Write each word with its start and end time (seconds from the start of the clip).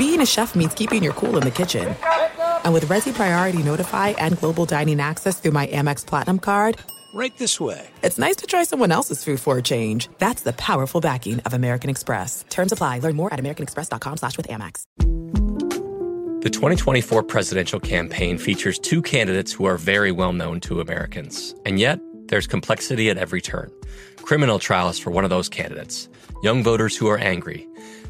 being 0.00 0.22
a 0.22 0.26
chef 0.26 0.54
means 0.54 0.72
keeping 0.72 1.02
your 1.02 1.12
cool 1.12 1.36
in 1.36 1.42
the 1.42 1.50
kitchen. 1.50 1.94
And 2.64 2.72
with 2.72 2.86
Resy 2.86 3.12
Priority 3.12 3.62
Notify 3.62 4.08
and 4.16 4.38
Global 4.38 4.64
Dining 4.64 4.98
Access 4.98 5.38
through 5.38 5.50
my 5.50 5.66
Amex 5.66 6.06
Platinum 6.06 6.38
card, 6.38 6.78
right 7.12 7.36
this 7.36 7.60
way. 7.60 7.86
It's 8.02 8.18
nice 8.18 8.36
to 8.36 8.46
try 8.46 8.64
someone 8.64 8.92
else's 8.92 9.22
food 9.22 9.40
for 9.40 9.58
a 9.58 9.62
change. 9.62 10.08
That's 10.16 10.42
the 10.42 10.54
powerful 10.54 11.02
backing 11.02 11.40
of 11.40 11.52
American 11.52 11.90
Express. 11.90 12.46
Terms 12.48 12.72
apply. 12.72 13.00
Learn 13.00 13.14
more 13.14 13.30
at 13.34 13.38
americanexpress.com 13.38 14.16
slash 14.16 14.38
with 14.38 14.48
Amex. 14.48 14.84
The 16.44 16.48
2024 16.48 17.22
presidential 17.24 17.78
campaign 17.78 18.38
features 18.38 18.78
two 18.78 19.02
candidates 19.02 19.52
who 19.52 19.66
are 19.66 19.76
very 19.76 20.12
well 20.12 20.32
known 20.32 20.60
to 20.60 20.80
Americans. 20.80 21.54
And 21.66 21.78
yet, 21.78 22.00
there's 22.28 22.46
complexity 22.46 23.10
at 23.10 23.18
every 23.18 23.42
turn. 23.42 23.70
Criminal 24.22 24.58
trials 24.58 24.98
for 24.98 25.10
one 25.10 25.24
of 25.24 25.30
those 25.30 25.50
candidates. 25.50 26.08
Young 26.42 26.62
voters 26.62 26.96
who 26.96 27.06
are 27.08 27.18
angry. 27.18 27.68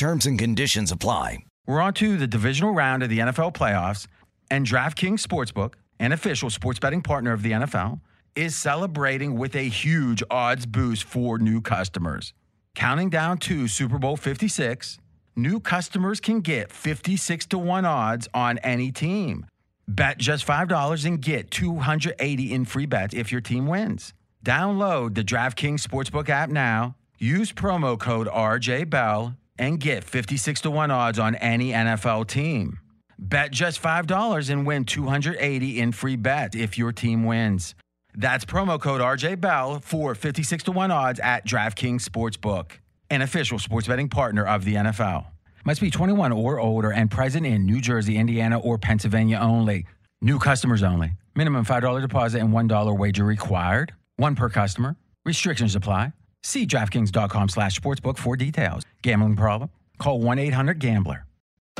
Terms 0.00 0.24
and 0.24 0.38
conditions 0.38 0.90
apply. 0.90 1.44
We're 1.66 1.82
on 1.82 1.92
to 2.00 2.16
the 2.16 2.26
divisional 2.26 2.72
round 2.72 3.02
of 3.02 3.10
the 3.10 3.18
NFL 3.18 3.52
playoffs, 3.52 4.06
and 4.50 4.64
DraftKings 4.64 5.20
Sportsbook, 5.20 5.74
an 5.98 6.12
official 6.12 6.48
sports 6.48 6.78
betting 6.78 7.02
partner 7.02 7.34
of 7.34 7.42
the 7.42 7.52
NFL, 7.52 8.00
is 8.34 8.56
celebrating 8.56 9.36
with 9.36 9.54
a 9.54 9.68
huge 9.68 10.22
odds 10.30 10.64
boost 10.64 11.04
for 11.04 11.38
new 11.38 11.60
customers. 11.60 12.32
Counting 12.74 13.10
down 13.10 13.36
to 13.40 13.68
Super 13.68 13.98
Bowl 13.98 14.16
56, 14.16 14.96
new 15.36 15.60
customers 15.60 16.18
can 16.18 16.40
get 16.40 16.72
56 16.72 17.44
to 17.48 17.58
1 17.58 17.84
odds 17.84 18.26
on 18.32 18.56
any 18.60 18.90
team. 18.90 19.44
Bet 19.86 20.16
just 20.16 20.46
$5 20.46 21.04
and 21.04 21.20
get 21.20 21.50
280 21.50 22.54
in 22.54 22.64
free 22.64 22.86
bets 22.86 23.12
if 23.12 23.30
your 23.30 23.42
team 23.42 23.66
wins. 23.66 24.14
Download 24.46 25.14
the 25.14 25.22
DraftKings 25.22 25.86
Sportsbook 25.86 26.30
app 26.30 26.48
now. 26.48 26.96
Use 27.18 27.52
promo 27.52 28.00
code 28.00 28.28
RJBell 28.28 29.36
and 29.60 29.78
get 29.78 30.02
56 30.02 30.62
to 30.62 30.70
1 30.70 30.90
odds 30.90 31.18
on 31.18 31.36
any 31.36 31.70
NFL 31.70 32.26
team. 32.26 32.80
Bet 33.18 33.52
just 33.52 33.80
$5 33.80 34.50
and 34.50 34.66
win 34.66 34.84
280 34.86 35.78
in 35.78 35.92
free 35.92 36.16
bets 36.16 36.56
if 36.56 36.78
your 36.78 36.90
team 36.90 37.24
wins. 37.24 37.74
That's 38.14 38.46
promo 38.46 38.80
code 38.80 39.02
RJ 39.02 39.40
Bell 39.40 39.78
for 39.80 40.14
56 40.14 40.64
to 40.64 40.72
1 40.72 40.90
odds 40.90 41.20
at 41.20 41.46
DraftKings 41.46 42.02
Sportsbook, 42.02 42.72
an 43.10 43.20
official 43.20 43.58
sports 43.58 43.86
betting 43.86 44.08
partner 44.08 44.44
of 44.44 44.64
the 44.64 44.76
NFL. 44.76 45.26
Must 45.66 45.80
be 45.82 45.90
21 45.90 46.32
or 46.32 46.58
older 46.58 46.90
and 46.90 47.10
present 47.10 47.44
in 47.44 47.66
New 47.66 47.82
Jersey, 47.82 48.16
Indiana, 48.16 48.58
or 48.58 48.78
Pennsylvania 48.78 49.38
only. 49.38 49.84
New 50.22 50.38
customers 50.38 50.82
only. 50.82 51.12
Minimum 51.36 51.66
$5 51.66 52.00
deposit 52.00 52.40
and 52.40 52.52
$1 52.54 52.98
wager 52.98 53.24
required. 53.24 53.92
One 54.16 54.34
per 54.34 54.48
customer. 54.48 54.96
Restrictions 55.26 55.76
apply. 55.76 56.14
See 56.42 56.66
DraftKings.com 56.66 57.48
slash 57.48 57.78
sportsbook 57.78 58.18
for 58.18 58.36
details. 58.36 58.82
Gambling 59.02 59.36
problem? 59.36 59.70
Call 59.98 60.20
1-800-GAMBLER. 60.20 61.26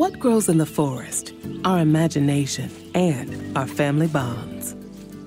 What 0.00 0.18
grows 0.18 0.48
in 0.48 0.56
the 0.56 0.64
forest? 0.64 1.34
Our 1.62 1.80
imagination 1.80 2.70
and 2.94 3.54
our 3.54 3.66
family 3.66 4.06
bonds. 4.06 4.74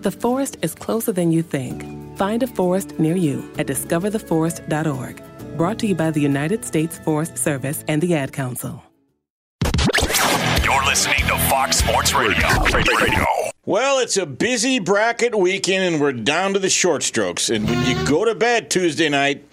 The 0.01 0.09
forest 0.09 0.57
is 0.63 0.73
closer 0.73 1.11
than 1.11 1.31
you 1.31 1.44
think. 1.44 1.85
Find 2.17 2.41
a 2.41 2.47
forest 2.47 2.97
near 2.97 3.16
you 3.16 3.47
at 3.59 3.67
discovertheforest.org. 3.67 5.22
Brought 5.57 5.78
to 5.78 5.85
you 5.85 5.94
by 5.94 6.09
the 6.09 6.22
United 6.22 6.66
States 6.66 6.97
Forest 6.97 7.38
Service 7.38 7.83
and 7.88 8.01
the 8.01 8.16
Ad 8.16 8.33
Council. 8.33 8.81
You're 10.63 10.85
listening 10.85 11.19
to 11.28 11.38
Fox 11.51 11.78
Sports 11.78 12.16
Radio. 12.16 12.47
Radio. 12.73 13.25
Well, 13.67 14.00
it's 14.00 14.17
a 14.17 14.25
busy 14.25 14.79
bracket 14.79 15.35
weekend, 15.35 15.83
and 15.83 16.01
we're 16.01 16.13
down 16.13 16.53
to 16.53 16.59
the 16.59 16.72
short 16.72 17.03
strokes. 17.03 17.51
And 17.51 17.69
when 17.69 17.85
you 17.85 18.07
go 18.07 18.25
to 18.25 18.33
bed 18.33 18.72
Tuesday 18.72 19.07
night, 19.07 19.45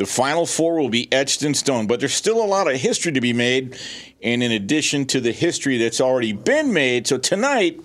the 0.00 0.06
final 0.06 0.46
four 0.46 0.80
will 0.80 0.88
be 0.88 1.12
etched 1.12 1.42
in 1.42 1.52
stone. 1.52 1.86
But 1.86 2.00
there's 2.00 2.14
still 2.14 2.42
a 2.42 2.46
lot 2.46 2.66
of 2.66 2.80
history 2.80 3.12
to 3.12 3.20
be 3.20 3.34
made, 3.34 3.78
and 4.22 4.42
in 4.42 4.50
addition 4.50 5.04
to 5.08 5.20
the 5.20 5.30
history 5.30 5.76
that's 5.76 6.00
already 6.00 6.32
been 6.32 6.72
made, 6.72 7.06
so 7.06 7.18
tonight 7.18 7.78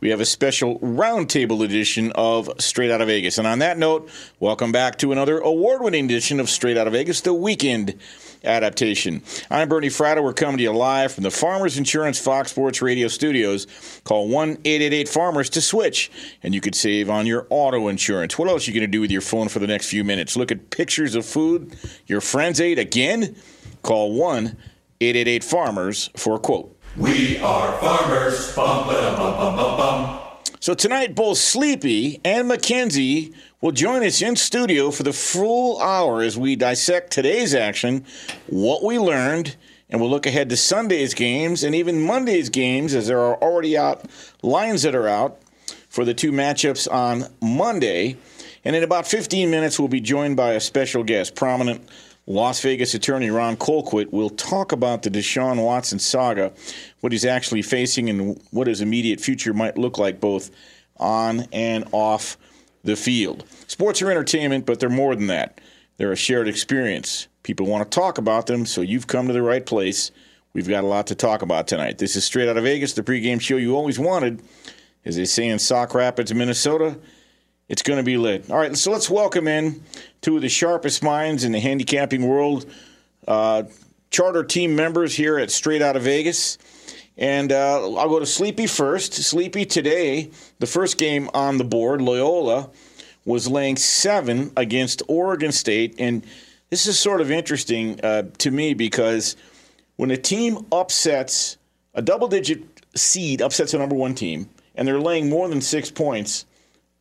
we 0.00 0.10
have 0.10 0.20
a 0.20 0.26
special 0.26 0.78
roundtable 0.80 1.64
edition 1.64 2.12
of 2.14 2.50
Straight 2.58 2.90
Out 2.90 3.00
of 3.00 3.06
Vegas. 3.06 3.38
And 3.38 3.46
on 3.46 3.60
that 3.60 3.78
note, 3.78 4.10
welcome 4.38 4.70
back 4.70 4.98
to 4.98 5.12
another 5.12 5.38
award 5.38 5.80
winning 5.80 6.04
edition 6.04 6.40
of 6.40 6.50
Straight 6.50 6.76
Out 6.76 6.88
of 6.88 6.92
Vegas, 6.92 7.22
the 7.22 7.32
weekend 7.32 7.98
adaptation. 8.44 9.22
I'm 9.50 9.68
Bernie 9.68 9.88
Fratto. 9.88 10.22
We're 10.22 10.32
coming 10.32 10.58
to 10.58 10.62
you 10.62 10.72
live 10.72 11.12
from 11.12 11.24
the 11.24 11.30
Farmers 11.30 11.78
Insurance 11.78 12.18
Fox 12.18 12.50
Sports 12.50 12.82
Radio 12.82 13.08
studios. 13.08 13.66
Call 14.04 14.28
1 14.28 14.50
888 14.64 15.08
Farmers 15.08 15.50
to 15.50 15.60
switch, 15.60 16.10
and 16.42 16.54
you 16.54 16.60
could 16.60 16.74
save 16.74 17.10
on 17.10 17.26
your 17.26 17.46
auto 17.50 17.88
insurance. 17.88 18.38
What 18.38 18.48
else 18.48 18.66
are 18.66 18.70
you 18.70 18.78
going 18.78 18.90
to 18.90 18.92
do 18.96 19.00
with 19.00 19.10
your 19.10 19.20
phone 19.20 19.48
for 19.48 19.58
the 19.58 19.66
next 19.66 19.88
few 19.88 20.04
minutes? 20.04 20.36
Look 20.36 20.50
at 20.50 20.70
pictures 20.70 21.14
of 21.14 21.24
food 21.24 21.76
your 22.06 22.20
friends 22.20 22.60
ate 22.60 22.78
again? 22.78 23.36
Call 23.82 24.12
1 24.12 24.56
888 25.00 25.44
Farmers 25.44 26.10
for 26.16 26.36
a 26.36 26.38
quote. 26.38 26.76
We 26.96 27.38
are 27.38 27.78
farmers. 27.78 28.54
Bum, 28.54 28.86
bum, 28.86 29.16
bum, 29.16 29.56
bum, 29.56 29.76
bum. 29.76 30.20
So 30.60 30.74
tonight, 30.74 31.14
both 31.14 31.38
Sleepy 31.38 32.20
and 32.24 32.48
Mackenzie 32.48 33.34
will 33.66 33.72
join 33.72 34.04
us 34.04 34.22
in 34.22 34.36
studio 34.36 34.92
for 34.92 35.02
the 35.02 35.12
full 35.12 35.80
hour 35.80 36.22
as 36.22 36.38
we 36.38 36.54
dissect 36.54 37.10
today's 37.10 37.52
action, 37.52 38.04
what 38.46 38.84
we 38.84 38.96
learned, 38.96 39.56
and 39.90 40.00
we'll 40.00 40.08
look 40.08 40.24
ahead 40.24 40.48
to 40.48 40.56
Sunday's 40.56 41.14
games 41.14 41.64
and 41.64 41.74
even 41.74 42.00
Monday's 42.00 42.48
games 42.48 42.94
as 42.94 43.08
there 43.08 43.18
are 43.18 43.34
already 43.42 43.76
out 43.76 44.08
lines 44.40 44.82
that 44.82 44.94
are 44.94 45.08
out 45.08 45.42
for 45.88 46.04
the 46.04 46.14
two 46.14 46.30
matchups 46.30 46.86
on 46.92 47.24
Monday. 47.42 48.16
And 48.64 48.76
in 48.76 48.84
about 48.84 49.04
15 49.04 49.50
minutes, 49.50 49.80
we'll 49.80 49.88
be 49.88 50.00
joined 50.00 50.36
by 50.36 50.52
a 50.52 50.60
special 50.60 51.02
guest, 51.02 51.34
prominent 51.34 51.88
Las 52.28 52.60
Vegas 52.60 52.94
attorney 52.94 53.30
Ron 53.30 53.56
Colquitt 53.56 54.12
We'll 54.12 54.30
talk 54.30 54.70
about 54.70 55.02
the 55.02 55.10
Deshaun 55.10 55.60
Watson 55.60 55.98
saga, 55.98 56.52
what 57.00 57.10
he's 57.10 57.24
actually 57.24 57.62
facing, 57.62 58.08
and 58.10 58.40
what 58.52 58.68
his 58.68 58.80
immediate 58.80 59.20
future 59.20 59.52
might 59.52 59.76
look 59.76 59.98
like, 59.98 60.20
both 60.20 60.52
on 60.98 61.48
and 61.52 61.84
off 61.90 62.36
the 62.86 62.96
field. 62.96 63.44
Sports 63.66 64.00
are 64.00 64.10
entertainment, 64.10 64.64
but 64.64 64.78
they're 64.78 64.88
more 64.88 65.16
than 65.16 65.26
that. 65.26 65.60
They're 65.96 66.12
a 66.12 66.16
shared 66.16 66.46
experience. 66.46 67.26
People 67.42 67.66
want 67.66 67.90
to 67.90 67.94
talk 67.94 68.18
about 68.18 68.46
them, 68.46 68.64
so 68.64 68.80
you've 68.80 69.06
come 69.06 69.26
to 69.26 69.32
the 69.32 69.42
right 69.42 69.64
place. 69.64 70.10
We've 70.52 70.68
got 70.68 70.84
a 70.84 70.86
lot 70.86 71.08
to 71.08 71.14
talk 71.14 71.42
about 71.42 71.66
tonight. 71.66 71.98
This 71.98 72.16
is 72.16 72.24
Straight 72.24 72.48
Out 72.48 72.56
of 72.56 72.64
Vegas, 72.64 72.92
the 72.92 73.02
pregame 73.02 73.40
show 73.40 73.56
you 73.56 73.74
always 73.74 73.98
wanted. 73.98 74.42
As 75.04 75.16
they 75.16 75.24
say 75.24 75.48
in 75.48 75.58
Sauk 75.58 75.94
Rapids, 75.94 76.32
Minnesota, 76.32 76.98
it's 77.68 77.82
going 77.82 77.98
to 77.98 78.02
be 78.04 78.16
lit. 78.16 78.50
All 78.50 78.58
right, 78.58 78.76
so 78.76 78.92
let's 78.92 79.10
welcome 79.10 79.48
in 79.48 79.82
two 80.20 80.36
of 80.36 80.42
the 80.42 80.48
sharpest 80.48 81.02
minds 81.02 81.44
in 81.44 81.52
the 81.52 81.60
handicapping 81.60 82.26
world, 82.26 82.66
uh, 83.26 83.64
charter 84.10 84.44
team 84.44 84.76
members 84.76 85.14
here 85.14 85.38
at 85.38 85.50
Straight 85.50 85.82
Out 85.82 85.96
of 85.96 86.02
Vegas. 86.02 86.58
And 87.16 87.50
uh, 87.50 87.96
I'll 87.96 88.08
go 88.08 88.20
to 88.20 88.26
Sleepy 88.26 88.66
first. 88.66 89.14
Sleepy 89.14 89.64
today, 89.64 90.30
the 90.58 90.66
first 90.66 90.98
game 90.98 91.30
on 91.34 91.58
the 91.58 91.64
board, 91.64 92.00
Loyola 92.00 92.70
was 93.26 93.48
laying 93.48 93.76
seven 93.76 94.52
against 94.56 95.02
Oregon 95.08 95.52
State. 95.52 95.96
And 95.98 96.24
this 96.70 96.86
is 96.86 96.98
sort 96.98 97.20
of 97.20 97.30
interesting 97.30 98.00
uh, 98.02 98.22
to 98.38 98.50
me 98.50 98.72
because 98.72 99.36
when 99.96 100.10
a 100.10 100.16
team 100.16 100.64
upsets 100.72 101.58
a 101.94 102.00
double 102.00 102.28
digit 102.28 102.62
seed, 102.94 103.42
upsets 103.42 103.74
a 103.74 103.78
number 103.78 103.96
one 103.96 104.14
team, 104.14 104.48
and 104.74 104.86
they're 104.86 105.00
laying 105.00 105.28
more 105.28 105.48
than 105.48 105.60
six 105.60 105.90
points 105.90 106.46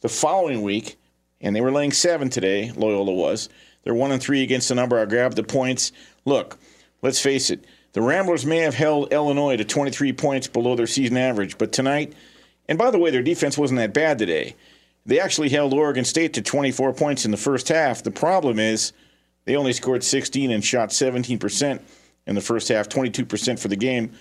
the 0.01 0.09
following 0.09 0.61
week, 0.61 0.97
and 1.41 1.55
they 1.55 1.61
were 1.61 1.71
laying 1.71 1.91
seven 1.91 2.29
today, 2.29 2.71
Loyola 2.75 3.13
was. 3.13 3.49
They're 3.83 3.93
one 3.93 4.11
and 4.11 4.21
three 4.21 4.41
against 4.41 4.69
the 4.69 4.75
number. 4.75 4.99
I 4.99 5.05
grabbed 5.05 5.35
the 5.35 5.43
points. 5.43 5.91
Look, 6.25 6.57
let's 7.01 7.21
face 7.21 7.49
it. 7.49 7.65
The 7.93 8.01
Ramblers 8.01 8.45
may 8.45 8.57
have 8.57 8.73
held 8.73 9.13
Illinois 9.13 9.57
to 9.57 9.63
23 9.63 10.11
points 10.13 10.47
below 10.47 10.75
their 10.75 10.87
season 10.87 11.17
average, 11.17 11.57
but 11.57 11.71
tonight, 11.71 12.13
and 12.67 12.77
by 12.77 12.91
the 12.91 12.99
way, 12.99 13.11
their 13.11 13.21
defense 13.21 13.57
wasn't 13.57 13.79
that 13.79 13.93
bad 13.93 14.17
today. 14.17 14.55
They 15.05 15.19
actually 15.19 15.49
held 15.49 15.73
Oregon 15.73 16.03
State 16.03 16.33
to 16.33 16.41
24 16.41 16.93
points 16.93 17.25
in 17.25 17.31
the 17.31 17.37
first 17.37 17.67
half. 17.67 18.01
The 18.01 18.11
problem 18.11 18.59
is 18.59 18.93
they 19.45 19.55
only 19.55 19.73
scored 19.73 20.03
16 20.03 20.51
and 20.51 20.63
shot 20.63 20.89
17% 20.89 21.79
in 22.27 22.35
the 22.35 22.41
first 22.41 22.67
half, 22.69 22.89
22% 22.89 23.59
for 23.59 23.67
the 23.67 23.75
game. 23.75 24.11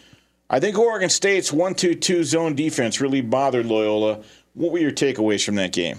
I 0.51 0.61
think 0.61 0.79
Oregon 0.79 1.09
State's 1.09 1.53
1 1.53 1.75
2 1.75 1.95
2 1.95 2.25
zone 2.25 2.55
defense 2.55 3.01
really 3.01 3.23
bothered 3.23 3.67
Loyola. 3.67 4.23
What 4.53 4.73
were 4.73 4.79
your 4.79 4.93
takeaways 4.93 5.45
from 5.45 5.55
that 5.57 5.73
game? 5.73 5.99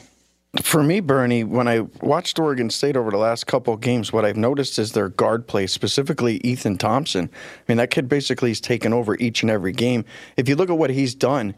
For 0.62 0.82
me, 0.82 1.02
Bernie, 1.02 1.44
when 1.44 1.68
I 1.68 1.82
watched 2.02 2.40
Oregon 2.40 2.70
State 2.70 2.96
over 2.96 3.12
the 3.12 3.18
last 3.18 3.46
couple 3.46 3.74
of 3.74 3.82
games, 3.82 4.14
what 4.14 4.24
I've 4.24 4.38
noticed 4.38 4.80
is 4.80 4.94
their 4.94 5.10
guard 5.10 5.48
play, 5.48 5.68
specifically 5.68 6.38
Ethan 6.46 6.78
Thompson. 6.78 7.30
I 7.34 7.62
mean, 7.68 7.78
that 7.78 7.90
kid 7.90 8.08
basically 8.08 8.52
has 8.52 8.62
taken 8.62 8.94
over 8.94 9.18
each 9.20 9.42
and 9.42 9.52
every 9.52 9.74
game. 9.74 10.06
If 10.38 10.48
you 10.48 10.56
look 10.56 10.70
at 10.70 10.78
what 10.78 10.92
he's 10.92 11.14
done, 11.14 11.56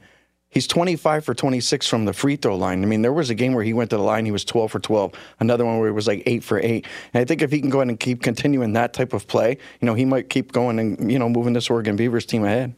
he's 0.50 0.68
25 0.68 1.26
for 1.26 1.34
26 1.34 1.88
from 1.88 2.06
the 2.06 2.14
free 2.14 2.36
throw 2.36 2.56
line. 2.56 2.84
I 2.84 2.86
mean, 2.86 3.02
there 3.02 3.14
was 3.14 3.30
a 3.30 3.36
game 3.36 3.54
where 3.54 3.64
he 3.64 3.74
went 3.74 3.90
to 3.92 3.98
the 3.98 4.04
line, 4.04 4.26
he 4.26 4.32
was 4.32 4.46
12 4.46 4.72
for 4.72 4.80
12. 4.80 5.14
Another 5.40 5.66
one 5.66 5.80
where 5.80 5.90
he 5.90 5.94
was 5.94 6.08
like 6.08 6.24
8 6.26 6.44
for 6.44 6.60
8. 6.60 6.86
And 7.14 7.22
I 7.22 7.26
think 7.26 7.42
if 7.42 7.52
he 7.52 7.60
can 7.60 7.70
go 7.70 7.80
ahead 7.80 7.90
and 7.90 8.00
keep 8.00 8.24
continuing 8.24 8.74
that 8.74 8.94
type 8.94 9.14
of 9.14 9.28
play, 9.28 9.58
you 9.82 9.86
know, 9.86 9.94
he 9.94 10.06
might 10.06 10.30
keep 10.30 10.52
going 10.52 10.80
and, 10.80 11.12
you 11.12 11.20
know, 11.20 11.30
moving 11.30 11.54
this 11.54 11.70
Oregon 11.70 11.96
Beavers 11.96 12.26
team 12.26 12.44
ahead. 12.44 12.76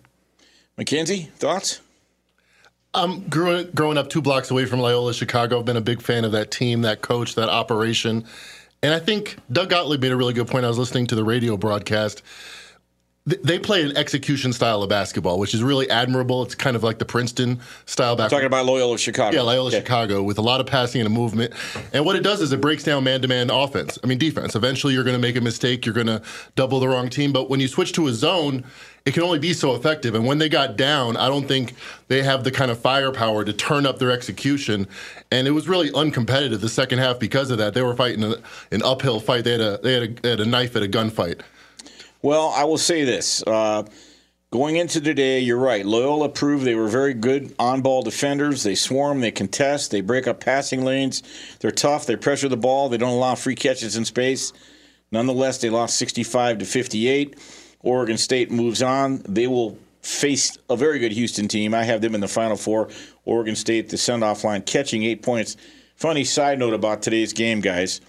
McKenzie, 0.77 1.29
thoughts? 1.31 1.81
Um, 2.93 3.27
growing, 3.29 3.69
growing 3.71 3.97
up 3.97 4.09
two 4.09 4.21
blocks 4.21 4.49
away 4.49 4.65
from 4.65 4.79
Loyola, 4.79 5.13
Chicago, 5.13 5.59
I've 5.59 5.65
been 5.65 5.77
a 5.77 5.81
big 5.81 6.01
fan 6.01 6.25
of 6.25 6.31
that 6.31 6.49
team, 6.49 6.81
that 6.81 7.01
coach, 7.01 7.35
that 7.35 7.49
operation. 7.49 8.25
And 8.81 8.93
I 8.93 8.99
think 8.99 9.37
Doug 9.51 9.69
Gottlieb 9.69 10.01
made 10.01 10.11
a 10.11 10.15
really 10.15 10.33
good 10.33 10.47
point. 10.47 10.65
I 10.65 10.69
was 10.69 10.77
listening 10.77 11.05
to 11.07 11.15
the 11.15 11.23
radio 11.23 11.57
broadcast. 11.57 12.23
They 13.43 13.59
play 13.59 13.83
an 13.83 13.95
execution 13.95 14.53
style 14.53 14.81
of 14.81 14.89
basketball, 14.89 15.39
which 15.39 15.53
is 15.53 15.61
really 15.61 15.89
admirable. 15.89 16.41
It's 16.43 16.55
kind 16.55 16.75
of 16.75 16.83
like 16.83 16.99
the 16.99 17.05
Princeton 17.05 17.59
style 17.85 18.15
basketball. 18.15 18.39
Talking 18.39 18.47
about 18.47 18.65
Loyola 18.65 18.97
Chicago. 18.97 19.35
Yeah, 19.35 19.43
Loyola 19.43 19.71
Chicago 19.71 20.23
with 20.23 20.37
a 20.37 20.41
lot 20.41 20.59
of 20.61 20.67
passing 20.67 21.01
and 21.01 21.07
a 21.07 21.11
movement. 21.11 21.53
And 21.93 22.05
what 22.05 22.15
it 22.15 22.23
does 22.23 22.41
is 22.41 22.51
it 22.51 22.61
breaks 22.61 22.83
down 22.83 23.03
man 23.03 23.21
to 23.21 23.27
man 23.27 23.49
offense. 23.51 23.99
I 24.03 24.07
mean, 24.07 24.17
defense. 24.17 24.55
Eventually, 24.55 24.93
you're 24.93 25.03
going 25.03 25.15
to 25.15 25.21
make 25.21 25.35
a 25.35 25.41
mistake. 25.41 25.85
You're 25.85 25.95
going 25.95 26.07
to 26.07 26.21
double 26.55 26.79
the 26.79 26.87
wrong 26.87 27.09
team. 27.09 27.31
But 27.31 27.49
when 27.49 27.59
you 27.59 27.67
switch 27.67 27.91
to 27.93 28.07
a 28.07 28.13
zone, 28.13 28.63
it 29.05 29.13
can 29.13 29.23
only 29.23 29.39
be 29.39 29.53
so 29.53 29.75
effective. 29.75 30.15
And 30.15 30.25
when 30.25 30.39
they 30.39 30.49
got 30.49 30.75
down, 30.75 31.17
I 31.17 31.27
don't 31.27 31.47
think 31.47 31.75
they 32.07 32.23
have 32.23 32.43
the 32.43 32.51
kind 32.51 32.71
of 32.71 32.79
firepower 32.79 33.43
to 33.43 33.53
turn 33.53 33.85
up 33.85 33.99
their 33.99 34.11
execution. 34.11 34.87
And 35.31 35.47
it 35.47 35.51
was 35.51 35.67
really 35.67 35.91
uncompetitive 35.91 36.61
the 36.61 36.69
second 36.69 36.99
half 36.99 37.19
because 37.19 37.51
of 37.51 37.57
that. 37.59 37.73
They 37.73 37.81
were 37.81 37.95
fighting 37.95 38.23
an 38.23 38.83
uphill 38.83 39.19
fight. 39.19 39.43
They 39.43 39.51
had 39.51 39.61
a 39.61 39.77
they 39.83 39.93
had 39.93 40.03
a, 40.03 40.07
they 40.21 40.29
had 40.31 40.39
a 40.39 40.45
knife 40.45 40.75
at 40.75 40.83
a 40.83 40.87
gunfight. 40.87 41.41
Well, 42.21 42.53
I 42.55 42.65
will 42.65 42.77
say 42.77 43.05
this. 43.05 43.41
Uh, 43.47 43.83
going 44.51 44.75
into 44.75 44.99
today, 44.99 45.39
you're 45.39 45.57
right. 45.57 45.85
Loyola 45.85 46.27
proved 46.27 46.65
they 46.65 46.75
were 46.75 46.89
very 46.89 47.13
good 47.13 47.55
on 47.57 47.81
ball 47.81 48.01
defenders. 48.01 48.63
They 48.63 48.75
swarm, 48.75 49.21
they 49.21 49.31
contest, 49.31 49.91
they 49.91 50.01
break 50.01 50.27
up 50.27 50.41
passing 50.41 50.83
lanes. 50.83 51.23
They're 51.59 51.71
tough, 51.71 52.05
they 52.05 52.17
pressure 52.17 52.49
the 52.49 52.57
ball, 52.57 52.89
they 52.89 52.97
don't 52.97 53.13
allow 53.13 53.35
free 53.35 53.55
catches 53.55 53.95
in 53.95 54.03
space. 54.03 54.51
Nonetheless, 55.11 55.59
they 55.59 55.69
lost 55.69 55.97
65 55.97 56.59
to 56.59 56.65
58. 56.65 57.37
Oregon 57.81 58.17
State 58.17 58.51
moves 58.51 58.81
on. 58.81 59.21
They 59.27 59.47
will 59.47 59.77
face 60.01 60.57
a 60.69 60.75
very 60.75 60.99
good 60.99 61.11
Houston 61.13 61.47
team. 61.47 61.73
I 61.73 61.83
have 61.83 62.01
them 62.01 62.13
in 62.15 62.21
the 62.21 62.27
Final 62.27 62.57
Four. 62.57 62.89
Oregon 63.25 63.55
State, 63.55 63.89
the 63.89 63.97
send 63.97 64.23
off 64.23 64.43
line, 64.43 64.61
catching 64.61 65.03
eight 65.03 65.23
points. 65.23 65.55
Funny 65.95 66.23
side 66.23 66.59
note 66.59 66.73
about 66.73 67.01
today's 67.01 67.33
game, 67.33 67.61
guys. 67.61 68.01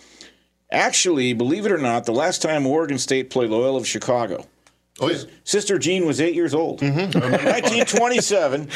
Actually, 0.73 1.33
believe 1.33 1.67
it 1.67 1.73
or 1.73 1.79
not, 1.79 2.07
the 2.07 2.13
last 2.13 2.43
time 2.43 2.67
Oregon 2.67 2.99
State 2.99 3.31
played 3.31 3.51
Loyola 3.51 3.79
of 3.79 3.87
Chicago, 3.87 4.47
Oh, 5.03 5.09
yeah. 5.11 5.19
Sister 5.45 5.79
Jean 5.79 6.05
was 6.05 6.21
eight 6.21 6.35
years 6.35 6.53
old. 6.55 6.81
Mm-hmm. 6.81 7.19
1927. 7.19 8.69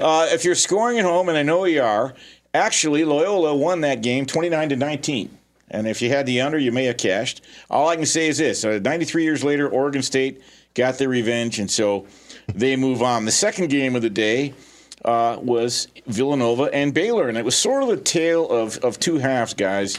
Uh, 0.00 0.26
if 0.30 0.44
you're 0.44 0.56
scoring 0.56 0.98
at 0.98 1.04
home, 1.04 1.28
and 1.28 1.38
I 1.38 1.44
know 1.44 1.64
you 1.66 1.82
are, 1.82 2.14
actually 2.52 3.04
Loyola 3.04 3.54
won 3.54 3.82
that 3.82 4.02
game 4.02 4.26
29 4.26 4.70
to 4.70 4.76
19. 4.76 5.38
And 5.70 5.86
if 5.86 6.02
you 6.02 6.08
had 6.08 6.26
the 6.26 6.40
under, 6.40 6.58
you 6.58 6.72
may 6.72 6.84
have 6.86 6.96
cashed. 6.96 7.42
All 7.70 7.88
I 7.88 7.96
can 7.96 8.06
say 8.06 8.26
is 8.28 8.38
this: 8.38 8.64
uh, 8.64 8.80
93 8.82 9.22
years 9.22 9.44
later, 9.44 9.68
Oregon 9.68 10.02
State 10.02 10.42
got 10.74 10.98
their 10.98 11.10
revenge, 11.10 11.58
and 11.58 11.70
so 11.70 12.06
they 12.52 12.74
move 12.74 13.02
on. 13.02 13.26
The 13.26 13.30
second 13.32 13.68
game 13.68 13.94
of 13.94 14.00
the 14.02 14.10
day 14.10 14.54
uh, 15.04 15.36
was 15.40 15.88
Villanova 16.06 16.64
and 16.72 16.94
Baylor, 16.94 17.28
and 17.28 17.36
it 17.36 17.44
was 17.44 17.54
sort 17.54 17.82
of 17.82 17.90
the 17.90 17.98
tale 17.98 18.48
of, 18.48 18.78
of 18.78 18.98
two 18.98 19.18
halves, 19.18 19.52
guys. 19.54 19.98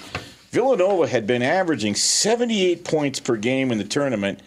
Villanova 0.52 1.08
had 1.08 1.28
been 1.28 1.44
averaging 1.44 1.96
78 1.96 2.84
points 2.84 3.20
per 3.20 3.36
game 3.36 3.72
in 3.72 3.78
the 3.78 3.84
tournament, 3.84 4.42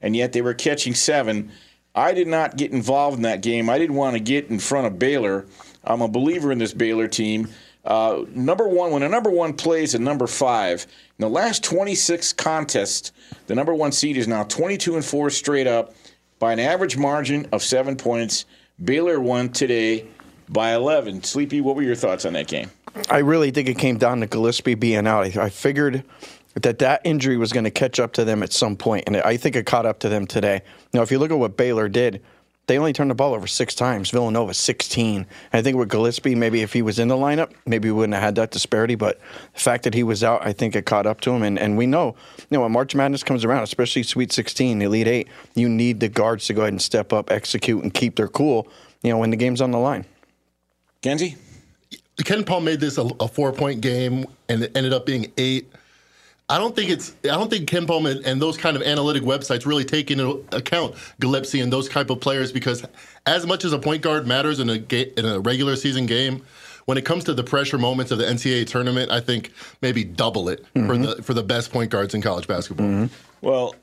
and 0.00 0.14
yet 0.14 0.32
they 0.32 0.40
were 0.40 0.54
catching 0.54 0.94
seven. 0.94 1.50
I 1.94 2.12
did 2.12 2.28
not 2.28 2.56
get 2.56 2.70
involved 2.70 3.16
in 3.16 3.22
that 3.22 3.42
game. 3.42 3.68
I 3.68 3.78
didn't 3.78 3.96
want 3.96 4.14
to 4.14 4.20
get 4.20 4.50
in 4.50 4.60
front 4.60 4.86
of 4.86 4.98
Baylor. 4.98 5.46
I'm 5.82 6.00
a 6.00 6.08
believer 6.08 6.52
in 6.52 6.58
this 6.58 6.72
Baylor 6.72 7.08
team. 7.08 7.48
Uh, 7.84 8.24
number 8.34 8.68
one, 8.68 8.92
when 8.92 9.02
a 9.02 9.08
number 9.08 9.30
one 9.30 9.52
plays 9.52 9.94
a 9.94 9.98
number 9.98 10.26
five, 10.26 10.86
in 11.18 11.22
the 11.22 11.28
last 11.28 11.64
26 11.64 12.34
contests, 12.34 13.12
the 13.46 13.54
number 13.54 13.74
one 13.74 13.90
seed 13.90 14.16
is 14.16 14.28
now 14.28 14.44
22 14.44 14.94
and 14.94 15.04
four 15.04 15.30
straight 15.30 15.66
up 15.66 15.94
by 16.38 16.52
an 16.52 16.60
average 16.60 16.96
margin 16.96 17.48
of 17.50 17.62
seven 17.62 17.96
points. 17.96 18.44
Baylor 18.84 19.18
won 19.18 19.48
today 19.48 20.06
by 20.48 20.74
11. 20.74 21.24
Sleepy, 21.24 21.60
what 21.60 21.74
were 21.74 21.82
your 21.82 21.96
thoughts 21.96 22.24
on 22.24 22.34
that 22.34 22.46
game? 22.46 22.70
I 23.10 23.18
really 23.18 23.50
think 23.50 23.68
it 23.68 23.78
came 23.78 23.98
down 23.98 24.20
to 24.20 24.26
Gillespie 24.26 24.74
being 24.74 25.06
out. 25.06 25.36
I, 25.36 25.44
I 25.44 25.48
figured 25.48 26.04
that 26.54 26.78
that 26.80 27.00
injury 27.04 27.36
was 27.36 27.52
going 27.52 27.64
to 27.64 27.70
catch 27.70 28.00
up 28.00 28.12
to 28.14 28.24
them 28.24 28.42
at 28.42 28.52
some 28.52 28.76
point, 28.76 29.04
and 29.06 29.16
I 29.16 29.36
think 29.36 29.56
it 29.56 29.66
caught 29.66 29.86
up 29.86 30.00
to 30.00 30.08
them 30.08 30.26
today. 30.26 30.62
Now, 30.92 31.02
if 31.02 31.10
you 31.10 31.18
look 31.18 31.30
at 31.30 31.38
what 31.38 31.56
Baylor 31.56 31.88
did, 31.88 32.22
they 32.68 32.78
only 32.78 32.92
turned 32.92 33.10
the 33.10 33.14
ball 33.14 33.32
over 33.32 33.46
six 33.46 33.74
times. 33.74 34.10
Villanova 34.10 34.52
16. 34.52 35.16
And 35.16 35.26
I 35.52 35.62
think 35.62 35.78
with 35.78 35.88
Gillespie, 35.88 36.34
maybe 36.34 36.60
if 36.60 36.74
he 36.74 36.82
was 36.82 36.98
in 36.98 37.08
the 37.08 37.16
lineup, 37.16 37.52
maybe 37.66 37.90
we 37.90 37.92
wouldn't 37.92 38.12
have 38.12 38.22
had 38.22 38.34
that 38.34 38.50
disparity. 38.50 38.94
But 38.94 39.18
the 39.54 39.60
fact 39.60 39.84
that 39.84 39.94
he 39.94 40.02
was 40.02 40.22
out, 40.22 40.46
I 40.46 40.52
think 40.52 40.76
it 40.76 40.84
caught 40.84 41.06
up 41.06 41.22
to 41.22 41.30
him. 41.30 41.42
And 41.42 41.58
and 41.58 41.78
we 41.78 41.86
know, 41.86 42.14
you 42.38 42.44
know, 42.50 42.60
when 42.60 42.72
March 42.72 42.94
Madness 42.94 43.24
comes 43.24 43.42
around, 43.42 43.62
especially 43.62 44.02
Sweet 44.02 44.32
16, 44.32 44.82
Elite 44.82 45.08
Eight, 45.08 45.28
you 45.54 45.66
need 45.68 46.00
the 46.00 46.08
guards 46.08 46.46
to 46.48 46.52
go 46.52 46.60
ahead 46.60 46.74
and 46.74 46.82
step 46.82 47.10
up, 47.10 47.30
execute, 47.30 47.82
and 47.82 47.92
keep 47.92 48.16
their 48.16 48.28
cool. 48.28 48.68
You 49.02 49.12
know, 49.12 49.18
when 49.18 49.30
the 49.30 49.36
game's 49.36 49.62
on 49.62 49.70
the 49.70 49.78
line. 49.78 50.04
Kenzie? 51.00 51.36
KenPom 52.24 52.64
made 52.64 52.80
this 52.80 52.98
a, 52.98 53.02
a 53.20 53.28
four 53.28 53.52
point 53.52 53.80
game 53.80 54.26
and 54.48 54.62
it 54.64 54.76
ended 54.76 54.92
up 54.92 55.06
being 55.06 55.32
eight. 55.36 55.72
I 56.50 56.56
don't 56.56 56.74
think 56.74 56.90
it's. 56.90 57.14
I 57.24 57.36
don't 57.36 57.50
think 57.50 57.68
KenPom 57.68 58.10
and, 58.10 58.24
and 58.24 58.40
those 58.40 58.56
kind 58.56 58.74
of 58.74 58.82
analytic 58.82 59.22
websites 59.22 59.66
really 59.66 59.84
take 59.84 60.10
into 60.10 60.46
account 60.52 60.94
Gillespie 61.20 61.60
and 61.60 61.70
those 61.70 61.88
type 61.90 62.08
of 62.08 62.20
players 62.20 62.52
because 62.52 62.86
as 63.26 63.46
much 63.46 63.64
as 63.64 63.74
a 63.74 63.78
point 63.78 64.02
guard 64.02 64.26
matters 64.26 64.58
in 64.58 64.70
a 64.70 64.78
ga- 64.78 65.12
in 65.16 65.26
a 65.26 65.40
regular 65.40 65.76
season 65.76 66.06
game, 66.06 66.42
when 66.86 66.96
it 66.96 67.04
comes 67.04 67.24
to 67.24 67.34
the 67.34 67.44
pressure 67.44 67.76
moments 67.76 68.10
of 68.12 68.16
the 68.16 68.24
NCAA 68.24 68.66
tournament, 68.66 69.10
I 69.10 69.20
think 69.20 69.52
maybe 69.82 70.04
double 70.04 70.48
it 70.48 70.64
for 70.72 70.80
mm-hmm. 70.80 71.02
the 71.02 71.22
for 71.22 71.34
the 71.34 71.42
best 71.42 71.70
point 71.70 71.90
guards 71.90 72.14
in 72.14 72.22
college 72.22 72.48
basketball. 72.48 72.86
Mm-hmm. 72.86 73.46
Well, 73.46 73.74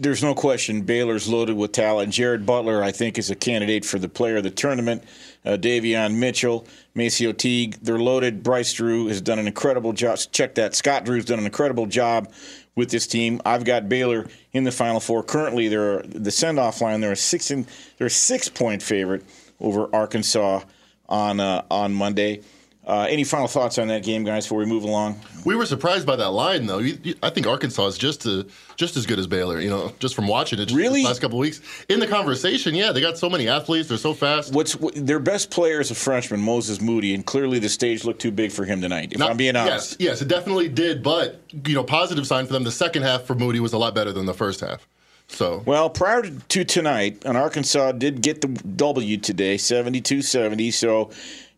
there's 0.00 0.22
no 0.22 0.34
question 0.34 0.82
Baylor's 0.82 1.28
loaded 1.28 1.56
with 1.56 1.72
talent. 1.72 2.12
Jared 2.12 2.44
Butler, 2.44 2.82
I 2.82 2.90
think, 2.90 3.18
is 3.18 3.30
a 3.30 3.36
candidate 3.36 3.84
for 3.84 4.00
the 4.00 4.08
player 4.08 4.38
of 4.38 4.42
the 4.42 4.50
tournament. 4.50 5.04
Uh, 5.44 5.56
Davion 5.56 6.16
Mitchell, 6.16 6.66
Macio 6.94 7.36
Teague, 7.36 7.78
they're 7.80 7.98
loaded. 7.98 8.42
Bryce 8.42 8.72
Drew 8.74 9.06
has 9.06 9.20
done 9.20 9.38
an 9.38 9.46
incredible 9.46 9.92
job. 9.92 10.18
Check 10.32 10.54
that. 10.56 10.74
Scott 10.74 11.04
Drew's 11.04 11.24
done 11.24 11.38
an 11.38 11.46
incredible 11.46 11.86
job 11.86 12.30
with 12.74 12.90
this 12.90 13.06
team. 13.06 13.40
I've 13.44 13.64
got 13.64 13.88
Baylor 13.88 14.26
in 14.52 14.64
the 14.64 14.72
Final 14.72 15.00
Four. 15.00 15.22
Currently, 15.22 15.68
they're 15.68 16.02
the 16.02 16.30
send-off 16.30 16.80
line. 16.80 17.00
They're 17.00 17.12
a 17.12 17.16
six 17.16 17.50
in, 17.50 17.66
they're 17.96 18.08
a 18.08 18.10
six-point 18.10 18.82
favorite 18.82 19.24
over 19.60 19.88
Arkansas 19.94 20.60
on 21.08 21.40
uh, 21.40 21.64
on 21.70 21.94
Monday. 21.94 22.42
Uh, 22.86 23.06
any 23.10 23.24
final 23.24 23.46
thoughts 23.46 23.78
on 23.78 23.88
that 23.88 24.02
game, 24.02 24.24
guys, 24.24 24.46
before 24.46 24.58
we 24.58 24.64
move 24.64 24.84
along? 24.84 25.20
We 25.44 25.54
were 25.54 25.66
surprised 25.66 26.06
by 26.06 26.16
that 26.16 26.30
line, 26.30 26.64
though. 26.64 26.78
You, 26.78 26.98
you, 27.02 27.14
I 27.22 27.28
think 27.28 27.46
Arkansas 27.46 27.86
is 27.88 27.98
just 27.98 28.22
to, 28.22 28.46
just 28.76 28.96
as 28.96 29.04
good 29.04 29.18
as 29.18 29.26
Baylor. 29.26 29.60
You 29.60 29.68
know, 29.68 29.92
just 29.98 30.14
from 30.14 30.26
watching 30.26 30.58
it. 30.58 30.72
Really, 30.72 31.04
last 31.04 31.20
couple 31.20 31.38
weeks 31.38 31.60
in 31.90 32.00
the 32.00 32.06
conversation, 32.06 32.74
yeah, 32.74 32.90
they 32.90 33.02
got 33.02 33.18
so 33.18 33.28
many 33.28 33.48
athletes. 33.48 33.88
They're 33.88 33.98
so 33.98 34.14
fast. 34.14 34.54
What's 34.54 34.76
what, 34.76 34.94
their 34.94 35.18
best 35.18 35.50
player 35.50 35.80
is 35.80 35.90
a 35.90 35.94
freshman, 35.94 36.40
Moses 36.40 36.80
Moody, 36.80 37.14
and 37.14 37.24
clearly 37.24 37.58
the 37.58 37.68
stage 37.68 38.04
looked 38.04 38.22
too 38.22 38.32
big 38.32 38.50
for 38.50 38.64
him 38.64 38.80
tonight. 38.80 39.12
If 39.12 39.18
Not, 39.18 39.30
I'm 39.30 39.36
being 39.36 39.56
honest, 39.56 40.00
yes, 40.00 40.08
yes, 40.08 40.22
it 40.22 40.28
definitely 40.28 40.70
did. 40.70 41.02
But 41.02 41.38
you 41.66 41.74
know, 41.74 41.84
positive 41.84 42.26
sign 42.26 42.46
for 42.46 42.54
them. 42.54 42.64
The 42.64 42.72
second 42.72 43.02
half 43.02 43.22
for 43.22 43.34
Moody 43.34 43.60
was 43.60 43.74
a 43.74 43.78
lot 43.78 43.94
better 43.94 44.12
than 44.12 44.24
the 44.24 44.34
first 44.34 44.60
half. 44.60 44.88
So 45.28 45.62
well, 45.66 45.90
prior 45.90 46.22
to 46.22 46.64
tonight, 46.64 47.22
and 47.24 47.36
Arkansas 47.36 47.92
did 47.92 48.22
get 48.22 48.40
the 48.40 48.48
W 48.48 49.16
today, 49.18 49.56
72-70. 49.56 50.72
So 50.72 51.10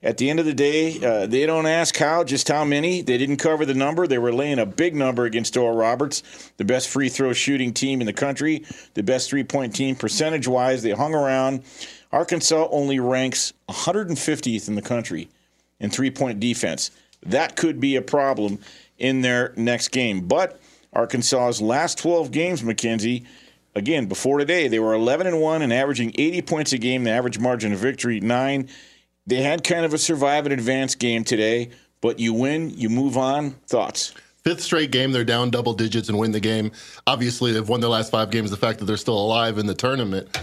at 0.03 0.17
the 0.19 0.29
end 0.29 0.41
of 0.41 0.47
the 0.47 0.55
day, 0.55 1.03
uh, 1.05 1.27
they 1.27 1.47
don't 1.47 1.67
ask 1.67 1.97
how, 1.97 2.25
just 2.25 2.49
how 2.49 2.65
many. 2.65 3.03
They 3.03 3.19
didn't 3.19 3.37
cover 3.37 3.65
the 3.65 3.75
number. 3.75 4.07
They 4.07 4.19
were 4.19 4.33
laying 4.33 4.59
a 4.59 4.67
big 4.67 4.97
number 4.97 5.25
against 5.25 5.57
Oral 5.57 5.77
Roberts, 5.77 6.23
the 6.57 6.65
best 6.65 6.89
free 6.89 7.09
throw 7.09 7.33
shooting 7.33 7.73
team 7.73 8.01
in 8.01 8.07
the 8.07 8.13
country, 8.13 8.65
the 8.95 9.03
best 9.03 9.31
three 9.31 9.45
point 9.45 9.75
team 9.75 9.95
percentage 9.95 10.49
wise. 10.49 10.83
They 10.83 10.91
hung 10.91 11.15
around. 11.15 11.63
Arkansas 12.11 12.69
only 12.71 12.99
ranks 12.99 13.53
150th 13.69 14.69
in 14.69 14.75
the 14.75 14.83
country 14.83 15.29
in 15.79 15.91
three 15.91 16.11
point 16.11 16.41
defense. 16.41 16.91
That 17.25 17.55
could 17.55 17.79
be 17.79 17.95
a 17.95 18.03
problem 18.03 18.59
in 18.99 19.21
their 19.21 19.53
next 19.57 19.89
game. 19.89 20.27
But 20.27 20.61
Arkansas's 20.93 21.63
last 21.63 21.99
12 21.99 22.33
games, 22.33 22.63
McKenzie, 22.63 23.25
again, 23.77 24.07
before 24.07 24.39
today, 24.39 24.67
they 24.67 24.81
were 24.81 24.95
11 24.95 25.29
and 25.29 25.41
1 25.41 25.63
and 25.63 25.73
averaging 25.73 26.13
80 26.17 26.43
points 26.43 26.73
a 26.73 26.79
game. 26.79 27.05
The 27.05 27.11
average 27.11 27.39
margin 27.39 27.73
of 27.73 27.79
victory, 27.79 28.19
9. 28.21 28.69
They 29.27 29.43
had 29.43 29.63
kind 29.63 29.85
of 29.85 29.95
a 29.95 29.99
survive 29.99 30.47
and 30.47 30.53
advance 30.53 30.95
game 30.95 31.25
today, 31.25 31.71
but 32.01 32.19
you 32.19 32.33
win, 32.33 32.71
you 32.71 32.89
move 32.89 33.17
on. 33.17 33.53
Thoughts? 33.69 34.15
Fifth 34.43 34.61
straight 34.61 34.91
game, 34.91 35.13
they're 35.13 35.25
down 35.25 35.51
double 35.51 35.73
digits 35.73 36.09
and 36.09 36.19
win 36.19 36.33
the 36.33 36.41
game. 36.41 36.73
Obviously, 37.07 37.53
they've 37.53 37.69
won 37.69 37.81
their 37.81 37.91
last 37.91 38.11
five 38.11 38.31
games. 38.31 38.51
The 38.51 38.57
fact 38.57 38.81
that 38.81 38.87
they're 38.87 38.97
still 38.97 39.17
alive 39.19 39.59
in 39.59 39.67
the 39.67 39.75
tournament. 39.75 40.37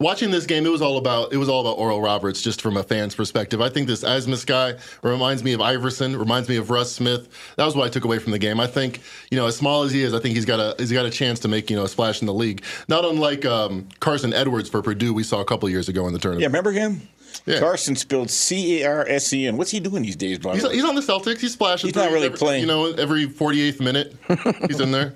Watching 0.00 0.30
this 0.30 0.44
game, 0.44 0.66
it 0.66 0.70
was 0.70 0.82
all 0.82 0.96
about 0.96 1.32
it 1.32 1.36
was 1.36 1.48
all 1.48 1.60
about 1.60 1.78
Oral 1.78 2.00
Roberts, 2.00 2.42
just 2.42 2.60
from 2.60 2.76
a 2.76 2.82
fan's 2.82 3.14
perspective. 3.14 3.60
I 3.60 3.68
think 3.68 3.86
this 3.86 4.02
Abmas 4.02 4.44
guy 4.44 4.74
reminds 5.02 5.44
me 5.44 5.52
of 5.52 5.60
Iverson, 5.60 6.16
reminds 6.16 6.48
me 6.48 6.56
of 6.56 6.68
Russ 6.68 6.90
Smith. 6.90 7.28
That 7.56 7.64
was 7.64 7.76
what 7.76 7.86
I 7.86 7.90
took 7.90 8.04
away 8.04 8.18
from 8.18 8.32
the 8.32 8.38
game. 8.38 8.58
I 8.58 8.66
think 8.66 9.00
you 9.30 9.38
know, 9.38 9.46
as 9.46 9.56
small 9.56 9.82
as 9.84 9.92
he 9.92 10.02
is, 10.02 10.12
I 10.12 10.18
think 10.18 10.34
he's 10.34 10.44
got 10.46 10.58
a 10.58 10.74
he's 10.78 10.90
got 10.90 11.06
a 11.06 11.10
chance 11.10 11.38
to 11.40 11.48
make 11.48 11.70
you 11.70 11.76
know 11.76 11.84
a 11.84 11.88
splash 11.88 12.20
in 12.22 12.26
the 12.26 12.34
league. 12.34 12.64
Not 12.88 13.04
unlike 13.04 13.44
um, 13.44 13.88
Carsen 14.00 14.32
Edwards 14.32 14.68
for 14.68 14.82
Purdue, 14.82 15.14
we 15.14 15.22
saw 15.22 15.40
a 15.40 15.44
couple 15.44 15.68
years 15.68 15.88
ago 15.88 16.06
in 16.08 16.12
the 16.12 16.18
tournament. 16.18 16.42
Yeah, 16.42 16.48
remember 16.48 16.72
him? 16.72 17.08
Yeah. 17.46 17.60
Carsen 17.60 17.96
spelled 17.96 18.30
C 18.30 18.82
A 18.82 18.88
R 18.88 19.06
S 19.08 19.32
E 19.32 19.46
N. 19.46 19.56
What's 19.56 19.70
he 19.70 19.80
doing 19.80 20.02
these 20.02 20.16
days, 20.16 20.38
Bob? 20.38 20.54
He's, 20.54 20.70
he's, 20.70 20.84
on 20.84 20.94
the 20.94 21.00
Celtics. 21.00 21.40
He's 21.40 21.52
splashing. 21.52 21.88
He's 21.88 21.96
not 21.96 22.10
really 22.10 22.26
every, 22.26 22.38
playing. 22.38 22.62
You 22.62 22.66
know, 22.66 22.92
every 22.92 23.26
48th 23.26 23.80
minute, 23.80 24.16
he's 24.66 24.80
in 24.80 24.90
there. 24.92 25.14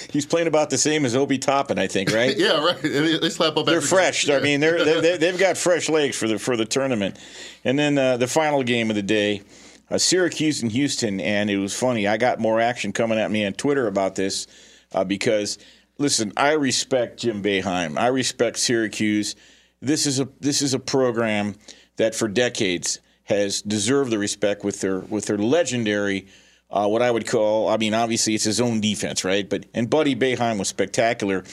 he's 0.10 0.26
playing 0.26 0.46
about 0.46 0.70
the 0.70 0.78
same 0.78 1.04
as 1.04 1.16
Obi 1.16 1.38
Toppin, 1.38 1.78
I 1.78 1.86
think, 1.86 2.12
right? 2.12 2.36
yeah, 2.38 2.64
right. 2.64 2.80
They 2.80 3.30
slap 3.30 3.56
up. 3.56 3.66
They're 3.66 3.80
fresh. 3.80 4.28
I 4.28 4.40
mean, 4.40 4.60
they're, 4.60 4.84
they're, 4.84 5.18
they've 5.18 5.38
got 5.38 5.56
fresh 5.56 5.88
legs 5.88 6.16
for 6.16 6.28
the 6.28 6.38
for 6.38 6.56
the 6.56 6.66
tournament. 6.66 7.18
And 7.64 7.78
then 7.78 7.98
uh, 7.98 8.16
the 8.16 8.28
final 8.28 8.62
game 8.62 8.90
of 8.90 8.96
the 8.96 9.02
day. 9.02 9.42
Uh, 9.90 9.96
Syracuse 9.96 10.60
and 10.60 10.70
Houston, 10.70 11.18
and 11.18 11.48
it 11.48 11.56
was 11.56 11.74
funny. 11.74 12.06
I 12.06 12.18
got 12.18 12.38
more 12.38 12.60
action 12.60 12.92
coming 12.92 13.18
at 13.18 13.30
me 13.30 13.46
on 13.46 13.54
Twitter 13.54 13.86
about 13.86 14.16
this 14.16 14.46
uh, 14.92 15.02
because, 15.02 15.56
listen, 15.96 16.30
I 16.36 16.52
respect 16.52 17.20
Jim 17.20 17.42
Boeheim. 17.42 17.98
I 17.98 18.08
respect 18.08 18.58
Syracuse 18.58 19.34
this 19.80 20.06
is 20.06 20.20
a 20.20 20.28
this 20.40 20.62
is 20.62 20.74
a 20.74 20.78
program 20.78 21.54
that 21.96 22.14
for 22.14 22.28
decades 22.28 23.00
has 23.24 23.62
deserved 23.62 24.10
the 24.10 24.18
respect 24.18 24.64
with 24.64 24.80
their 24.80 25.00
with 25.00 25.26
their 25.26 25.38
legendary 25.38 26.26
uh, 26.70 26.86
what 26.86 27.02
I 27.02 27.10
would 27.10 27.26
call 27.26 27.68
I 27.68 27.76
mean 27.76 27.94
obviously 27.94 28.34
it's 28.34 28.44
his 28.44 28.60
own 28.60 28.80
defense 28.80 29.24
right 29.24 29.48
but 29.48 29.66
and 29.74 29.88
Buddy 29.88 30.14
Boeheim 30.14 30.58
was 30.58 30.68
spectacular. 30.68 31.44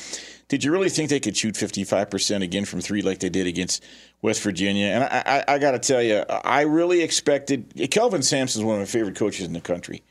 Did 0.47 0.63
you 0.63 0.71
really 0.71 0.89
think 0.89 1.09
they 1.09 1.19
could 1.19 1.35
shoot 1.35 1.55
55% 1.55 2.43
again 2.43 2.65
from 2.65 2.79
three 2.79 3.01
like 3.01 3.19
they 3.19 3.29
did 3.29 3.47
against 3.47 3.83
West 4.21 4.43
Virginia? 4.43 4.85
And 4.87 5.03
I, 5.03 5.23
I, 5.25 5.55
I 5.55 5.57
got 5.57 5.71
to 5.71 5.79
tell 5.79 6.03
you, 6.03 6.19
I 6.29 6.61
really 6.61 7.01
expected. 7.01 7.89
Kelvin 7.89 8.21
Sampson 8.21 8.61
is 8.61 8.65
one 8.65 8.75
of 8.75 8.81
my 8.81 8.85
favorite 8.85 9.15
coaches 9.15 9.47
in 9.47 9.53
the 9.53 9.61
country. 9.61 10.03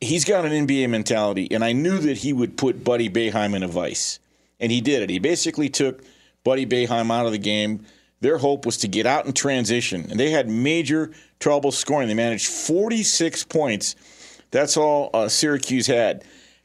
He's 0.00 0.24
got 0.24 0.46
an 0.46 0.66
NBA 0.66 0.88
mentality, 0.88 1.48
and 1.50 1.62
I 1.62 1.72
knew 1.72 1.98
that 1.98 2.18
he 2.18 2.32
would 2.32 2.56
put 2.56 2.84
Buddy 2.84 3.10
Boeheim 3.10 3.54
in 3.54 3.62
a 3.62 3.68
vice, 3.68 4.18
and 4.60 4.72
he 4.72 4.80
did 4.80 5.02
it. 5.02 5.10
He 5.10 5.18
basically 5.18 5.68
took 5.68 6.02
Buddy 6.48 6.64
Boeheim 6.64 7.12
out 7.12 7.26
of 7.26 7.32
the 7.32 7.38
game. 7.38 7.84
Their 8.22 8.38
hope 8.38 8.64
was 8.64 8.78
to 8.78 8.88
get 8.88 9.04
out 9.04 9.26
in 9.26 9.34
transition, 9.34 10.06
and 10.10 10.18
they 10.18 10.30
had 10.30 10.48
major 10.48 11.12
trouble 11.40 11.70
scoring. 11.70 12.08
They 12.08 12.14
managed 12.14 12.46
46 12.46 13.44
points. 13.44 13.96
That's 14.50 14.78
all 14.78 15.10
uh, 15.12 15.28
Syracuse 15.28 15.86
had. 15.86 16.24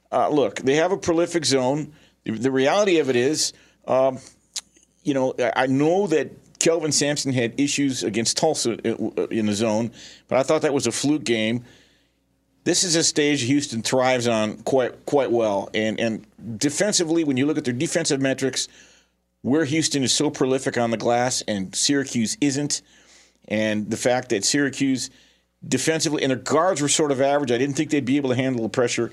Uh, 0.09 0.29
look, 0.29 0.61
they 0.61 0.75
have 0.75 0.93
a 0.93 0.97
prolific 0.97 1.43
zone. 1.43 1.91
The, 2.23 2.31
the 2.31 2.49
reality 2.49 2.99
of 2.99 3.09
it 3.09 3.17
is, 3.17 3.51
um, 3.85 4.19
you 5.03 5.13
know, 5.13 5.33
I 5.53 5.67
know 5.67 6.07
that 6.07 6.31
Kelvin 6.59 6.93
Sampson 6.93 7.33
had 7.33 7.59
issues 7.59 8.03
against 8.03 8.37
Tulsa 8.37 8.77
uh, 8.89 9.27
in 9.27 9.47
the 9.47 9.53
zone, 9.53 9.91
but 10.29 10.37
I 10.37 10.43
thought 10.43 10.61
that 10.61 10.73
was 10.73 10.87
a 10.87 10.93
fluke 10.93 11.25
game. 11.25 11.65
This 12.63 12.85
is 12.85 12.95
a 12.95 13.03
stage 13.03 13.41
Houston 13.41 13.81
thrives 13.81 14.29
on 14.29 14.59
quite 14.59 15.05
quite 15.05 15.29
well, 15.29 15.69
and 15.73 15.99
and 15.99 16.25
defensively, 16.57 17.25
when 17.25 17.35
you 17.35 17.45
look 17.45 17.57
at 17.57 17.65
their 17.65 17.73
defensive 17.73 18.21
metrics, 18.21 18.69
where 19.43 19.65
Houston 19.65 20.03
is 20.03 20.11
so 20.11 20.29
prolific 20.29 20.77
on 20.77 20.89
the 20.89 20.97
glass 20.97 21.43
and 21.47 21.75
Syracuse 21.75 22.37
isn't, 22.41 22.81
and 23.47 23.89
the 23.89 23.97
fact 23.97 24.29
that 24.29 24.43
Syracuse 24.43 25.09
defensively 25.65 26.23
and 26.23 26.31
their 26.31 26.37
guards 26.37 26.81
were 26.81 26.89
sort 26.89 27.11
of 27.11 27.21
average. 27.21 27.51
I 27.51 27.57
didn't 27.57 27.75
think 27.75 27.91
they'd 27.91 28.03
be 28.03 28.17
able 28.17 28.29
to 28.31 28.35
handle 28.35 28.63
the 28.63 28.69
pressure. 28.69 29.11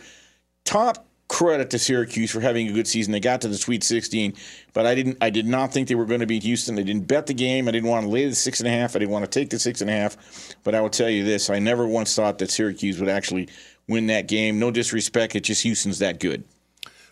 Top 0.64 1.06
credit 1.28 1.70
to 1.70 1.78
Syracuse 1.78 2.30
for 2.30 2.40
having 2.40 2.68
a 2.68 2.72
good 2.72 2.88
season. 2.88 3.12
They 3.12 3.20
got 3.20 3.40
to 3.42 3.48
the 3.48 3.56
Sweet 3.56 3.84
16, 3.84 4.34
but 4.72 4.86
I 4.86 4.94
didn't. 4.94 5.18
I 5.20 5.30
did 5.30 5.46
not 5.46 5.72
think 5.72 5.88
they 5.88 5.94
were 5.94 6.06
going 6.06 6.20
to 6.20 6.26
beat 6.26 6.42
Houston. 6.42 6.78
I 6.78 6.82
didn't 6.82 7.06
bet 7.06 7.26
the 7.26 7.34
game. 7.34 7.68
I 7.68 7.70
didn't 7.70 7.88
want 7.88 8.04
to 8.04 8.10
lay 8.10 8.28
the 8.28 8.34
six 8.34 8.60
and 8.60 8.68
a 8.68 8.72
half. 8.72 8.96
I 8.96 9.00
didn't 9.00 9.12
want 9.12 9.24
to 9.24 9.30
take 9.30 9.50
the 9.50 9.58
six 9.58 9.80
and 9.80 9.90
a 9.90 9.92
half. 9.92 10.16
But 10.64 10.74
I 10.74 10.80
will 10.80 10.90
tell 10.90 11.10
you 11.10 11.24
this: 11.24 11.50
I 11.50 11.58
never 11.58 11.86
once 11.86 12.14
thought 12.14 12.38
that 12.38 12.50
Syracuse 12.50 12.98
would 13.00 13.08
actually 13.08 13.48
win 13.88 14.06
that 14.08 14.28
game. 14.28 14.58
No 14.58 14.70
disrespect, 14.70 15.34
it's 15.34 15.48
just 15.48 15.62
Houston's 15.62 15.98
that 15.98 16.20
good. 16.20 16.44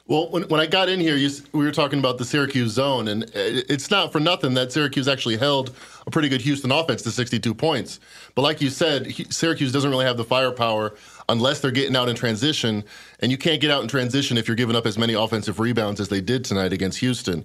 Well, 0.09 0.31
when, 0.31 0.45
when 0.45 0.59
I 0.59 0.65
got 0.65 0.89
in 0.89 1.01
here, 1.01 1.17
you, 1.17 1.29
we 1.53 1.67
were 1.67 1.71
talking 1.71 1.99
about 1.99 2.17
the 2.17 2.25
Syracuse 2.25 2.73
zone, 2.73 3.09
and 3.09 3.25
uh, 3.25 3.29
it's 3.35 3.91
not 3.91 4.11
for 4.11 4.19
nothing 4.19 4.55
that 4.55 4.73
Syracuse 4.73 5.07
actually 5.07 5.37
held 5.37 5.77
a 6.07 6.11
pretty 6.11 6.31
good 6.31 6.41
Houston 6.41 6.73
offense 6.73 7.03
to 7.03 7.11
62 7.11 7.55
points. 7.55 8.01
But 8.35 8.41
like 8.41 8.63
you 8.63 8.71
said, 8.71 9.13
Syracuse 9.31 9.71
doesn't 9.71 9.91
really 9.91 10.07
have 10.07 10.17
the 10.17 10.25
firepower 10.25 10.95
unless 11.29 11.61
they're 11.61 11.71
getting 11.71 11.95
out 11.95 12.09
in 12.09 12.17
transition, 12.17 12.85
and 13.21 13.31
you 13.31 13.37
can't 13.37 13.61
get 13.61 13.71
out 13.71 13.83
in 13.83 13.89
transition 13.89 14.39
if 14.39 14.49
you're 14.49 14.57
giving 14.57 14.77
up 14.77 14.87
as 14.87 14.97
many 14.97 15.13
offensive 15.13 15.61
rebounds 15.61 16.01
as 16.01 16.09
they 16.09 16.23
did 16.23 16.43
tonight 16.43 16.73
against 16.73 16.99
Houston. 17.01 17.45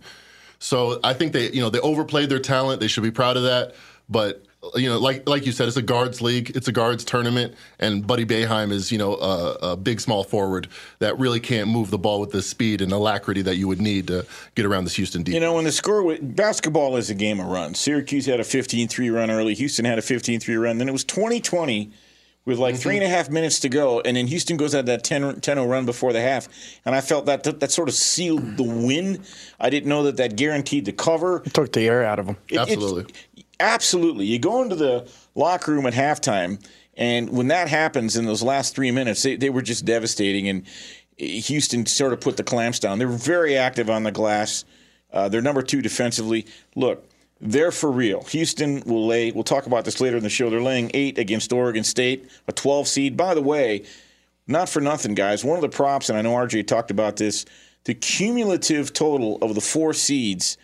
So 0.59 1.01
I 1.03 1.13
think 1.13 1.33
they, 1.33 1.51
you 1.51 1.59
know, 1.59 1.69
they 1.69 1.81
overplayed 1.81 2.29
their 2.29 2.39
talent. 2.39 2.79
They 2.79 2.87
should 2.87 3.03
be 3.03 3.11
proud 3.11 3.35
of 3.35 3.43
that. 3.43 3.75
But 4.07 4.45
you 4.75 4.89
know, 4.89 4.97
like 4.97 5.27
like 5.27 5.45
you 5.45 5.51
said, 5.51 5.67
it's 5.67 5.77
a 5.77 5.81
guards 5.81 6.21
league. 6.21 6.55
It's 6.55 6.67
a 6.67 6.71
guards 6.71 7.03
tournament, 7.03 7.55
and 7.79 8.05
Buddy 8.05 8.25
Boeheim 8.25 8.71
is 8.71 8.91
you 8.91 8.97
know 8.97 9.15
a, 9.15 9.53
a, 9.71 9.77
big 9.77 9.99
small 9.99 10.23
forward 10.23 10.67
that 10.99 11.17
really 11.19 11.39
can't 11.39 11.69
move 11.69 11.89
the 11.89 11.97
ball 11.97 12.19
with 12.19 12.31
the 12.31 12.41
speed 12.41 12.81
and 12.81 12.91
alacrity 12.91 13.41
that 13.41 13.57
you 13.57 13.67
would 13.67 13.81
need 13.81 14.07
to 14.07 14.25
get 14.55 14.65
around 14.65 14.85
this 14.85 14.95
Houston 14.95 15.23
defense. 15.23 15.41
You 15.41 15.41
know, 15.41 15.55
when 15.55 15.65
the 15.65 15.71
score 15.71 16.17
basketball 16.21 16.95
is 16.95 17.09
a 17.09 17.15
game 17.15 17.39
of 17.39 17.47
runs. 17.47 17.79
Syracuse 17.79 18.25
had 18.25 18.39
a 18.39 18.43
15-3 18.43 19.13
run 19.13 19.29
early. 19.29 19.53
Houston 19.53 19.85
had 19.85 19.97
a 19.97 20.01
15-3 20.01 20.61
run. 20.61 20.77
Then 20.77 20.87
it 20.87 20.91
was 20.91 21.05
20-20 21.05 21.91
with 22.45 22.57
like 22.57 22.75
mm-hmm. 22.75 22.81
three 22.81 22.95
and 22.95 23.03
a 23.03 23.09
half 23.09 23.29
minutes 23.29 23.59
to 23.61 23.69
go, 23.69 24.01
and 24.01 24.17
then 24.17 24.27
Houston 24.27 24.57
goes 24.57 24.75
at 24.75 24.85
that 24.87 25.03
10 25.03 25.41
0 25.41 25.65
run 25.65 25.85
before 25.85 26.11
the 26.13 26.21
half. 26.21 26.47
And 26.85 26.93
I 26.93 27.01
felt 27.01 27.25
that 27.27 27.43
that, 27.43 27.59
that 27.61 27.71
sort 27.71 27.87
of 27.87 27.95
sealed 27.95 28.57
the 28.57 28.63
win. 28.63 29.23
I 29.59 29.69
didn't 29.69 29.87
know 29.87 30.03
that 30.03 30.17
that 30.17 30.35
guaranteed 30.35 30.85
the 30.85 30.91
cover. 30.91 31.41
It 31.45 31.53
took 31.53 31.71
the 31.71 31.81
air 31.81 32.03
out 32.03 32.19
of 32.19 32.25
them. 32.25 32.37
It, 32.49 32.59
Absolutely. 32.59 33.03
It, 33.03 33.32
Absolutely. 33.63 34.25
You 34.25 34.39
go 34.39 34.61
into 34.61 34.75
the 34.75 35.09
locker 35.35 35.71
room 35.71 35.85
at 35.85 35.93
halftime, 35.93 36.61
and 36.95 37.29
when 37.29 37.47
that 37.47 37.69
happens 37.69 38.17
in 38.17 38.25
those 38.25 38.43
last 38.43 38.75
three 38.75 38.91
minutes, 38.91 39.23
they, 39.23 39.37
they 39.37 39.49
were 39.49 39.61
just 39.61 39.85
devastating. 39.85 40.49
And 40.49 40.65
Houston 41.17 41.85
sort 41.85 42.11
of 42.11 42.19
put 42.19 42.35
the 42.35 42.43
clamps 42.43 42.79
down. 42.79 42.99
They 42.99 43.05
were 43.05 43.13
very 43.13 43.55
active 43.55 43.89
on 43.89 44.03
the 44.03 44.11
glass. 44.11 44.65
Uh, 45.13 45.29
they're 45.29 45.41
number 45.41 45.61
two 45.61 45.81
defensively. 45.81 46.45
Look, 46.75 47.07
they're 47.39 47.71
for 47.71 47.89
real. 47.89 48.23
Houston 48.23 48.83
will 48.85 49.07
lay, 49.07 49.31
we'll 49.31 49.45
talk 49.45 49.65
about 49.65 49.85
this 49.85 50.01
later 50.01 50.17
in 50.17 50.23
the 50.23 50.29
show. 50.29 50.49
They're 50.49 50.61
laying 50.61 50.91
eight 50.93 51.17
against 51.17 51.53
Oregon 51.53 51.85
State, 51.85 52.29
a 52.49 52.51
12 52.51 52.85
seed. 52.89 53.15
By 53.15 53.33
the 53.33 53.41
way, 53.41 53.85
not 54.45 54.67
for 54.67 54.81
nothing, 54.81 55.13
guys. 55.13 55.45
One 55.45 55.55
of 55.55 55.61
the 55.61 55.69
props, 55.69 56.09
and 56.09 56.17
I 56.17 56.21
know 56.21 56.33
RJ 56.33 56.67
talked 56.67 56.91
about 56.91 57.15
this, 57.15 57.45
the 57.85 57.93
cumulative 57.93 58.91
total 58.91 59.37
of 59.41 59.55
the 59.55 59.61
four 59.61 59.93
seeds, 59.93 60.57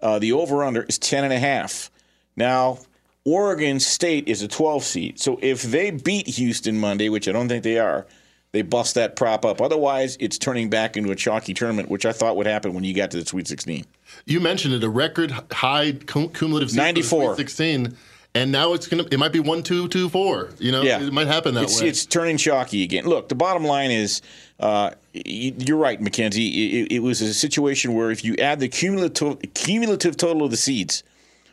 uh, 0.00 0.20
the 0.20 0.30
over 0.32 0.62
under 0.62 0.84
is 0.84 0.98
10.5. 1.00 1.90
Now, 2.36 2.78
Oregon 3.24 3.80
State 3.80 4.28
is 4.28 4.42
a 4.42 4.48
12 4.48 4.84
seed. 4.84 5.20
So 5.20 5.38
if 5.42 5.62
they 5.62 5.90
beat 5.90 6.28
Houston 6.28 6.78
Monday, 6.78 7.08
which 7.08 7.28
I 7.28 7.32
don't 7.32 7.48
think 7.48 7.64
they 7.64 7.78
are, 7.78 8.06
they 8.52 8.62
bust 8.62 8.94
that 8.94 9.16
prop 9.16 9.44
up. 9.44 9.60
Otherwise, 9.60 10.16
it's 10.20 10.38
turning 10.38 10.70
back 10.70 10.96
into 10.96 11.10
a 11.10 11.16
chalky 11.16 11.52
tournament, 11.52 11.90
which 11.90 12.06
I 12.06 12.12
thought 12.12 12.36
would 12.36 12.46
happen 12.46 12.72
when 12.72 12.84
you 12.84 12.94
got 12.94 13.10
to 13.10 13.18
the 13.18 13.26
Sweet 13.26 13.48
16. 13.48 13.84
You 14.24 14.40
mentioned 14.40 14.74
it, 14.74 14.84
a 14.84 14.88
record 14.88 15.30
high 15.52 15.92
cum- 15.92 16.28
cumulative 16.30 16.70
seed 16.70 16.76
for 16.78 16.82
the 16.82 16.84
94. 16.84 17.34
Sweet 17.34 17.44
16, 17.48 17.96
and 18.34 18.52
now 18.52 18.72
it's 18.72 18.86
gonna. 18.86 19.04
It 19.10 19.18
might 19.18 19.32
be 19.32 19.40
one, 19.40 19.62
two, 19.62 19.88
two, 19.88 20.08
four. 20.08 20.50
You 20.58 20.72
know, 20.72 20.82
Yeah. 20.82 21.02
it 21.02 21.12
might 21.12 21.26
happen 21.26 21.54
that 21.54 21.64
it's, 21.64 21.82
way. 21.82 21.88
It's 21.88 22.06
turning 22.06 22.36
chalky 22.36 22.82
again. 22.82 23.04
Look, 23.06 23.28
the 23.28 23.34
bottom 23.34 23.64
line 23.64 23.90
is, 23.90 24.22
uh, 24.60 24.90
you're 25.12 25.76
right, 25.76 26.00
Mackenzie. 26.00 26.80
It, 26.82 26.92
it 26.92 26.98
was 27.00 27.20
a 27.20 27.34
situation 27.34 27.94
where 27.94 28.10
if 28.10 28.24
you 28.24 28.36
add 28.36 28.60
the 28.60 28.68
cumulative 28.68 29.38
cumulative 29.54 30.16
total 30.16 30.44
of 30.44 30.50
the 30.50 30.56
seeds 30.56 31.02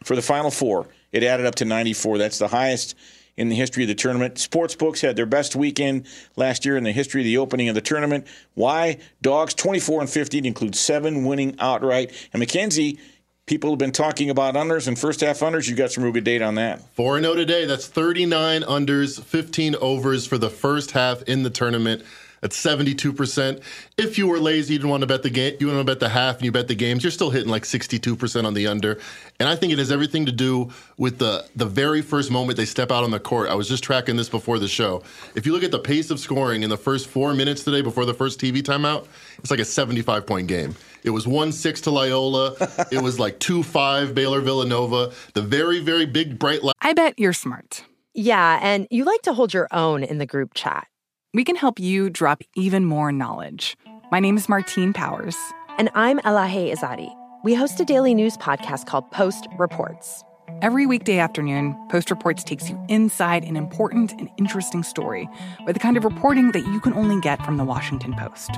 for 0.04 0.16
the 0.16 0.22
Final 0.22 0.52
Four, 0.52 0.88
it 1.12 1.24
added 1.24 1.46
up 1.46 1.56
to 1.56 1.66
94. 1.66 2.18
That's 2.18 2.40
the 2.40 2.48
highest 2.48 2.96
in 3.36 3.50
the 3.50 3.56
history 3.56 3.84
of 3.84 3.88
the 3.88 3.96
tournament. 3.96 4.36
Sportsbooks 4.36 5.02
had 5.02 5.16
their 5.16 5.26
best 5.26 5.56
weekend 5.56 6.06
last 6.36 6.66
year 6.66 6.78
in 6.78 6.84
the 6.84 6.92
history 6.92 7.22
of 7.22 7.26
the 7.26 7.38
opening 7.38 7.70
of 7.70 7.76
the 7.76 7.82
tournament. 7.82 8.28
Why? 8.54 9.00
Dogs 9.22 9.54
24 9.54 10.02
and 10.02 10.10
15 10.10 10.46
include 10.46 10.76
seven 10.76 11.26
winning 11.26 11.56
outright. 11.60 12.12
And 12.32 12.42
McKenzie, 12.42 13.00
people 13.46 13.72
have 13.72 13.80
been 13.80 13.92
talking 13.92 14.30
about 14.30 14.56
unders 14.56 14.88
and 14.88 14.98
first 14.98 15.22
half 15.22 15.40
unders. 15.40 15.68
You 15.68 15.76
got 15.76 15.92
some 15.92 16.04
real 16.04 16.14
good 16.14 16.24
data 16.24 16.46
on 16.46 16.56
that. 16.56 16.82
4 16.96 17.20
0 17.22 17.36
today. 17.36 17.66
That's 17.66 17.88
39 17.88 18.62
unders, 18.62 19.22
15 19.22 19.76
overs 19.82 20.28
for 20.28 20.38
the 20.38 20.50
first 20.50 20.92
half 20.92 21.24
in 21.24 21.44
the 21.44 21.50
tournament. 21.50 22.04
That's 22.44 22.62
72%. 22.62 23.64
If 23.98 24.18
you 24.18 24.28
were 24.28 24.38
lazy, 24.38 24.74
you 24.74 24.80
didn't 24.80 24.90
want 24.90 25.00
to 25.00 25.08
bet 25.08 25.24
the 25.24 25.30
game, 25.30 25.56
you 25.62 25.68
want 25.68 25.80
to 25.80 25.86
bet 25.86 26.02
the 26.02 26.10
half 26.10 26.36
and 26.36 26.44
you 26.44 26.52
bet 26.52 26.68
the 26.68 26.76
games, 26.76 27.02
you're 27.02 27.10
still 27.10 27.30
hitting 27.30 27.48
like 27.48 27.64
62% 27.64 28.44
on 28.44 28.54
the 28.54 28.68
under. 28.68 29.00
And 29.40 29.48
I 29.48 29.56
think 29.56 29.72
it 29.72 29.80
has 29.80 29.94
everything 29.94 30.26
to 30.26 30.34
do 30.34 30.70
with 30.98 31.20
the 31.20 31.46
the 31.56 31.66
very 31.66 32.02
first 32.02 32.32
moment 32.32 32.58
they 32.58 32.66
step 32.66 32.92
out 32.92 33.06
on 33.06 33.12
the 33.12 33.20
court. 33.20 33.50
I 33.50 33.56
was 33.56 33.70
just 33.70 33.82
tracking 33.82 34.18
this 34.18 34.28
before 34.28 34.60
the 34.60 34.68
show. 34.68 35.04
If 35.36 35.46
you 35.46 35.54
look 35.54 35.64
at 35.64 35.72
the 35.72 35.80
pace 35.80 36.12
of 36.12 36.20
scoring 36.20 36.64
in 36.64 36.70
the 36.70 36.76
first 36.76 37.08
4 37.08 37.34
minutes 37.34 37.64
today 37.64 37.80
before 37.80 38.04
the 38.04 38.14
first 38.14 38.42
TV 38.42 38.62
timeout, 38.62 39.08
it's 39.38 39.50
like 39.50 39.62
a 39.62 39.66
75 39.66 40.28
point 40.28 40.50
game. 40.50 40.76
It 41.04 41.12
was 41.12 41.26
1 41.26 41.54
6 41.54 41.80
to 41.82 41.92
Loyola. 41.92 42.58
it 42.92 43.02
was 43.02 43.22
like 43.22 43.40
2 43.40 43.64
5 43.64 44.14
Baylor 44.14 44.42
Villanova. 44.42 45.14
The 45.34 45.42
very, 45.42 45.80
very 45.80 46.06
big, 46.06 46.40
bright 46.40 46.62
light. 46.62 46.76
I 46.82 46.92
bet 46.92 47.18
you're 47.18 47.32
smart. 47.32 47.86
Yeah, 48.14 48.60
and 48.62 48.86
you 48.92 49.06
like 49.06 49.22
to 49.22 49.34
hold 49.34 49.54
your 49.54 49.70
own 49.72 50.04
in 50.04 50.18
the 50.18 50.26
group 50.26 50.54
chat. 50.54 50.88
We 51.36 51.44
can 51.44 51.56
help 51.56 51.80
you 51.80 52.12
drop 52.12 52.44
even 52.56 52.86
more 52.86 53.12
knowledge. 53.12 53.76
My 54.12 54.20
name 54.20 54.38
is 54.38 54.48
Martine 54.48 54.94
Powers. 54.94 55.36
And 55.80 55.90
I'm 55.96 56.20
Elahe 56.20 56.72
Izadi. 56.72 57.12
We 57.44 57.56
host 57.56 57.80
a 57.80 57.86
daily 57.86 58.14
news 58.14 58.38
podcast 58.38 58.86
called 58.86 59.10
Post 59.10 59.48
Reports. 59.58 60.24
Every 60.62 60.86
weekday 60.86 61.18
afternoon, 61.18 61.76
Post 61.90 62.12
Reports 62.12 62.44
takes 62.44 62.70
you 62.70 62.80
inside 62.88 63.44
an 63.46 63.56
important 63.56 64.12
and 64.12 64.30
interesting 64.38 64.84
story 64.84 65.28
with 65.66 65.74
the 65.76 65.80
kind 65.80 65.98
of 65.98 66.04
reporting 66.04 66.52
that 66.52 66.68
you 66.68 66.80
can 66.80 66.94
only 66.94 67.20
get 67.20 67.44
from 67.44 67.58
the 67.58 67.64
Washington 67.64 68.14
Post. 68.14 68.52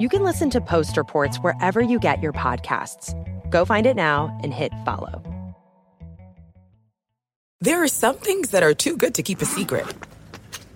You 0.00 0.08
can 0.08 0.24
listen 0.24 0.50
to 0.50 0.60
Post 0.60 0.96
Reports 0.96 1.36
wherever 1.36 1.80
you 1.80 2.00
get 2.00 2.20
your 2.20 2.32
podcasts. 2.32 3.14
Go 3.50 3.64
find 3.64 3.86
it 3.86 3.94
now 3.94 4.36
and 4.42 4.52
hit 4.52 4.72
follow. 4.84 5.22
There 7.60 7.84
are 7.84 7.88
some 7.88 8.16
things 8.16 8.50
that 8.50 8.64
are 8.64 8.74
too 8.74 8.96
good 8.96 9.14
to 9.14 9.22
keep 9.22 9.40
a 9.42 9.46
secret. 9.46 9.86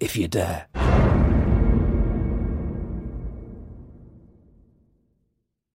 if 0.00 0.16
you 0.16 0.28
dare. 0.28 0.66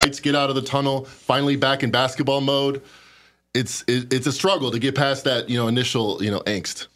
lights 0.10 0.20
get 0.20 0.36
out 0.36 0.50
of 0.50 0.56
the 0.56 0.62
tunnel, 0.62 1.06
finally 1.06 1.56
back 1.56 1.84
in 1.84 1.92
basketball 1.92 2.42
mode. 2.42 2.82
It's 3.54 3.84
it, 3.88 4.12
it's 4.14 4.28
a 4.28 4.32
struggle 4.32 4.72
to 4.72 4.80
get 4.80 4.96
past 4.96 5.24
that 5.26 5.50
you 5.50 5.58
know 5.58 5.68
initial 5.68 6.24
you 6.24 6.32
know 6.32 6.40
angst. 6.42 6.88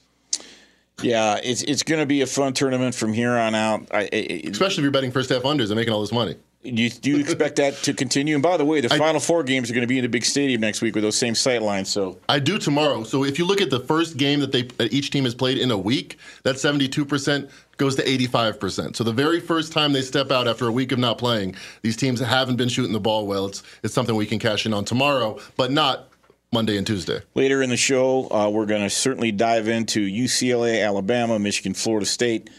Yeah, 1.02 1.40
it's 1.44 1.64
it's 1.64 1.84
going 1.84 2.00
to 2.00 2.06
be 2.06 2.22
a 2.22 2.28
fun 2.28 2.54
tournament 2.54 2.96
from 2.96 3.14
here 3.14 3.32
on 3.32 3.56
out. 3.56 3.88
I, 3.92 4.10
I, 4.12 4.42
Especially 4.50 4.82
if 4.82 4.84
you're 4.84 4.92
betting 4.92 5.12
first 5.12 5.30
half 5.30 5.44
unders 5.44 5.68
and 5.68 5.76
making 5.76 5.94
all 5.94 6.02
this 6.02 6.12
money. 6.12 6.36
Do 6.64 6.70
you, 6.82 6.90
do 6.90 7.10
you 7.10 7.20
expect 7.20 7.58
that 7.58 7.76
to 7.84 7.94
continue? 7.94 8.36
And 8.36 8.44
by 8.44 8.56
the 8.56 8.64
way, 8.64 8.80
the 8.80 8.88
final 8.88 9.20
four 9.20 9.44
games 9.44 9.70
are 9.70 9.74
going 9.74 9.82
to 9.84 9.88
be 9.88 9.98
in 9.98 10.04
the 10.04 10.10
big 10.10 10.24
stadium 10.24 10.62
next 10.62 10.82
week 10.82 10.96
with 10.96 11.04
those 11.04 11.18
same 11.18 11.36
sight 11.36 11.62
lines. 11.62 11.90
So 11.90 12.20
I 12.30 12.40
do 12.40 12.58
tomorrow. 12.58 13.04
So 13.04 13.26
if 13.26 13.38
you 13.38 13.46
look 13.46 13.60
at 13.60 13.70
the 13.70 13.82
first 13.82 14.16
game 14.16 14.40
that 14.40 14.54
they 14.54 14.64
that 14.64 14.94
each 14.94 15.12
team 15.12 15.26
has 15.26 15.36
played 15.36 15.58
in 15.58 15.72
a 15.72 15.78
week, 15.78 16.18
that 16.44 16.56
72% 16.56 17.50
goes 17.76 17.96
to 17.96 18.04
85%. 18.04 18.96
So 18.96 19.04
the 19.04 19.12
very 19.12 19.42
first 19.42 19.74
time 19.74 19.92
they 19.92 20.02
step 20.02 20.32
out 20.32 20.48
after 20.48 20.66
a 20.68 20.72
week 20.72 20.94
of 20.94 21.00
not 21.00 21.18
playing, 21.18 21.56
these 21.82 21.98
teams 21.98 22.22
haven't 22.22 22.56
been 22.56 22.70
shooting 22.70 22.94
the 22.94 23.00
ball 23.00 23.28
well. 23.28 23.48
It's 23.48 23.62
it's 23.84 23.94
something 23.94 24.16
we 24.16 24.26
can 24.26 24.40
cash 24.40 24.66
in 24.66 24.74
on 24.74 24.86
tomorrow, 24.86 25.40
but 25.58 25.70
not 25.70 26.08
Monday 26.54 26.78
and 26.78 26.88
Tuesday. 26.88 27.20
later 27.34 27.62
in 27.62 27.72
the 27.72 27.78
show, 27.78 28.30
uh, 28.32 28.50
we're 28.50 28.68
going 28.68 28.84
to 28.84 28.90
certainly 28.90 29.32
dive 29.32 29.68
into 29.68 30.00
UCLA, 30.08 30.86
Alabama, 30.86 31.40
Michigan, 31.40 31.74
Florida 31.74 32.06
State. 32.06 32.50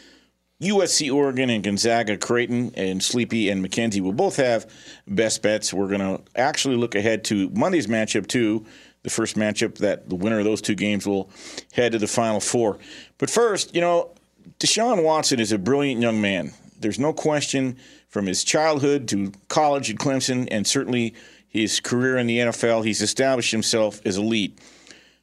USC, 0.61 1.13
Oregon, 1.13 1.51
and 1.51 1.65
Gonzaga, 1.65 2.17
Creighton, 2.17 2.73
and 2.77 3.03
Sleepy 3.03 3.49
and 3.49 3.65
McKenzie 3.65 4.01
will 4.01 4.13
both 4.13 4.37
have 4.37 4.71
best 5.07 5.43
bets. 5.43 5.75
We're 5.75 5.89
going 5.89 6.01
to 6.01 6.23
actually 6.37 6.77
look 6.77 6.95
ahead 6.95 7.25
to 7.25 7.51
Monday's 7.51 7.87
matchup, 7.87 8.27
too. 8.27 8.65
The 9.03 9.11
first 9.11 9.37
matchup 9.37 9.77
that 9.79 10.09
the 10.09 10.15
winner 10.15 10.39
of 10.39 10.45
those 10.45 10.63
two 10.63 10.75
games 10.75 11.07
will 11.07 11.29
head 11.73 11.93
to 11.93 11.99
the 11.99 12.07
Final 12.07 12.41
Four. 12.41 12.79
But 13.19 13.29
first, 13.29 13.75
you 13.75 13.81
know, 13.81 14.11
Deshaun 14.59 15.03
Watson 15.03 15.41
is 15.41 15.53
a 15.53 15.59
brilliant 15.59 16.01
young 16.01 16.21
man. 16.21 16.53
There's 16.81 16.99
no 16.99 17.13
question 17.13 17.77
from 18.09 18.27
his 18.27 18.45
childhood 18.45 19.09
to 19.09 19.33
college 19.49 19.91
at 19.91 19.97
Clemson 19.97 20.49
and 20.51 20.67
certainly 20.67 21.15
his 21.49 21.81
career 21.81 22.17
in 22.17 22.27
the 22.27 22.39
NFL, 22.39 22.85
he's 22.85 23.01
established 23.01 23.53
himself 23.53 24.01
as 24.05 24.17
elite. 24.17 24.59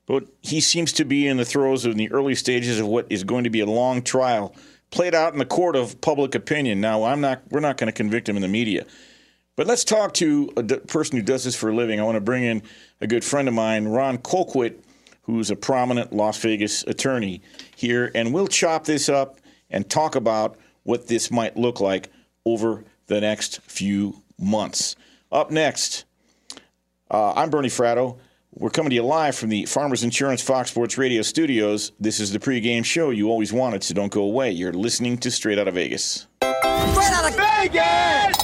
But 0.05 0.25
he 0.41 0.61
seems 0.61 0.93
to 0.93 1.05
be 1.05 1.27
in 1.27 1.37
the 1.37 1.45
throes 1.45 1.85
of 1.85 1.95
the 1.95 2.11
early 2.11 2.35
stages 2.35 2.79
of 2.79 2.87
what 2.87 3.07
is 3.09 3.23
going 3.23 3.43
to 3.43 3.49
be 3.49 3.59
a 3.59 3.65
long 3.65 4.01
trial 4.01 4.55
played 4.91 5.15
out 5.15 5.33
in 5.33 5.39
the 5.39 5.45
court 5.45 5.75
of 5.75 5.99
public 6.01 6.35
opinion. 6.35 6.79
Now, 6.81 7.03
I'm 7.05 7.21
not. 7.21 7.41
We're 7.49 7.59
not 7.59 7.77
going 7.77 7.87
to 7.87 7.93
convict 7.93 8.29
him 8.29 8.35
in 8.35 8.41
the 8.41 8.47
media, 8.47 8.85
but 9.55 9.65
let's 9.67 9.83
talk 9.83 10.13
to 10.15 10.51
a 10.55 10.63
person 10.63 11.17
who 11.17 11.23
does 11.23 11.43
this 11.43 11.55
for 11.55 11.69
a 11.69 11.75
living. 11.75 11.99
I 11.99 12.03
want 12.03 12.15
to 12.17 12.21
bring 12.21 12.43
in 12.43 12.61
a 12.99 13.07
good 13.07 13.23
friend 13.23 13.47
of 13.47 13.53
mine, 13.53 13.87
Ron 13.87 14.17
Colquitt, 14.17 14.83
who's 15.23 15.49
a 15.49 15.55
prominent 15.55 16.13
Las 16.13 16.37
Vegas 16.39 16.83
attorney 16.83 17.41
here, 17.75 18.11
and 18.13 18.33
we'll 18.33 18.47
chop 18.47 18.85
this 18.85 19.09
up 19.09 19.39
and 19.69 19.89
talk 19.89 20.15
about 20.15 20.57
what 20.83 21.07
this 21.07 21.31
might 21.31 21.55
look 21.57 21.79
like 21.79 22.09
over 22.45 22.83
the 23.07 23.21
next 23.21 23.61
few 23.61 24.21
months. 24.39 24.95
Up 25.31 25.51
next, 25.51 26.05
uh, 27.09 27.33
I'm 27.33 27.49
Bernie 27.49 27.69
Fratto. 27.69 28.17
We're 28.53 28.69
coming 28.69 28.89
to 28.89 28.95
you 28.95 29.03
live 29.03 29.37
from 29.37 29.47
the 29.47 29.65
Farmers 29.65 30.03
Insurance 30.03 30.41
Fox 30.41 30.71
Sports 30.71 30.97
Radio 30.97 31.21
studios. 31.21 31.93
This 32.01 32.19
is 32.19 32.33
the 32.33 32.39
pregame 32.39 32.83
show 32.83 33.09
you 33.09 33.29
always 33.29 33.53
wanted, 33.53 33.81
so 33.81 33.93
don't 33.93 34.11
go 34.11 34.23
away. 34.23 34.51
You're 34.51 34.73
listening 34.73 35.17
to 35.19 35.31
Straight 35.31 35.57
Out 35.57 35.69
of 35.69 35.75
Vegas. 35.75 36.27
Straight 36.41 37.13
out 37.13 37.29
of 37.29 37.35
Vegas! 37.37 38.37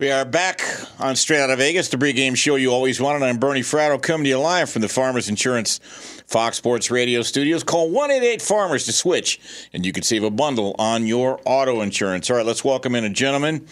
We 0.00 0.10
are 0.10 0.24
back 0.24 0.60
on 0.98 1.14
Straight 1.14 1.38
Out 1.38 1.50
of 1.50 1.58
Vegas, 1.58 1.88
the 1.88 1.96
pregame 1.96 2.36
show 2.36 2.56
you 2.56 2.72
always 2.72 3.00
wanted. 3.00 3.24
I'm 3.24 3.38
Bernie 3.38 3.60
Fratto 3.60 4.02
coming 4.02 4.24
to 4.24 4.30
you 4.30 4.40
live 4.40 4.68
from 4.68 4.82
the 4.82 4.88
Farmers 4.88 5.28
Insurance 5.28 5.78
Fox 6.26 6.56
Sports 6.56 6.90
Radio 6.90 7.22
studios. 7.22 7.62
Call 7.62 7.90
188 7.90 8.42
Farmers 8.42 8.86
to 8.86 8.92
switch, 8.92 9.38
and 9.72 9.86
you 9.86 9.92
can 9.92 10.02
save 10.02 10.24
a 10.24 10.32
bundle 10.32 10.74
on 10.80 11.06
your 11.06 11.40
auto 11.44 11.80
insurance. 11.80 12.28
All 12.28 12.36
right, 12.36 12.44
let's 12.44 12.64
welcome 12.64 12.96
in 12.96 13.04
a 13.04 13.08
gentleman, 13.08 13.68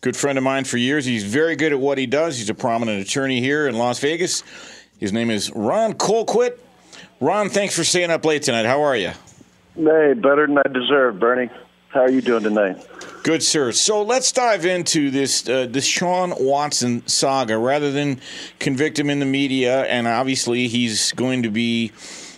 good 0.00 0.16
friend 0.16 0.38
of 0.38 0.44
mine 0.44 0.64
for 0.64 0.78
years. 0.78 1.04
He's 1.04 1.24
very 1.24 1.54
good 1.54 1.72
at 1.72 1.78
what 1.78 1.98
he 1.98 2.06
does. 2.06 2.38
He's 2.38 2.48
a 2.48 2.54
prominent 2.54 3.06
attorney 3.06 3.40
here 3.40 3.68
in 3.68 3.76
Las 3.76 3.98
Vegas. 3.98 4.42
His 4.98 5.12
name 5.12 5.28
is 5.28 5.52
Ron 5.54 5.92
Colquitt. 5.92 6.58
Ron, 7.20 7.50
thanks 7.50 7.76
for 7.76 7.84
staying 7.84 8.10
up 8.10 8.24
late 8.24 8.42
tonight. 8.42 8.64
How 8.64 8.80
are 8.80 8.96
you? 8.96 9.10
Hey, 9.74 10.14
better 10.14 10.46
than 10.46 10.56
I 10.56 10.68
deserve, 10.72 11.20
Bernie. 11.20 11.50
How 11.88 12.00
are 12.00 12.10
you 12.10 12.22
doing 12.22 12.44
tonight? 12.44 12.86
Good, 13.22 13.42
sir. 13.42 13.72
So 13.72 14.02
let's 14.02 14.32
dive 14.32 14.64
into 14.64 15.10
this 15.10 15.48
uh, 15.48 15.66
Deshaun 15.66 16.40
Watson 16.40 17.06
saga. 17.06 17.58
Rather 17.58 17.90
than 17.90 18.20
convict 18.58 18.98
him 18.98 19.10
in 19.10 19.18
the 19.18 19.26
media, 19.26 19.84
and 19.84 20.06
obviously 20.06 20.68
he's 20.68 21.12
going 21.12 21.42
to 21.42 21.50
be, 21.50 21.92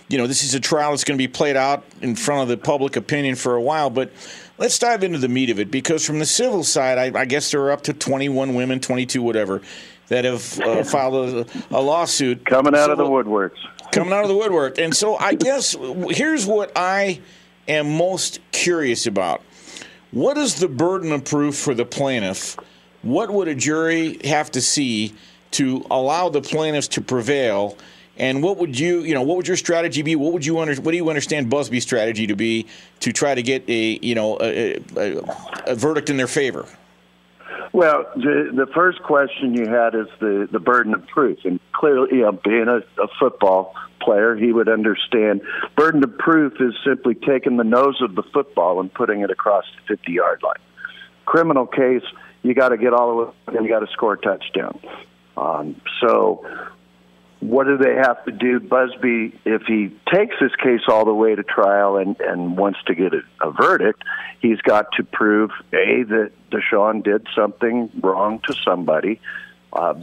you 0.09 0.17
know, 0.17 0.27
this 0.27 0.43
is 0.43 0.53
a 0.53 0.59
trial 0.59 0.91
that's 0.91 1.03
going 1.03 1.17
to 1.17 1.21
be 1.21 1.27
played 1.27 1.55
out 1.55 1.83
in 2.01 2.15
front 2.15 2.41
of 2.41 2.47
the 2.47 2.57
public 2.57 2.95
opinion 2.95 3.35
for 3.35 3.55
a 3.55 3.61
while. 3.61 3.89
But 3.89 4.11
let's 4.57 4.77
dive 4.79 5.03
into 5.03 5.19
the 5.19 5.27
meat 5.27 5.49
of 5.49 5.59
it 5.59 5.71
because 5.71 6.05
from 6.05 6.19
the 6.19 6.25
civil 6.25 6.63
side, 6.63 6.97
I, 6.97 7.19
I 7.19 7.25
guess 7.25 7.51
there 7.51 7.61
are 7.61 7.71
up 7.71 7.83
to 7.83 7.93
21 7.93 8.53
women, 8.53 8.79
22, 8.79 9.21
whatever, 9.21 9.61
that 10.07 10.25
have 10.25 10.59
uh, 10.61 10.83
filed 10.85 11.13
a, 11.15 11.45
a, 11.71 11.81
lawsuit 11.81 12.45
coming 12.45 12.75
out 12.75 12.87
so, 12.87 12.91
of 12.93 12.97
the 12.97 13.05
woodworks. 13.05 13.57
Coming 13.91 14.13
out 14.13 14.23
of 14.23 14.29
the 14.29 14.35
woodwork, 14.35 14.77
and 14.77 14.95
so 14.95 15.17
I 15.17 15.35
guess 15.35 15.75
here's 16.09 16.45
what 16.45 16.71
I 16.75 17.21
am 17.67 17.97
most 17.97 18.39
curious 18.51 19.05
about. 19.05 19.41
What 20.11 20.37
is 20.37 20.55
the 20.55 20.67
burden 20.67 21.13
of 21.13 21.23
proof 21.23 21.55
for 21.55 21.73
the 21.73 21.85
plaintiff? 21.85 22.57
What 23.01 23.31
would 23.31 23.47
a 23.47 23.55
jury 23.55 24.19
have 24.25 24.51
to 24.51 24.61
see 24.61 25.15
to 25.51 25.85
allow 25.89 26.27
the 26.27 26.41
plaintiffs 26.41 26.89
to 26.89 27.01
prevail? 27.01 27.77
And 28.17 28.43
what 28.43 28.57
would 28.57 28.77
you, 28.77 28.99
you 28.99 29.13
know, 29.13 29.21
what 29.21 29.37
would 29.37 29.47
your 29.47 29.55
strategy 29.55 30.01
be? 30.01 30.17
What 30.17 30.33
would 30.33 30.45
you 30.45 30.59
under, 30.59 30.75
what 30.81 30.91
do 30.91 30.97
you 30.97 31.09
understand 31.09 31.49
Buzbee's 31.49 31.83
strategy 31.83 32.27
to 32.27 32.35
be 32.35 32.67
to 32.99 33.13
try 33.13 33.33
to 33.33 33.41
get 33.41 33.63
a, 33.69 33.99
you 34.01 34.13
know, 34.13 34.37
a, 34.41 34.83
a, 34.97 35.17
a 35.67 35.75
verdict 35.75 36.09
in 36.09 36.17
their 36.17 36.27
favor? 36.27 36.65
Well, 37.73 38.05
the 38.15 38.51
the 38.53 38.67
first 38.73 39.01
question 39.01 39.53
you 39.53 39.65
had 39.67 39.95
is 39.95 40.07
the 40.19 40.47
the 40.51 40.59
burden 40.59 40.93
of 40.93 41.07
proof, 41.07 41.39
and 41.45 41.59
clearly, 41.71 42.17
you 42.17 42.23
know, 42.23 42.33
being 42.33 42.67
a, 42.67 42.79
a 43.01 43.07
football 43.19 43.75
player, 44.01 44.35
he 44.35 44.51
would 44.51 44.67
understand. 44.67 45.41
Burden 45.77 46.03
of 46.03 46.17
proof 46.17 46.53
is 46.59 46.73
simply 46.85 47.15
taking 47.15 47.57
the 47.57 47.63
nose 47.63 48.01
of 48.01 48.15
the 48.15 48.23
football 48.33 48.79
and 48.81 48.93
putting 48.93 49.21
it 49.21 49.29
across 49.29 49.63
the 49.87 49.95
50 49.95 50.11
yard 50.11 50.43
line. 50.43 50.55
Criminal 51.25 51.65
case, 51.65 52.03
you 52.43 52.53
got 52.53 52.69
to 52.69 52.77
get 52.77 52.93
all 52.93 53.09
the 53.09 53.23
way 53.23 53.31
and 53.57 53.65
you 53.65 53.71
got 53.71 53.79
to 53.79 53.91
score 53.93 54.13
a 54.13 54.17
touchdown. 54.17 54.79
Um, 55.37 55.79
so, 56.01 56.45
what 57.41 57.65
do 57.65 57.75
they 57.75 57.95
have 57.95 58.23
to 58.25 58.31
do? 58.31 58.59
Buzbee, 58.59 59.33
if 59.45 59.63
he 59.63 59.89
takes 60.13 60.35
this 60.39 60.55
case 60.55 60.81
all 60.87 61.05
the 61.05 61.13
way 61.13 61.33
to 61.33 61.43
trial 61.43 61.97
and, 61.97 62.19
and 62.21 62.55
wants 62.55 62.79
to 62.85 62.93
get 62.93 63.13
a, 63.13 63.21
a 63.41 63.51
verdict, 63.51 64.03
he's 64.39 64.61
got 64.61 64.91
to 64.97 65.03
prove 65.03 65.49
A, 65.73 66.03
that 66.03 66.31
Deshaun 66.51 67.03
did 67.03 67.27
something 67.35 67.89
wrong 67.99 68.41
to 68.47 68.53
somebody, 68.63 69.19
uh, 69.73 69.95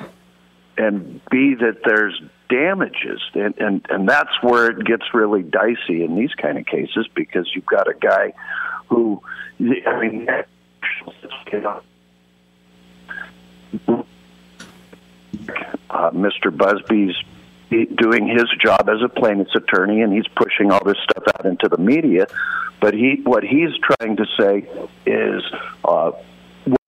and 0.77 1.21
B, 1.31 1.55
that 1.55 1.83
there's 1.85 2.21
damages, 2.49 3.21
and, 3.35 3.57
and 3.59 3.87
and 3.89 4.09
that's 4.09 4.43
where 4.43 4.71
it 4.71 4.85
gets 4.85 5.05
really 5.13 5.43
dicey 5.43 6.03
in 6.03 6.17
these 6.17 6.35
kind 6.35 6.59
of 6.59 6.67
cases 6.67 7.09
because 7.15 7.51
you've 7.55 7.67
got 7.67 7.89
a 7.89 7.95
guy 7.95 8.33
who, 8.89 9.21
I 9.61 10.01
mean, 10.01 10.29
uh, 15.91 16.11
Mr. 16.11 16.55
Buzbee's 16.55 17.17
doing 17.71 18.27
his 18.27 18.47
job 18.63 18.89
as 18.89 19.03
a 19.05 19.09
plaintiff's 19.09 19.55
attorney, 19.55 20.03
and 20.03 20.13
he's 20.13 20.27
pushing 20.37 20.71
all 20.71 20.83
this 20.85 20.97
stuff 21.03 21.25
out 21.39 21.47
into 21.47 21.69
the 21.69 21.79
media. 21.79 22.27
But 22.81 22.95
he, 22.95 23.21
what 23.25 23.43
he's 23.43 23.71
trying 23.83 24.17
to 24.17 24.27
say 24.39 24.69
is, 25.05 25.43
uh, 25.85 26.13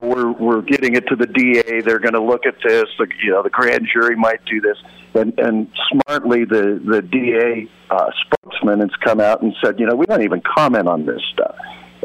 we're 0.01 0.31
we're 0.33 0.63
getting 0.63 0.95
it 0.95 1.07
to 1.09 1.17
the 1.17 1.27
DA. 1.27 1.81
They're 1.83 1.99
going 1.99 2.15
to 2.15 2.23
look 2.23 2.47
at 2.47 2.55
this. 2.63 2.85
The, 2.99 3.07
you 3.23 3.33
know, 3.33 3.43
the 3.43 3.51
grand 3.51 3.89
jury 3.93 4.17
might 4.17 4.45
do 4.45 4.61
this, 4.61 4.77
and 5.15 5.39
and 5.39 5.71
smartly, 5.91 6.45
the 6.45 6.81
the 6.85 7.03
DA 7.03 7.69
uh, 7.91 8.11
spokesman 8.23 8.81
has 8.81 8.91
come 9.05 9.21
out 9.21 9.43
and 9.43 9.55
said, 9.63 9.79
you 9.79 9.87
know, 9.87 9.95
we 9.95 10.07
don't 10.07 10.23
even 10.23 10.41
comment 10.43 10.89
on 10.89 11.07
this 11.07 11.21
stuff. 11.33 11.57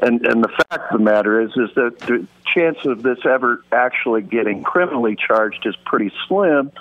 And 0.01 0.25
and 0.25 0.43
the 0.43 0.49
fact 0.49 0.91
of 0.91 0.99
the 0.99 1.03
matter 1.03 1.41
is, 1.41 1.51
is 1.51 1.69
that 1.75 1.99
the 1.99 2.27
chance 2.53 2.77
of 2.85 3.03
this 3.03 3.19
ever 3.25 3.63
actually 3.71 4.21
getting 4.21 4.63
criminally 4.63 5.15
charged 5.15 5.65
is 5.65 5.75
pretty 5.85 6.11
slim, 6.27 6.71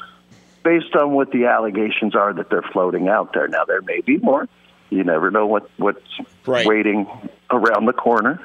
based 0.63 0.97
on 0.97 1.13
what 1.13 1.31
the 1.31 1.47
allegations 1.47 2.17
are 2.17 2.33
that 2.33 2.51
they're 2.51 2.63
floating 2.73 3.09
out 3.09 3.33
there. 3.33 3.47
Now, 3.47 3.65
there 3.65 3.83
may 3.83 4.01
be 4.01 4.17
more. 4.19 4.49
You 4.91 5.05
never 5.05 5.31
know 5.31 5.47
what 5.47 5.71
what's 5.77 6.01
right. 6.47 6.67
waiting 6.67 7.07
around 7.51 7.87
the 7.87 7.93
corner. 7.93 8.41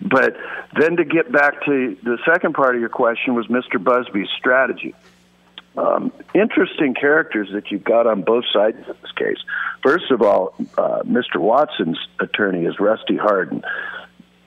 But 0.00 0.36
then 0.78 0.96
to 0.96 1.04
get 1.04 1.30
back 1.30 1.64
to 1.64 1.96
the 2.02 2.18
second 2.24 2.54
part 2.54 2.74
of 2.74 2.80
your 2.80 2.90
question 2.90 3.34
was 3.34 3.46
Mr. 3.46 3.82
Buzbee's 3.82 4.30
strategy. 4.36 4.94
Um, 5.76 6.12
interesting 6.34 6.94
characters 6.94 7.50
that 7.52 7.70
you've 7.70 7.84
got 7.84 8.06
on 8.06 8.22
both 8.22 8.44
sides 8.52 8.78
of 8.88 9.00
this 9.00 9.12
case. 9.12 9.38
First 9.82 10.10
of 10.10 10.22
all, 10.22 10.54
uh, 10.76 11.02
Mr. 11.02 11.36
Watson's 11.36 11.98
attorney 12.18 12.64
is 12.64 12.80
Rusty 12.80 13.16
Hardin. 13.16 13.62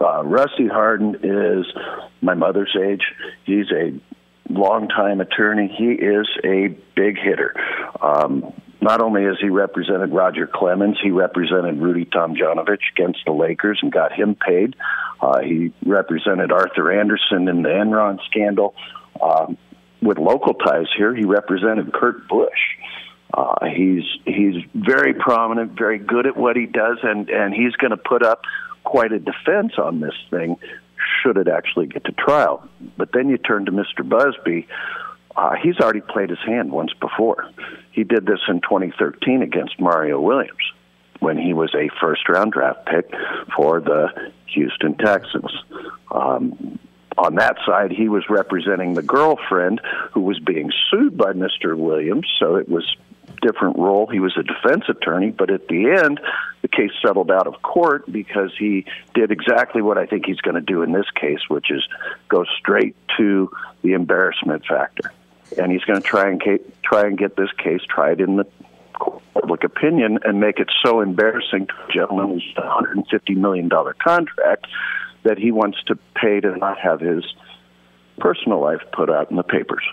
Uh, 0.02 0.24
Rusty 0.24 0.68
Hardin 0.68 1.16
is 1.16 1.66
my 2.22 2.34
mother's 2.34 2.76
age. 2.82 3.04
He's 3.46 3.68
a 3.72 3.94
longtime 4.50 5.22
attorney. 5.22 5.74
He 5.78 5.92
is 5.92 6.28
a 6.44 6.70
big 6.96 7.18
hitter. 7.18 7.54
Um, 8.02 8.54
not 8.82 9.00
only 9.00 9.24
has 9.26 9.38
he 9.40 9.50
represented 9.50 10.12
Roger 10.12 10.48
Clemens, 10.48 10.98
he 11.02 11.12
represented 11.12 11.80
Rudy 11.80 12.06
Tomjanovich 12.06 12.82
against 12.96 13.20
the 13.26 13.32
Lakers 13.32 13.80
and 13.84 13.92
got 13.92 14.12
him 14.12 14.36
paid. 14.36 14.76
Uh, 15.22 15.42
he 15.42 15.72
represented 15.86 16.52
Arthur 16.52 16.92
Andersen 17.00 17.48
in 17.48 17.62
the 17.62 17.70
Enron 17.70 18.18
scandal. 18.26 18.74
Um, 19.22 19.58
with 20.02 20.18
local 20.18 20.56
ties 20.56 20.88
here, 20.98 21.14
he 21.14 21.26
represented 21.26 21.94
Kurt 21.94 22.28
Busch. 22.28 22.50
Uh, 23.32 23.68
he's 23.68 24.04
he's 24.26 24.56
very 24.74 25.14
prominent, 25.14 25.78
very 25.78 26.00
good 26.00 26.26
at 26.26 26.36
what 26.36 26.56
he 26.56 26.66
does, 26.66 26.98
and 27.04 27.30
and 27.30 27.54
he's 27.54 27.74
going 27.74 27.92
to 27.92 27.98
put 27.98 28.24
up 28.24 28.42
quite 28.84 29.12
a 29.12 29.20
defense 29.20 29.74
on 29.78 30.00
this 30.00 30.16
thing 30.30 30.58
should 31.22 31.38
it 31.38 31.48
actually 31.48 31.88
get 31.88 32.04
to 32.06 32.12
trial. 32.12 32.68
But 32.98 33.12
then 33.14 33.30
you 33.30 33.38
turn 33.38 33.66
to 33.66 33.72
Mr. 33.72 34.02
Buzbee. 34.02 34.68
Uh, 35.36 35.56
he's 35.62 35.80
already 35.80 36.02
played 36.02 36.30
his 36.30 36.40
hand 36.46 36.72
once 36.72 36.92
before. 37.00 37.50
He 37.92 38.04
did 38.04 38.26
this 38.26 38.40
in 38.48 38.62
2013 38.62 39.42
against 39.42 39.80
Mario 39.80 40.20
Williams 40.20 40.74
when 41.20 41.38
he 41.38 41.54
was 41.54 41.74
a 41.76 41.90
first 42.00 42.28
round 42.28 42.52
draft 42.52 42.86
pick 42.86 43.10
for 43.56 43.80
the 43.80 44.32
Houston 44.48 44.96
Texans. 44.98 45.52
Um, 46.12 46.80
on 47.18 47.36
that 47.36 47.58
side, 47.66 47.92
he 47.92 48.10
was 48.10 48.24
representing 48.30 48.94
the 48.94 49.02
girlfriend 49.02 49.82
who 50.14 50.22
was 50.22 50.40
being 50.40 50.72
sued 50.90 51.18
by 51.18 51.34
Mr. 51.34 51.78
Williams, 51.78 52.28
so 52.40 52.56
it 52.56 52.68
was 52.68 52.96
different 53.42 53.78
role. 53.78 54.08
He 54.08 54.20
was 54.20 54.36
a 54.38 54.44
defense 54.44 54.86
attorney, 54.88 55.32
but 55.32 55.50
at 55.50 55.68
the 55.68 55.90
end, 56.04 56.20
the 56.62 56.68
case 56.68 56.92
settled 57.06 57.32
out 57.32 57.48
of 57.48 57.62
court 57.62 58.10
because 58.12 58.52
he 58.58 58.86
did 59.14 59.32
exactly 59.32 59.82
what 59.82 59.98
I 59.98 60.06
think 60.06 60.26
he's 60.26 60.42
going 60.42 60.56
to 60.56 60.62
do 60.62 60.84
in 60.84 60.92
this 60.92 61.10
case, 61.20 61.42
which 61.50 61.72
is 61.72 61.88
go 62.30 62.46
straight 62.60 62.96
to 63.18 63.52
the 63.82 63.94
embarrassment 63.94 64.66
factor, 64.66 65.12
and 65.58 65.72
he's 65.72 65.84
going 65.84 66.02
to 66.02 66.08
try 66.08 66.30
and 66.30 66.42
ca- 66.42 66.64
try 66.84 67.02
and 67.08 67.18
get 67.18 67.36
this 67.36 67.52
case 67.58 67.82
tried 67.90 68.22
in 68.22 68.38
the 68.38 68.46
public 69.34 69.64
opinion 69.64 70.20
and 70.24 70.40
make 70.40 70.60
it 70.60 70.70
so 70.84 71.02
embarrassing 71.02 71.68
to 71.68 71.74
a 71.74 71.92
gentleman 71.92 72.30
who's 72.30 72.54
a 72.58 72.70
hundred 72.70 72.98
and 72.98 73.08
fifty 73.08 73.34
million 73.34 73.68
dollar 73.68 73.96
contract 73.96 74.68
that 75.24 75.38
he 75.38 75.52
wants 75.52 75.78
to 75.88 75.98
pay 76.16 76.40
to 76.40 76.56
not 76.58 76.78
have 76.80 77.00
his 77.00 77.24
personal 78.20 78.62
life 78.62 78.82
put 78.94 79.10
out 79.10 79.32
in 79.32 79.38
the 79.38 79.44
papers. 79.44 79.84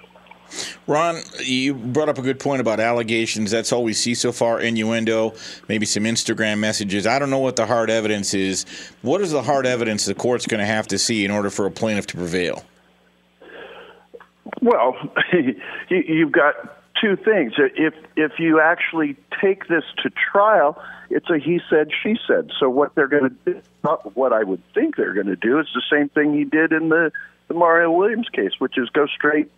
Ron, 0.86 1.20
you 1.40 1.74
brought 1.74 2.08
up 2.08 2.18
a 2.18 2.22
good 2.22 2.40
point 2.40 2.60
about 2.60 2.80
allegations. 2.80 3.50
That's 3.50 3.72
all 3.72 3.84
we 3.84 3.92
see 3.92 4.14
so 4.14 4.32
far 4.32 4.60
innuendo, 4.60 5.34
maybe 5.68 5.86
some 5.86 6.04
Instagram 6.04 6.58
messages. 6.58 7.06
I 7.06 7.18
don't 7.18 7.30
know 7.30 7.38
what 7.38 7.56
the 7.56 7.66
hard 7.66 7.90
evidence 7.90 8.34
is. 8.34 8.64
What 9.02 9.20
is 9.20 9.32
the 9.32 9.42
hard 9.42 9.66
evidence 9.66 10.06
the 10.06 10.14
court's 10.14 10.46
going 10.46 10.60
to 10.60 10.66
have 10.66 10.86
to 10.88 10.98
see 10.98 11.24
in 11.24 11.30
order 11.30 11.50
for 11.50 11.66
a 11.66 11.70
plaintiff 11.70 12.06
to 12.08 12.16
prevail? 12.16 12.64
Well, 14.62 14.96
you've 15.90 16.32
got 16.32 16.54
two 17.00 17.16
things. 17.16 17.52
If 17.58 17.94
if 18.16 18.32
you 18.38 18.60
actually 18.60 19.16
take 19.40 19.68
this 19.68 19.84
to 20.02 20.10
trial, 20.10 20.82
it's 21.10 21.28
a 21.30 21.38
he 21.38 21.60
said 21.70 21.90
she 22.02 22.16
said. 22.26 22.50
So 22.58 22.68
what 22.68 22.94
they're 22.94 23.08
going 23.08 23.30
to 23.30 23.52
do, 23.52 23.62
not 23.84 24.16
what 24.16 24.32
I 24.32 24.42
would 24.42 24.62
think 24.74 24.96
they're 24.96 25.14
going 25.14 25.26
to 25.26 25.36
do, 25.36 25.58
is 25.60 25.66
the 25.74 25.82
same 25.90 26.08
thing 26.08 26.34
he 26.34 26.44
did 26.44 26.72
in 26.72 26.88
the 26.88 27.12
the 27.48 27.54
Mario 27.54 27.90
Williams 27.90 28.28
case, 28.28 28.52
which 28.58 28.76
is 28.76 28.88
go 28.90 29.06
straight 29.06 29.50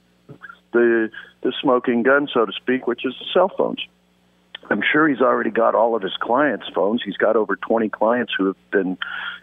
the 0.72 1.10
the 1.42 1.52
smoking 1.60 2.02
gun, 2.02 2.28
so 2.32 2.44
to 2.44 2.52
speak, 2.52 2.86
which 2.86 3.04
is 3.04 3.14
the 3.18 3.26
cell 3.32 3.50
phones. 3.56 3.80
I'm 4.70 4.82
sure 4.92 5.08
he's 5.08 5.20
already 5.20 5.50
got 5.50 5.74
all 5.74 5.96
of 5.96 6.02
his 6.02 6.16
clients' 6.20 6.66
phones. 6.72 7.02
He's 7.04 7.16
got 7.16 7.34
over 7.34 7.56
20 7.56 7.88
clients 7.88 8.32
who 8.36 8.46
have 8.46 8.70
been 8.70 8.98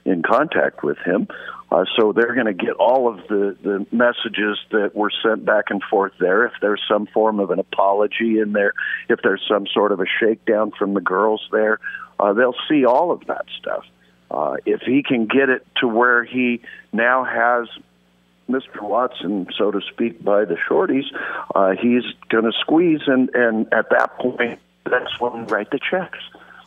in 0.05 0.21
contact 0.21 0.83
with 0.83 0.97
him. 0.99 1.27
Uh, 1.69 1.83
so 1.97 2.13
they're 2.13 2.33
going 2.33 2.45
to 2.45 2.53
get 2.53 2.75
all 2.75 3.09
of 3.09 3.27
the, 3.27 3.57
the 3.61 3.85
messages 3.91 4.57
that 4.71 4.95
were 4.95 5.11
sent 5.21 5.43
back 5.43 5.65
and 5.69 5.83
forth 5.83 6.13
there. 6.17 6.45
If 6.45 6.53
there's 6.61 6.81
some 6.87 7.07
form 7.07 7.41
of 7.41 7.51
an 7.51 7.59
apology 7.59 8.39
in 8.39 8.53
there, 8.53 8.73
if 9.09 9.19
there's 9.21 9.43
some 9.49 9.67
sort 9.67 9.91
of 9.91 9.99
a 9.99 10.05
shakedown 10.19 10.71
from 10.79 10.93
the 10.93 11.01
girls 11.01 11.45
there, 11.51 11.79
uh, 12.19 12.31
they'll 12.31 12.55
see 12.69 12.85
all 12.85 13.11
of 13.11 13.25
that 13.27 13.45
stuff. 13.59 13.83
Uh, 14.31 14.55
if 14.65 14.81
he 14.81 15.03
can 15.03 15.25
get 15.25 15.49
it 15.49 15.67
to 15.81 15.87
where 15.87 16.23
he 16.23 16.61
now 16.93 17.25
has 17.25 17.67
Mr. 18.49 18.81
Watson, 18.81 19.47
so 19.57 19.71
to 19.71 19.81
speak, 19.81 20.23
by 20.23 20.45
the 20.45 20.55
shorties, 20.69 21.05
uh, 21.53 21.71
he's 21.71 22.03
going 22.29 22.45
to 22.45 22.53
squeeze, 22.61 23.01
and, 23.07 23.29
and 23.33 23.73
at 23.73 23.89
that 23.89 24.17
point, 24.17 24.59
that's 24.85 25.19
when 25.19 25.33
we 25.33 25.41
write 25.51 25.69
the 25.71 25.79
checks 25.79 26.19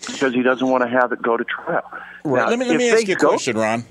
because 0.07 0.35
he 0.35 0.43
doesn't 0.43 0.67
want 0.67 0.83
to 0.83 0.89
have 0.89 1.13
it 1.13 1.23
go 1.23 1.37
to 1.37 1.45
trial. 1.45 1.83
Right. 2.25 2.45
Now, 2.45 2.51
let 2.51 2.59
me 2.59 2.67
let 2.67 2.77
me 2.77 2.91
ask 2.91 3.07
you 3.07 3.15
a 3.15 3.19
go- 3.19 3.31
question, 3.31 3.57
Ron. 3.57 3.85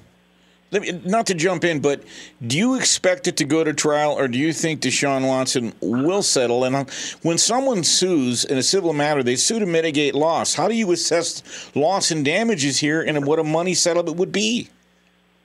Let 0.71 0.83
me, 0.83 1.01
not 1.03 1.25
to 1.27 1.33
jump 1.33 1.63
in, 1.63 1.79
but 1.79 2.03
do 2.45 2.55
you 2.55 2.75
expect 2.75 3.27
it 3.27 3.37
to 3.37 3.43
go 3.43 3.63
to 3.63 3.73
trial, 3.73 4.11
or 4.11 4.27
do 4.27 4.37
you 4.37 4.53
think 4.53 4.81
Deshaun 4.81 5.27
Watson 5.27 5.73
will 5.81 6.21
settle? 6.21 6.63
And 6.63 6.75
uh, 6.75 6.85
when 7.23 7.39
someone 7.39 7.83
sues 7.83 8.45
in 8.45 8.55
a 8.55 8.61
civil 8.61 8.93
matter, 8.93 9.23
they 9.23 9.35
sue 9.35 9.57
to 9.57 9.65
mitigate 9.65 10.13
loss. 10.13 10.53
How 10.53 10.67
do 10.67 10.75
you 10.75 10.91
assess 10.91 11.41
loss 11.75 12.11
and 12.11 12.23
damages 12.23 12.77
here, 12.77 13.01
and 13.01 13.25
what 13.25 13.39
a 13.39 13.43
money 13.43 13.73
settlement 13.73 14.17
would 14.17 14.31
be? 14.31 14.69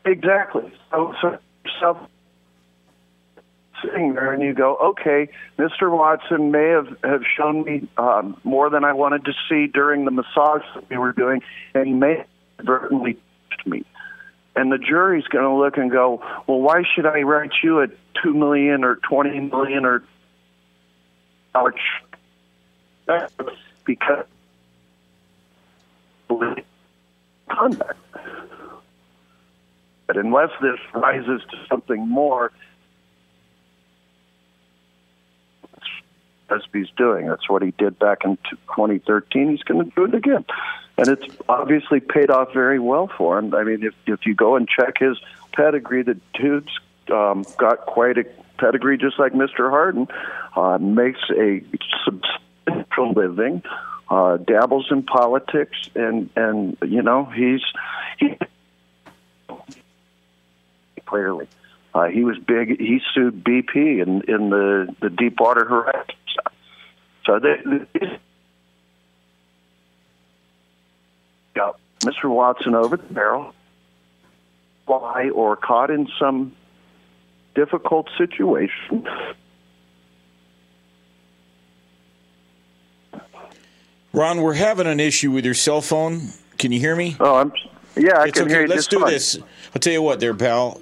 Exactly. 0.04 0.70
So, 0.90 1.14
so, 1.22 1.38
so 1.80 2.08
sitting 3.84 4.14
there 4.14 4.32
and 4.32 4.42
you 4.42 4.54
go, 4.54 4.76
okay, 4.76 5.28
Mr. 5.58 5.90
Watson 5.90 6.50
may 6.50 6.68
have, 6.68 6.96
have 7.02 7.22
shown 7.36 7.64
me 7.64 7.88
um, 7.96 8.40
more 8.44 8.70
than 8.70 8.84
I 8.84 8.92
wanted 8.92 9.24
to 9.26 9.32
see 9.48 9.66
during 9.66 10.04
the 10.04 10.10
massage 10.10 10.62
that 10.74 10.88
we 10.88 10.96
were 10.96 11.12
doing, 11.12 11.42
and 11.74 11.86
he 11.86 11.92
may 11.92 12.18
have 12.18 12.26
inadvertently 12.58 13.18
touched 13.50 13.66
me. 13.66 13.84
And 14.56 14.70
the 14.70 14.78
jury's 14.78 15.24
going 15.24 15.44
to 15.44 15.54
look 15.54 15.76
and 15.76 15.90
go, 15.90 16.22
well, 16.46 16.60
why 16.60 16.82
should 16.94 17.06
I 17.06 17.22
write 17.22 17.50
you 17.62 17.80
a 17.82 17.88
two 18.22 18.32
million 18.32 18.84
or 18.84 18.96
twenty 18.96 19.40
million 19.40 19.84
or 19.84 20.04
dollar 21.52 21.74
because 23.84 24.24
conduct. 27.48 27.98
But 30.06 30.16
unless 30.16 30.50
this 30.60 30.78
rises 30.92 31.40
to 31.50 31.56
something 31.68 32.06
more, 32.08 32.52
Buzbee's 36.48 36.90
doing. 36.96 37.26
That's 37.26 37.48
what 37.48 37.62
he 37.62 37.72
did 37.72 37.98
back 37.98 38.18
in 38.24 38.36
2013. 38.50 39.50
He's 39.50 39.62
going 39.62 39.84
to 39.84 39.94
do 39.94 40.04
it 40.04 40.14
again, 40.14 40.44
and 40.98 41.08
it's 41.08 41.26
obviously 41.48 42.00
paid 42.00 42.30
off 42.30 42.52
very 42.52 42.78
well 42.78 43.10
for 43.16 43.38
him. 43.38 43.54
I 43.54 43.64
mean, 43.64 43.82
if 43.82 43.94
if 44.06 44.26
you 44.26 44.34
go 44.34 44.56
and 44.56 44.68
check 44.68 44.98
his 44.98 45.18
pedigree, 45.52 46.02
the 46.02 46.18
dude's 46.34 46.78
um, 47.10 47.44
got 47.58 47.86
quite 47.86 48.18
a 48.18 48.24
pedigree, 48.58 48.98
just 48.98 49.18
like 49.18 49.32
Mr. 49.32 49.70
Hardin. 49.70 50.08
Uh, 50.56 50.78
makes 50.78 51.20
a 51.30 51.62
substantial 52.04 53.12
living, 53.12 53.62
uh, 54.08 54.36
dabbles 54.36 54.86
in 54.90 55.02
politics, 55.02 55.90
and 55.94 56.30
and 56.36 56.76
you 56.86 57.02
know 57.02 57.24
he's 57.24 57.62
he 58.18 58.36
clearly. 61.06 61.48
Uh, 61.94 62.06
he 62.06 62.24
was 62.24 62.36
big. 62.38 62.80
He 62.80 63.00
sued 63.14 63.44
BP 63.44 64.02
in 64.02 64.22
in 64.28 64.50
the 64.50 64.94
the 65.00 65.10
Deepwater 65.10 65.64
Horizon. 65.64 66.14
So 67.26 67.38
they, 67.38 67.56
got 71.54 71.78
Mr. 72.00 72.28
Watson 72.28 72.74
over 72.74 72.96
the 72.96 73.02
barrel, 73.02 73.54
fly 74.86 75.30
or 75.30 75.56
caught 75.56 75.90
in 75.90 76.08
some 76.18 76.54
difficult 77.54 78.08
situation. 78.18 79.06
Ron, 84.12 84.42
we're 84.42 84.54
having 84.54 84.86
an 84.86 85.00
issue 85.00 85.32
with 85.32 85.44
your 85.44 85.54
cell 85.54 85.80
phone. 85.80 86.28
Can 86.58 86.70
you 86.70 86.78
hear 86.78 86.94
me? 86.94 87.16
Oh, 87.18 87.36
I'm. 87.36 87.52
Yeah, 87.96 88.18
I 88.18 88.24
it's 88.24 88.32
can 88.32 88.44
okay. 88.44 88.52
hear 88.52 88.62
you 88.62 88.68
Let's 88.68 88.86
do 88.86 89.00
fine. 89.00 89.10
this. 89.10 89.38
I'll 89.74 89.80
tell 89.80 89.92
you 89.92 90.02
what, 90.02 90.20
there, 90.20 90.34
pal. 90.34 90.80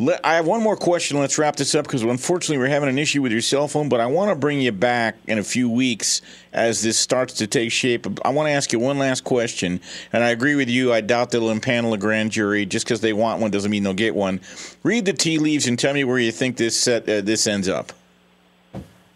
Let, 0.00 0.26
I 0.26 0.34
have 0.34 0.46
one 0.46 0.60
more 0.60 0.76
question. 0.76 1.20
Let's 1.20 1.38
wrap 1.38 1.54
this 1.54 1.74
up 1.74 1.84
because 1.84 2.02
unfortunately 2.02 2.58
we're 2.58 2.68
having 2.68 2.88
an 2.88 2.98
issue 2.98 3.22
with 3.22 3.30
your 3.30 3.40
cell 3.40 3.68
phone. 3.68 3.88
But 3.88 4.00
I 4.00 4.06
want 4.06 4.30
to 4.30 4.34
bring 4.34 4.60
you 4.60 4.72
back 4.72 5.16
in 5.28 5.38
a 5.38 5.44
few 5.44 5.70
weeks 5.70 6.20
as 6.52 6.82
this 6.82 6.98
starts 6.98 7.34
to 7.34 7.46
take 7.46 7.70
shape. 7.70 8.06
I 8.24 8.30
want 8.30 8.48
to 8.48 8.50
ask 8.50 8.72
you 8.72 8.80
one 8.80 8.98
last 8.98 9.22
question, 9.22 9.80
and 10.12 10.24
I 10.24 10.30
agree 10.30 10.56
with 10.56 10.68
you. 10.68 10.92
I 10.92 11.00
doubt 11.00 11.30
they'll 11.30 11.54
impanel 11.54 11.94
a 11.94 11.98
grand 11.98 12.32
jury 12.32 12.66
just 12.66 12.86
because 12.86 13.02
they 13.02 13.12
want 13.12 13.40
one 13.40 13.52
doesn't 13.52 13.70
mean 13.70 13.84
they'll 13.84 13.94
get 13.94 14.16
one. 14.16 14.40
Read 14.82 15.04
the 15.04 15.12
tea 15.12 15.38
leaves 15.38 15.68
and 15.68 15.78
tell 15.78 15.94
me 15.94 16.02
where 16.02 16.18
you 16.18 16.32
think 16.32 16.56
this 16.56 16.78
set 16.78 17.08
uh, 17.08 17.20
this 17.20 17.46
ends 17.46 17.68
up. 17.68 17.92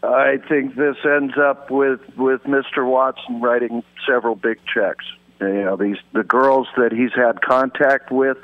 I 0.03 0.37
think 0.49 0.77
this 0.77 0.97
ends 1.05 1.37
up 1.37 1.73
with 1.73 2.01
with 2.17 2.45
Mr. 2.45 2.89
Watson 2.89 3.41
writing 3.41 3.83
several 4.07 4.37
big 4.37 4.59
checks. 4.73 5.05
You 5.41 5.65
know, 5.65 5.77
these 5.77 5.97
the 6.13 6.23
girls 6.23 6.69
that 6.77 6.93
he's 6.93 7.13
had 7.15 7.43
contact 7.43 8.13
with, 8.13 8.39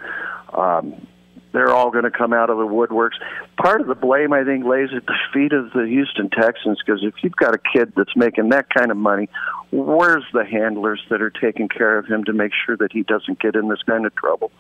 um, 0.53 1.07
they're 1.55 1.73
all 1.73 1.91
going 1.91 2.05
to 2.05 2.11
come 2.11 2.33
out 2.33 2.51
of 2.51 2.59
the 2.59 2.67
woodworks. 2.67 3.15
Part 3.57 3.81
of 3.81 3.87
the 3.87 3.95
blame, 3.95 4.33
I 4.33 4.45
think, 4.45 4.67
lays 4.67 4.91
at 4.95 5.07
the 5.07 5.15
feet 5.33 5.53
of 5.53 5.71
the 5.73 5.87
Houston 5.87 6.29
Texans 6.29 6.81
because 6.85 7.03
if 7.05 7.15
you've 7.23 7.37
got 7.37 7.55
a 7.55 7.59
kid 7.59 7.93
that's 7.97 8.15
making 8.17 8.49
that 8.49 8.67
kind 8.75 8.91
of 8.91 8.97
money, 8.97 9.31
where's 9.71 10.25
the 10.33 10.45
handlers 10.45 11.01
that 11.11 11.23
are 11.23 11.31
taking 11.31 11.69
care 11.69 11.97
of 11.97 12.07
him 12.07 12.25
to 12.25 12.33
make 12.33 12.51
sure 12.67 12.77
that 12.77 12.93
he 12.93 13.05
doesn't 13.05 13.41
get 13.41 13.55
in 13.55 13.69
this 13.69 13.83
kind 13.87 14.05
of 14.05 14.15
trouble? 14.17 14.51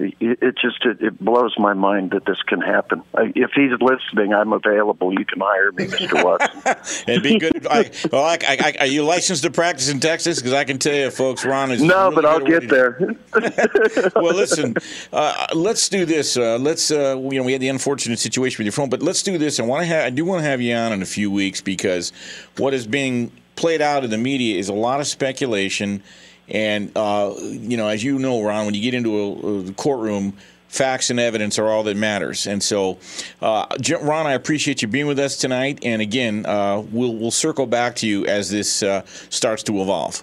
It, 0.00 0.56
just 0.60 0.84
it, 0.84 1.02
it 1.02 1.18
blows 1.18 1.56
my 1.58 1.74
mind 1.74 2.12
that 2.12 2.24
this 2.24 2.40
can 2.42 2.60
happen. 2.60 3.02
I, 3.14 3.32
if 3.34 3.50
he's 3.52 3.72
listening, 3.80 4.32
I'm 4.32 4.52
available. 4.52 5.12
You 5.12 5.24
can 5.24 5.40
hire 5.40 5.72
me, 5.72 5.86
Mr. 5.86 6.22
Watson. 6.76 7.04
And 7.08 7.22
be 7.22 7.38
good. 7.38 7.66
I, 7.66 7.90
well, 8.12 8.24
I, 8.24 8.38
I, 8.46 8.56
I, 8.60 8.76
are 8.80 8.86
you 8.86 9.02
licensed 9.02 9.42
to 9.42 9.50
practice 9.50 9.88
in 9.88 9.98
Texas? 9.98 10.38
Because 10.38 10.52
I 10.52 10.62
can 10.62 10.78
tell 10.78 10.94
you, 10.94 11.10
folks, 11.10 11.44
Ron 11.44 11.72
is 11.72 11.82
no, 11.82 12.10
really 12.10 12.14
but 12.14 12.24
I'll 12.26 12.38
good 12.38 12.70
at 12.70 12.70
what 12.70 12.98
get 12.98 13.40
he 13.40 13.96
there. 13.96 14.12
well, 14.22 14.34
listen, 14.34 14.76
uh, 15.12 15.46
let's 15.52 15.88
do 15.88 16.04
this. 16.04 16.36
Uh, 16.36 16.58
let's, 16.58 16.92
uh, 16.92 17.18
you 17.18 17.38
know, 17.38 17.42
we 17.42 17.52
had 17.52 17.60
the 17.60 17.68
unfortunate 17.68 18.20
situation 18.20 18.58
with 18.58 18.66
your 18.66 18.72
phone, 18.72 18.90
but 18.90 19.02
let's 19.02 19.24
do 19.24 19.36
this. 19.36 19.58
I 19.58 19.64
want 19.64 19.82
to 19.82 19.86
have, 19.86 20.04
I 20.04 20.10
do 20.10 20.24
want 20.24 20.44
to 20.44 20.48
have 20.48 20.60
you 20.60 20.74
on 20.74 20.92
in 20.92 21.02
a 21.02 21.06
few 21.06 21.28
weeks 21.30 21.60
because 21.60 22.12
what 22.56 22.72
is 22.72 22.86
being 22.86 23.32
played 23.56 23.82
out 23.82 24.04
in 24.04 24.10
the 24.10 24.18
media 24.18 24.56
is 24.56 24.68
a 24.68 24.74
lot 24.74 25.00
of 25.00 25.08
speculation. 25.08 26.02
And, 26.48 26.90
uh, 26.96 27.34
you 27.38 27.76
know, 27.76 27.88
as 27.88 28.02
you 28.02 28.18
know, 28.18 28.42
Ron, 28.42 28.64
when 28.64 28.74
you 28.74 28.80
get 28.80 28.94
into 28.94 29.16
a, 29.16 29.68
a 29.68 29.72
courtroom, 29.72 30.34
facts 30.68 31.10
and 31.10 31.18
evidence 31.18 31.58
are 31.58 31.66
all 31.66 31.82
that 31.82 31.96
matters. 31.96 32.46
And 32.46 32.62
so, 32.62 32.98
uh, 33.42 33.66
Ron, 34.00 34.26
I 34.26 34.34
appreciate 34.34 34.82
you 34.82 34.88
being 34.88 35.06
with 35.06 35.18
us 35.18 35.36
tonight. 35.36 35.80
And 35.82 36.00
again, 36.00 36.46
uh, 36.46 36.80
we'll 36.90 37.14
we'll 37.14 37.30
circle 37.30 37.66
back 37.66 37.96
to 37.96 38.06
you 38.06 38.26
as 38.26 38.50
this 38.50 38.82
uh, 38.82 39.04
starts 39.30 39.62
to 39.64 39.80
evolve. 39.80 40.22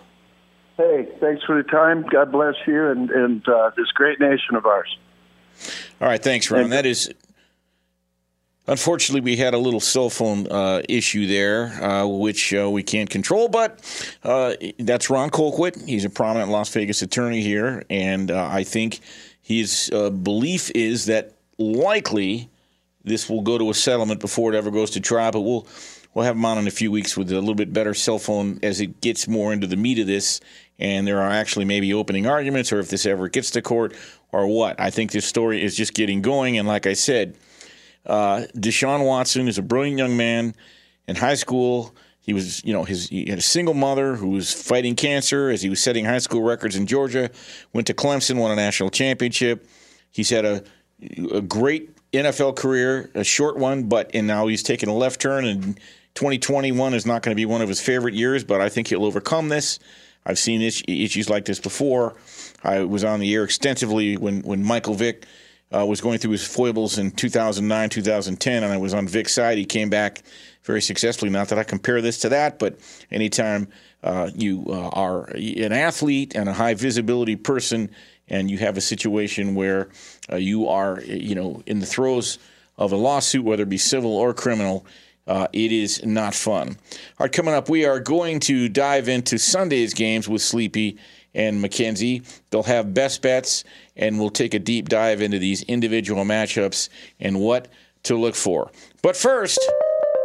Hey, 0.77 1.07
thanks 1.19 1.43
for 1.43 1.55
the 1.61 1.67
time. 1.69 2.03
God 2.03 2.31
bless 2.31 2.55
you 2.65 2.87
and 2.87 3.09
and 3.11 3.47
uh, 3.47 3.71
this 3.75 3.87
great 3.93 4.19
nation 4.19 4.55
of 4.55 4.65
ours. 4.65 4.97
All 6.01 6.07
right, 6.07 6.21
thanks, 6.21 6.49
Ron. 6.51 6.69
That 6.69 6.85
is. 6.85 7.13
Unfortunately, 8.67 9.21
we 9.21 9.35
had 9.35 9.53
a 9.53 9.59
little 9.59 9.79
cell 9.79 10.09
phone 10.09 10.47
uh, 10.47 10.81
issue 10.89 11.27
there, 11.27 11.67
uh, 11.83 12.07
which 12.07 12.51
uh, 12.53 12.69
we 12.69 12.81
can't 12.81 13.09
control. 13.09 13.47
But 13.47 13.79
uh, 14.23 14.55
that's 14.79 15.09
Ron 15.09 15.29
Colquitt. 15.29 15.85
He's 15.87 16.03
a 16.03 16.09
prominent 16.09 16.49
Las 16.49 16.69
Vegas 16.69 17.03
attorney 17.03 17.41
here, 17.41 17.83
and 17.91 18.31
uh, 18.31 18.49
I 18.51 18.63
think 18.63 19.01
his 19.41 19.91
uh, 19.93 20.09
belief 20.09 20.71
is 20.73 21.05
that 21.05 21.33
likely 21.59 22.49
this 23.03 23.29
will 23.29 23.41
go 23.41 23.59
to 23.59 23.69
a 23.69 23.73
settlement 23.75 24.19
before 24.19 24.51
it 24.51 24.57
ever 24.57 24.71
goes 24.71 24.89
to 24.91 24.99
trial. 24.99 25.31
But 25.31 25.41
we'll 25.41 25.67
we'll 26.15 26.25
have 26.25 26.35
him 26.35 26.45
on 26.45 26.57
in 26.57 26.65
a 26.65 26.71
few 26.71 26.91
weeks 26.91 27.15
with 27.15 27.31
a 27.31 27.35
little 27.35 27.53
bit 27.53 27.71
better 27.71 27.93
cell 27.93 28.17
phone 28.17 28.59
as 28.63 28.81
it 28.81 28.99
gets 28.99 29.27
more 29.27 29.53
into 29.53 29.67
the 29.67 29.77
meat 29.77 29.99
of 29.99 30.07
this, 30.07 30.41
and 30.79 31.05
there 31.05 31.21
are 31.21 31.29
actually 31.29 31.65
maybe 31.65 31.93
opening 31.93 32.25
arguments, 32.25 32.73
or 32.73 32.79
if 32.79 32.89
this 32.89 33.05
ever 33.05 33.27
gets 33.29 33.51
to 33.51 33.61
court, 33.61 33.93
or 34.31 34.47
what. 34.47 34.79
I 34.79 34.89
think 34.89 35.11
this 35.11 35.27
story 35.27 35.63
is 35.63 35.77
just 35.77 35.93
getting 35.93 36.23
going, 36.23 36.57
and 36.57 36.67
like 36.67 36.87
I 36.87 36.93
said. 36.93 37.35
Uh, 38.05 38.45
Deshaun 38.55 39.05
Watson 39.05 39.47
is 39.47 39.57
a 39.57 39.61
brilliant 39.61 39.97
young 39.97 40.17
man 40.17 40.55
in 41.07 41.15
high 41.15 41.35
school. 41.35 41.95
He 42.19 42.33
was, 42.33 42.63
you 42.63 42.73
know, 42.73 42.83
his 42.83 43.09
he 43.09 43.29
had 43.29 43.37
a 43.37 43.43
single 43.43 43.75
mother 43.75 44.15
who 44.15 44.29
was 44.29 44.51
fighting 44.51 44.95
cancer 44.95 45.49
as 45.49 45.61
he 45.61 45.69
was 45.69 45.81
setting 45.81 46.05
high 46.05 46.19
school 46.19 46.41
records 46.41 46.75
in 46.75 46.87
Georgia. 46.87 47.29
Went 47.73 47.87
to 47.87 47.93
Clemson, 47.93 48.37
won 48.39 48.51
a 48.51 48.55
national 48.55 48.89
championship. 48.89 49.67
He's 50.11 50.29
had 50.29 50.45
a 50.45 50.63
a 51.31 51.41
great 51.41 51.91
NFL 52.11 52.55
career, 52.55 53.11
a 53.13 53.23
short 53.23 53.57
one, 53.57 53.83
but 53.83 54.11
and 54.13 54.25
now 54.25 54.47
he's 54.47 54.63
taking 54.63 54.89
a 54.89 54.95
left 54.95 55.21
turn. 55.21 55.45
And 55.45 55.79
2021 56.15 56.93
is 56.93 57.05
not 57.05 57.21
going 57.21 57.31
to 57.31 57.35
be 57.35 57.45
one 57.45 57.61
of 57.61 57.69
his 57.69 57.81
favorite 57.81 58.13
years, 58.13 58.43
but 58.43 58.61
I 58.61 58.69
think 58.69 58.87
he'll 58.87 59.05
overcome 59.05 59.49
this. 59.49 59.79
I've 60.25 60.39
seen 60.39 60.61
issues 60.61 61.29
like 61.29 61.45
this 61.45 61.59
before. 61.59 62.15
I 62.63 62.79
was 62.79 63.03
on 63.03 63.19
the 63.19 63.33
air 63.35 63.43
extensively 63.43 64.17
when 64.17 64.41
when 64.41 64.63
Michael 64.63 64.95
Vick 64.95 65.25
uh, 65.73 65.85
was 65.85 66.01
going 66.01 66.19
through 66.19 66.31
his 66.31 66.45
foibles 66.45 66.97
in 66.97 67.11
2009, 67.11 67.89
2010, 67.89 68.63
and 68.63 68.71
I 68.71 68.77
was 68.77 68.93
on 68.93 69.07
Vick's 69.07 69.33
side. 69.33 69.57
He 69.57 69.65
came 69.65 69.89
back 69.89 70.23
very 70.63 70.81
successfully. 70.81 71.31
Not 71.31 71.49
that 71.49 71.59
I 71.59 71.63
compare 71.63 72.01
this 72.01 72.19
to 72.19 72.29
that, 72.29 72.59
but 72.59 72.79
anytime 73.11 73.67
uh, 74.03 74.29
you 74.35 74.65
uh, 74.67 74.89
are 74.89 75.25
an 75.35 75.73
athlete 75.73 76.35
and 76.35 76.47
a 76.47 76.53
high 76.53 76.75
visibility 76.75 77.35
person, 77.35 77.89
and 78.27 78.49
you 78.49 78.57
have 78.59 78.77
a 78.77 78.81
situation 78.81 79.55
where 79.55 79.89
uh, 80.31 80.35
you 80.35 80.67
are, 80.67 81.01
you 81.01 81.35
know, 81.35 81.61
in 81.65 81.79
the 81.79 81.85
throes 81.85 82.39
of 82.77 82.91
a 82.91 82.95
lawsuit, 82.95 83.43
whether 83.43 83.63
it 83.63 83.69
be 83.69 83.77
civil 83.77 84.15
or 84.15 84.33
criminal. 84.33 84.85
Uh, 85.27 85.47
it 85.53 85.71
is 85.71 86.05
not 86.05 86.35
fun. 86.35 86.69
All 86.69 87.25
right, 87.25 87.31
coming 87.31 87.55
up, 87.55 87.67
we 87.67 87.83
are 87.85 87.99
going 87.99 88.39
to 88.41 88.69
dive 88.69 89.09
into 89.09 89.39
Sunday's 89.39 89.95
games 89.95 90.29
with 90.29 90.43
Sleepy 90.43 90.99
and 91.35 91.61
Mackenzie. 91.61 92.23
They'll 92.49 92.63
have 92.63 92.93
best 92.93 93.21
bets, 93.21 93.63
and 93.95 94.19
we'll 94.19 94.29
take 94.31 94.53
a 94.53 94.59
deep 94.59 94.89
dive 94.89 95.21
into 95.21 95.37
these 95.37 95.61
individual 95.63 96.23
matchups 96.23 96.89
and 97.19 97.39
what 97.39 97.67
to 98.03 98.15
look 98.15 98.35
for. 98.35 98.71
But 99.01 99.15
first, 99.15 99.59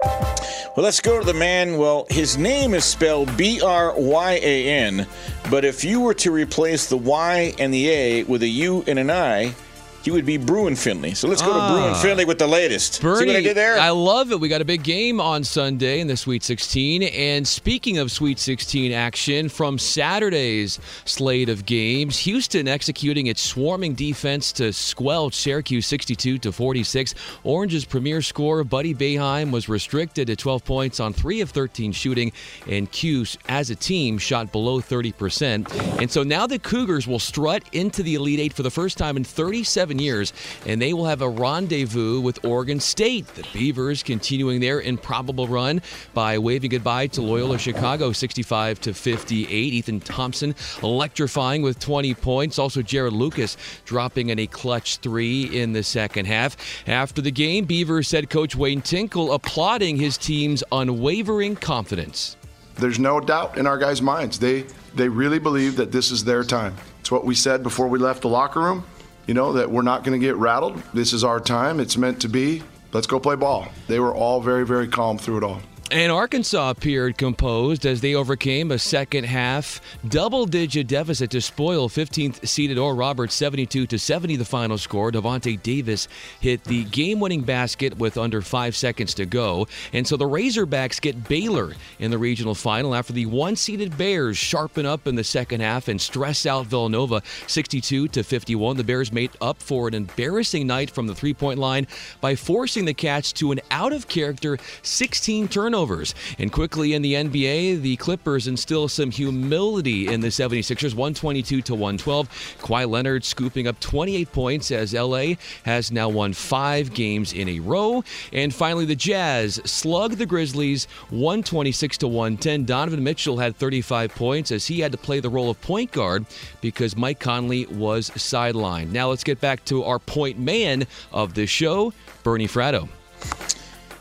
well, 0.05 0.85
let's 0.85 1.01
go 1.01 1.19
to 1.19 1.27
the 1.27 1.35
man. 1.35 1.77
Well, 1.77 2.07
his 2.09 2.39
name 2.39 2.73
is 2.73 2.85
spelled 2.85 3.37
B 3.37 3.61
R 3.61 3.93
Y 3.97 4.41
A 4.43 4.69
N, 4.69 5.07
but 5.51 5.65
if 5.65 5.85
you 5.85 6.01
were 6.01 6.15
to 6.15 6.31
replace 6.31 6.89
the 6.89 6.97
Y 6.97 7.55
and 7.59 7.75
the 7.75 7.89
A 7.91 8.23
with 8.23 8.43
a 8.43 8.49
U 8.49 8.85
and 8.87 8.99
an 8.99 9.11
I, 9.11 9.55
he 10.03 10.11
would 10.11 10.25
be 10.27 10.37
Bruin 10.37 10.75
Finley. 10.77 11.15
So 11.15 11.29
let's 11.29 11.43
go 11.43 11.51
Ah. 11.53 11.69
to 11.69 11.75
Bruin 11.75 11.95
Finley 12.03 12.25
with 12.25 12.39
the 12.39 12.47
latest. 12.47 13.01
Bernie, 13.03 13.21
See 13.21 13.27
what 13.27 13.37
I 13.37 13.43
did 13.43 13.57
there? 13.57 13.79
I 13.79 13.91
love 13.91 14.33
it. 14.33 14.41
We 14.41 14.49
got 14.49 14.61
a 14.61 14.65
big 14.65 14.83
game 14.83 15.21
on 15.21 15.45
Sunday 15.45 16.01
in 16.01 16.07
the 16.07 16.17
Sweet 16.17 16.43
16. 16.43 17.03
And 17.03 17.47
speaking 17.47 17.99
of 17.99 18.11
Sweet 18.11 18.39
16 18.39 18.93
action, 18.93 19.49
from 19.49 19.79
Saturday's 19.79 20.79
slate 21.05 21.49
of 21.49 21.67
games, 21.67 22.19
Houston 22.21 22.67
executing 22.69 23.27
its 23.27 23.41
swarming 23.43 23.95
defense 23.95 24.53
to 24.53 24.73
squelch 24.73 25.35
Syracuse 25.35 25.87
62 25.87 26.39
to 26.39 26.51
46. 26.53 27.15
Orange's 27.45 27.85
premier 27.85 28.23
scorer, 28.23 28.65
Buddy 28.65 28.95
Boeheim, 28.95 29.51
was 29.51 29.69
restricted 29.69 30.27
to 30.29 30.37
12 30.37 30.65
points 30.65 31.01
on 31.01 31.13
3 31.13 31.41
of 31.43 31.51
13 31.51 31.93
shooting, 31.93 32.33
and 32.69 32.91
Cuse, 32.91 33.37
as 33.49 33.71
a 33.71 33.75
team, 33.75 34.19
shot 34.19 34.51
below 34.53 34.81
30%. 34.81 35.67
And 36.01 36.11
so 36.11 36.23
now 36.23 36.47
the 36.47 36.59
Cougars 36.59 37.07
will 37.07 37.19
strut 37.19 37.63
into 37.73 38.03
the 38.03 38.15
Elite 38.15 38.41
Eight 38.41 38.53
for 38.53 38.63
the 38.63 38.71
first 38.71 38.97
time 38.99 39.17
in 39.17 39.25
37 39.25 39.90
years, 39.99 40.33
and 40.67 40.81
they 40.81 40.93
will 40.93 41.07
have 41.07 41.23
a 41.23 41.29
rendezvous 41.29 42.21
with 42.21 42.45
Oregon 42.45 42.81
State. 42.81 43.27
The 43.35 43.47
Beavers 43.53 44.03
continuing 44.03 44.61
their 44.61 44.81
improbable 44.81 45.49
run 45.49 45.83
by 46.15 46.39
waving 46.39 46.71
goodbye 46.71 47.09
to 47.09 47.23
Loyola 47.23 47.59
Chicago 47.59 48.13
65 48.13 48.81
to 48.83 48.95
58. 48.95 49.51
Ethan 49.51 50.01
Thompson 50.01 50.55
electrifying 50.83 51.63
with 51.63 51.79
20 51.79 52.15
points. 52.15 52.59
Also, 52.59 52.83
Jarod 52.83 53.13
Lucas 53.13 53.57
dropping 53.85 54.29
in 54.31 54.39
a 54.39 54.47
clutch 54.47 54.99
three 54.99 55.45
in 55.45 55.73
the 55.73 55.83
second 55.83 56.27
half. 56.27 56.57
After 56.87 57.23
the 57.23 57.31
game, 57.31 57.65
Beavers 57.65 58.11
head 58.11 58.31
coach 58.31 58.55
Wayne 58.55 58.83
Tinkle 58.83 59.33
applauding 59.33 59.97
his 59.97 60.19
team's 60.19 60.63
unwavering 60.73 61.57
confidence. 61.57 62.37
There's 62.77 62.99
no 62.99 63.21
doubt 63.21 63.59
in 63.59 63.67
our 63.67 63.77
guys' 63.77 64.01
minds. 64.01 64.39
They 64.39 64.65
they 64.95 65.09
really 65.09 65.39
believe 65.39 65.77
that 65.77 65.93
this 65.93 66.11
is 66.11 66.25
their 66.25 66.43
time. 66.43 66.77
It's 67.01 67.11
what 67.11 67.25
we 67.25 67.35
said 67.35 67.63
before 67.63 67.89
we 67.89 67.99
left 67.99 68.23
the 68.23 68.29
locker 68.29 68.61
room. 68.61 68.85
You 69.31 69.35
know 69.35 69.53
that 69.53 69.71
we're 69.71 69.83
not 69.83 70.03
going 70.03 70.19
to 70.21 70.27
get 70.27 70.35
rattled. 70.35 70.83
This 70.93 71.13
is 71.13 71.23
our 71.23 71.39
time. 71.39 71.79
It's 71.79 71.97
meant 71.97 72.21
to 72.23 72.29
be. 72.29 72.65
Let's 72.93 73.07
go 73.07 73.21
play 73.21 73.37
ball. 73.37 73.69
They 73.87 74.01
were 74.01 74.13
all 74.13 74.41
very 74.41 74.67
very 74.67 74.89
calm 74.89 75.19
through 75.19 75.37
it 75.37 75.45
all. 75.45 75.61
And 75.93 76.13
Arkansas 76.13 76.71
appeared 76.71 77.19
composed 77.19 77.85
as 77.85 78.01
they 78.01 78.15
overcame 78.15 78.71
a 78.71 78.79
second 78.79 79.25
half 79.25 79.81
double 80.07 80.47
digit 80.47 80.87
deficit 80.87 81.33
to 81.33 81.41
spoil 81.41 81.89
15th 81.89 82.47
seeded 82.47 82.79
Oral 82.79 82.97
Roberts 82.97 83.35
72 83.35 83.89
to 83.89 83.99
70 83.99 84.37
the 84.37 84.45
final 84.45 84.79
score. 84.79 85.11
Davonte 85.11 85.61
Davis 85.61 86.07
hit 86.39 86.63
the 86.63 86.85
game 86.85 87.19
winning 87.19 87.43
basket 87.43 87.99
with 87.99 88.17
under 88.17 88.41
five 88.41 88.77
seconds 88.77 89.15
to 89.15 89.27
go. 89.27 89.67
And 89.93 90.07
so 90.07 90.17
the 90.17 90.27
Razorbacks 90.27 91.01
get 91.01 91.27
Baylor 91.29 91.75
in 91.99 92.13
the 92.13 92.19
regional 92.19 92.55
final 92.55 92.95
after 92.95 93.13
the 93.13 93.27
one 93.27 93.57
seeded 93.57 93.99
Bears 93.99 94.39
sharpen 94.39 94.87
up 94.87 95.09
in 95.09 95.17
the 95.17 95.25
second 95.25 95.61
half 95.61 95.89
and 95.89 96.01
stress 96.01 96.47
out 96.47 96.67
Villanova 96.67 97.21
62 97.49 98.07
to 98.07 98.23
51. 98.23 98.77
The 98.77 98.85
Bears 98.85 99.13
made 99.13 99.33
up 99.41 99.61
for 99.61 99.89
an 99.89 99.95
embarrassing 99.95 100.69
night 100.69 100.89
from 100.89 101.09
the 101.09 101.17
three 101.17 101.35
point 101.35 101.59
line 101.59 101.89
by 102.21 102.37
forcing 102.37 102.85
the 102.85 102.95
Cats 102.95 103.33
to 103.33 103.51
an 103.51 103.61
out 103.73 103.93
of 103.93 104.07
character 104.07 104.57
16 104.83 105.49
turnovers. 105.81 106.15
And 106.39 106.53
quickly 106.53 106.95
in 106.95 107.03
the 107.03 107.15
NBA, 107.15 107.81
the 107.81 107.97
Clippers 107.97 108.47
instill 108.47 108.89
some 108.89 109.11
humility 109.11 110.09
in 110.09 110.21
the 110.21 110.29
76ers 110.29 110.95
122 110.95 111.63
to 111.63 111.75
112. 111.75 112.29
Kawhi 112.61 112.89
Leonard 112.89 113.25
scooping 113.25 113.67
up 113.67 113.81
28 113.81 114.33
points 114.33 114.71
as 114.71 114.95
LA 114.95 115.35
has 115.65 115.91
now 115.91 116.09
won 116.09 116.33
five 116.33 116.93
games 116.93 117.33
in 117.33 117.49
a 117.49 117.61
row. 117.61 118.05
And 118.33 118.55
finally, 118.55 118.85
the 118.85 118.97
Jazz 118.97 119.61
slug 119.65 120.13
the 120.13 120.27
Grizzlies 120.27 120.87
126 121.11 121.99
to 121.99 122.09
110. 122.09 122.65
Donovan 122.65 123.03
Mitchell 123.03 123.39
had 123.39 123.57
35 123.57 124.15
points 124.15 124.53
as 124.53 124.67
he 124.67 124.81
had 124.81 124.93
to 124.93 124.99
play 124.99 125.21
the 125.21 125.31
role 125.31 125.51
of 125.51 125.61
point 125.61 125.93
guard 125.93 126.27
because 126.61 126.97
Mike 126.97 127.21
Conley 127.21 127.67
was 127.67 128.11
sidelined. 128.11 128.91
Now 128.91 129.09
let's 129.09 129.25
get 129.25 129.41
back 129.41 129.65
to 129.67 129.85
our 129.85 129.99
point 129.99 130.39
man 130.39 130.87
of 131.13 131.35
the 131.35 131.47
show, 131.47 131.93
Bernie 132.23 132.49
Fratto. 132.49 132.89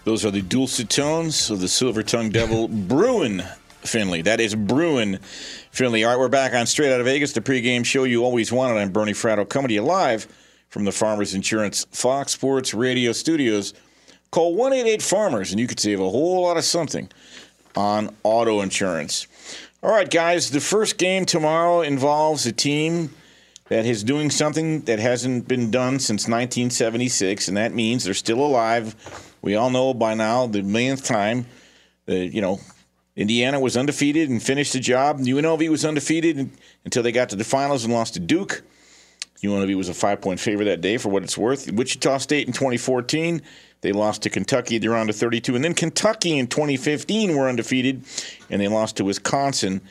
Those 0.09 0.25
are 0.25 0.31
the 0.31 0.41
dulcet 0.41 0.89
tones 0.89 1.51
of 1.51 1.59
the 1.59 1.67
silver 1.67 2.01
Tongue 2.01 2.31
devil, 2.31 2.67
Bruin 2.67 3.43
Finley. 3.81 4.23
That 4.23 4.39
is 4.39 4.55
Bruin 4.55 5.19
Finley. 5.69 6.03
All 6.03 6.09
right, 6.09 6.19
we're 6.19 6.29
back 6.29 6.55
on 6.55 6.65
Straight 6.65 6.91
Out 6.91 6.99
of 6.99 7.05
Vegas, 7.05 7.33
the 7.33 7.41
pregame 7.41 7.85
show 7.85 8.05
you 8.05 8.23
always 8.23 8.51
wanted. 8.51 8.79
I'm 8.79 8.91
Bernie 8.91 9.13
Fratto, 9.13 9.47
coming 9.47 9.67
to 9.67 9.73
you 9.75 9.83
live 9.83 10.27
from 10.69 10.83
the 10.83 10.91
Farmers 10.91 11.35
Insurance 11.35 11.85
Fox 11.91 12.31
Sports 12.31 12.73
Radio 12.73 13.11
studios. 13.11 13.75
Call 14.31 14.55
188 14.55 15.03
Farmers, 15.03 15.51
and 15.51 15.59
you 15.59 15.67
could 15.67 15.79
save 15.79 15.99
a 15.99 16.09
whole 16.09 16.41
lot 16.41 16.57
of 16.57 16.63
something 16.63 17.07
on 17.75 18.15
auto 18.23 18.61
insurance. 18.61 19.27
All 19.83 19.91
right, 19.91 20.09
guys, 20.09 20.49
the 20.49 20.59
first 20.59 20.97
game 20.97 21.23
tomorrow 21.23 21.81
involves 21.81 22.47
a 22.47 22.51
team 22.51 23.13
that 23.67 23.85
is 23.85 24.03
doing 24.03 24.31
something 24.31 24.81
that 24.81 24.97
hasn't 24.97 25.47
been 25.47 25.69
done 25.69 25.99
since 25.99 26.23
1976, 26.23 27.47
and 27.47 27.57
that 27.57 27.75
means 27.75 28.05
they're 28.05 28.15
still 28.15 28.41
alive. 28.41 28.95
We 29.41 29.55
all 29.55 29.69
know 29.69 29.93
by 29.93 30.13
now 30.13 30.47
the 30.47 30.61
millionth 30.61 31.05
time 31.05 31.45
that 32.05 32.33
you 32.33 32.41
know 32.41 32.59
Indiana 33.15 33.59
was 33.59 33.75
undefeated 33.75 34.29
and 34.29 34.41
finished 34.41 34.73
the 34.73 34.79
job. 34.79 35.19
UNLV 35.19 35.69
was 35.69 35.85
undefeated 35.85 36.49
until 36.85 37.03
they 37.03 37.11
got 37.11 37.29
to 37.29 37.35
the 37.35 37.43
finals 37.43 37.83
and 37.83 37.93
lost 37.93 38.13
to 38.15 38.19
Duke. 38.19 38.63
UNLV 39.43 39.75
was 39.75 39.89
a 39.89 39.93
five-point 39.93 40.39
favorite 40.39 40.65
that 40.65 40.81
day, 40.81 40.97
for 40.97 41.09
what 41.09 41.23
it's 41.23 41.37
worth. 41.37 41.71
Wichita 41.71 42.17
State 42.17 42.47
in 42.47 42.53
2014, 42.53 43.41
they 43.81 43.93
lost 43.93 44.23
to 44.23 44.29
Kentucky. 44.29 44.77
They're 44.77 44.95
on 44.95 45.07
to 45.07 45.13
32, 45.13 45.55
and 45.55 45.63
then 45.63 45.73
Kentucky 45.73 46.37
in 46.37 46.47
2015 46.47 47.35
were 47.35 47.47
undefeated, 47.47 48.03
and 48.49 48.61
they 48.61 48.67
lost 48.67 48.97
to 48.97 49.05
Wisconsin 49.05 49.81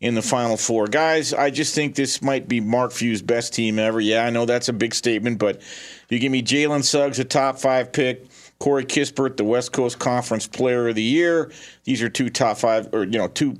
in 0.00 0.14
the 0.14 0.22
Final 0.22 0.56
Four. 0.56 0.86
Guys, 0.86 1.32
I 1.32 1.50
just 1.50 1.74
think 1.74 1.94
this 1.94 2.20
might 2.20 2.48
be 2.48 2.60
Mark 2.60 2.92
Few's 2.92 3.22
best 3.22 3.54
team 3.54 3.78
ever. 3.78 4.00
Yeah, 4.00 4.24
I 4.24 4.30
know 4.30 4.44
that's 4.44 4.68
a 4.68 4.72
big 4.72 4.94
statement, 4.94 5.38
but 5.38 5.62
you 6.08 6.18
give 6.18 6.32
me 6.32 6.42
Jalen 6.42 6.84
Suggs, 6.84 7.18
a 7.18 7.24
top 7.24 7.58
five 7.58 7.92
pick, 7.92 8.26
Corey 8.58 8.84
Kispert, 8.84 9.36
the 9.36 9.44
West 9.44 9.72
Coast 9.72 9.98
Conference 9.98 10.46
Player 10.46 10.88
of 10.88 10.94
the 10.94 11.02
Year. 11.02 11.50
These 11.84 12.02
are 12.02 12.08
two 12.08 12.30
top 12.30 12.58
five, 12.58 12.88
or, 12.92 13.04
you 13.04 13.18
know, 13.18 13.28
two 13.28 13.56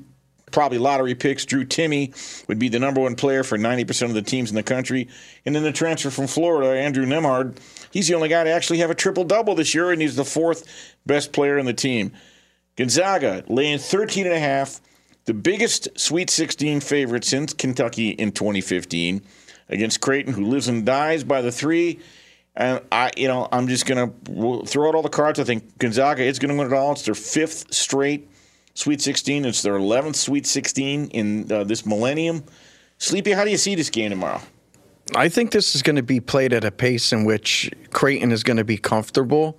probably 0.52 0.78
lottery 0.78 1.14
picks. 1.14 1.44
Drew 1.44 1.64
Timme 1.64 2.14
would 2.48 2.58
be 2.58 2.68
the 2.68 2.78
number 2.78 3.00
one 3.00 3.14
player 3.14 3.42
for 3.42 3.58
90% 3.58 4.02
of 4.06 4.14
the 4.14 4.22
teams 4.22 4.50
in 4.50 4.56
the 4.56 4.62
country. 4.62 5.08
And 5.44 5.54
then 5.54 5.62
the 5.62 5.72
transfer 5.72 6.10
from 6.10 6.26
Florida, 6.26 6.80
Andrew 6.80 7.04
Nembhard, 7.04 7.58
he's 7.90 8.08
the 8.08 8.14
only 8.14 8.28
guy 8.28 8.44
to 8.44 8.50
actually 8.50 8.78
have 8.78 8.90
a 8.90 8.94
triple 8.94 9.24
double 9.24 9.54
this 9.54 9.74
year, 9.74 9.90
and 9.90 10.00
he's 10.00 10.16
the 10.16 10.24
fourth 10.24 10.94
best 11.04 11.32
player 11.32 11.58
in 11.58 11.66
the 11.66 11.74
team. 11.74 12.12
Gonzaga 12.76 13.44
laying 13.48 13.78
13 13.78 14.26
and 14.26 14.34
a 14.34 14.38
half, 14.38 14.80
the 15.24 15.34
biggest 15.34 15.88
Sweet 15.98 16.30
16 16.30 16.80
favorite 16.80 17.24
since 17.24 17.52
Kentucky 17.52 18.10
in 18.10 18.32
2015 18.32 19.22
against 19.68 20.00
Creighton, 20.00 20.32
who 20.32 20.44
lives 20.44 20.68
and 20.68 20.86
dies 20.86 21.24
by 21.24 21.40
the 21.40 21.50
three. 21.50 22.00
And 22.56 22.80
I, 22.90 23.10
you 23.16 23.28
know, 23.28 23.48
I'm 23.52 23.68
just 23.68 23.86
gonna 23.86 24.10
throw 24.66 24.88
out 24.88 24.94
all 24.94 25.02
the 25.02 25.10
cards. 25.10 25.38
I 25.38 25.44
think 25.44 25.78
Gonzaga 25.78 26.22
is 26.22 26.38
going 26.38 26.50
to 26.50 26.56
win 26.56 26.72
it 26.72 26.72
all. 26.72 26.92
It's 26.92 27.02
their 27.02 27.14
fifth 27.14 27.72
straight 27.72 28.30
Sweet 28.76 29.00
16. 29.00 29.46
It's 29.46 29.62
their 29.62 29.78
11th 29.78 30.16
Sweet 30.16 30.46
16 30.46 31.08
in 31.08 31.50
uh, 31.50 31.64
this 31.64 31.86
millennium. 31.86 32.44
Sleepy, 32.98 33.32
how 33.32 33.44
do 33.44 33.50
you 33.50 33.56
see 33.56 33.74
this 33.74 33.88
game 33.88 34.10
tomorrow? 34.10 34.40
I 35.14 35.28
think 35.28 35.52
this 35.52 35.74
is 35.74 35.82
going 35.82 35.96
to 35.96 36.02
be 36.02 36.20
played 36.20 36.52
at 36.52 36.64
a 36.64 36.70
pace 36.70 37.12
in 37.12 37.24
which 37.24 37.70
Creighton 37.92 38.32
is 38.32 38.42
going 38.42 38.58
to 38.58 38.64
be 38.64 38.76
comfortable. 38.76 39.58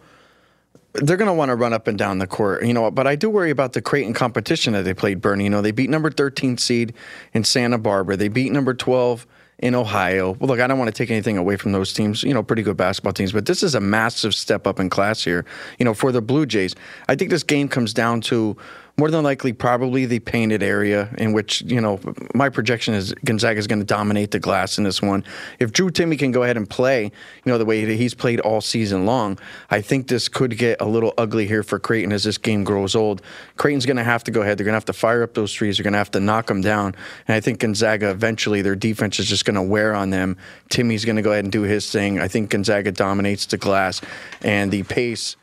They're 0.93 1.17
going 1.17 1.29
to 1.29 1.33
want 1.33 1.49
to 1.49 1.55
run 1.55 1.73
up 1.73 1.87
and 1.87 1.97
down 1.97 2.19
the 2.19 2.27
court, 2.27 2.63
you 2.65 2.73
know. 2.73 2.89
But 2.91 3.07
I 3.07 3.15
do 3.15 3.29
worry 3.29 3.49
about 3.49 3.73
the 3.73 3.81
Creighton 3.81 4.13
competition 4.13 4.73
that 4.73 4.83
they 4.83 4.93
played. 4.93 5.19
Bernie, 5.19 5.45
you 5.45 5.49
know, 5.49 5.61
they 5.61 5.71
beat 5.71 5.89
number 5.89 6.11
13 6.11 6.57
seed 6.57 6.93
in 7.33 7.43
Santa 7.43 7.77
Barbara. 7.77 8.17
They 8.17 8.27
beat 8.27 8.51
number 8.51 8.73
12 8.73 9.25
in 9.59 9.73
Ohio. 9.73 10.33
Well, 10.39 10.49
look, 10.49 10.59
I 10.59 10.67
don't 10.67 10.77
want 10.77 10.93
to 10.93 10.97
take 10.97 11.09
anything 11.09 11.37
away 11.37 11.57
from 11.57 11.71
those 11.71 11.91
teams, 11.93 12.23
you 12.23 12.33
know, 12.33 12.43
pretty 12.43 12.61
good 12.61 12.77
basketball 12.77 13.13
teams, 13.13 13.31
but 13.31 13.45
this 13.45 13.63
is 13.63 13.73
a 13.73 13.79
massive 13.79 14.35
step 14.35 14.67
up 14.67 14.79
in 14.79 14.89
class 14.89 15.23
here, 15.23 15.45
you 15.79 15.85
know, 15.85 15.93
for 15.93 16.11
the 16.11 16.21
Blue 16.21 16.45
Jays. 16.45 16.75
I 17.07 17.15
think 17.15 17.31
this 17.31 17.43
game 17.43 17.67
comes 17.67 17.93
down 17.93 18.21
to 18.21 18.55
more 18.99 19.11
than 19.11 19.23
likely 19.23 19.53
probably 19.53 20.07
the 20.07 20.19
painted 20.19 20.63
area 20.63 21.07
in 21.19 21.31
which 21.31 21.61
you 21.61 21.79
know 21.79 21.99
my 22.33 22.49
projection 22.49 22.95
is 22.95 23.13
Gonzaga 23.23 23.59
is 23.59 23.67
going 23.67 23.79
to 23.79 23.85
dominate 23.85 24.31
the 24.31 24.39
glass 24.39 24.79
in 24.79 24.83
this 24.83 25.03
one. 25.03 25.23
If 25.59 25.71
Drew 25.71 25.91
Timme 25.91 26.17
can 26.17 26.31
go 26.31 26.41
ahead 26.41 26.57
and 26.57 26.67
play, 26.67 27.03
you 27.03 27.51
know 27.51 27.59
the 27.59 27.65
way 27.65 27.85
that 27.85 27.93
he's 27.93 28.15
played 28.15 28.39
all 28.39 28.59
season 28.59 29.05
long, 29.05 29.37
I 29.69 29.81
think 29.81 30.07
this 30.07 30.27
could 30.27 30.57
get 30.57 30.81
a 30.81 30.85
little 30.85 31.13
ugly 31.15 31.45
here 31.45 31.61
for 31.61 31.77
Creighton 31.77 32.11
as 32.11 32.23
this 32.23 32.39
game 32.39 32.63
grows 32.63 32.95
old. 32.95 33.21
Creighton's 33.57 33.85
going 33.85 33.97
to 33.97 34.03
have 34.03 34.23
to 34.23 34.31
go 34.31 34.41
ahead. 34.41 34.57
They're 34.57 34.65
going 34.65 34.73
to 34.73 34.77
have 34.77 34.85
to 34.85 34.93
fire 34.93 35.21
up 35.21 35.35
those 35.35 35.53
trees. 35.53 35.77
They're 35.77 35.83
going 35.83 35.93
to 35.93 35.99
have 35.99 36.11
to 36.11 36.19
knock 36.19 36.47
them 36.47 36.61
down, 36.61 36.95
and 37.27 37.35
I 37.35 37.39
think 37.39 37.59
Gonzaga 37.59 38.09
eventually 38.09 38.63
their 38.63 38.75
defense 38.75 39.19
is 39.19 39.27
just 39.27 39.45
going 39.45 39.55
to 39.55 39.61
wear 39.61 39.93
on 39.93 40.09
them. 40.09 40.37
Timme's 40.71 41.05
going 41.05 41.17
to 41.17 41.21
go 41.21 41.33
ahead 41.33 41.45
and 41.45 41.51
do 41.51 41.61
his 41.61 41.91
thing. 41.91 42.19
I 42.19 42.27
think 42.27 42.49
Gonzaga 42.49 42.91
dominates 42.91 43.45
the 43.45 43.57
glass 43.57 44.01
and 44.41 44.71
the 44.71 44.81
pace. 44.81 45.35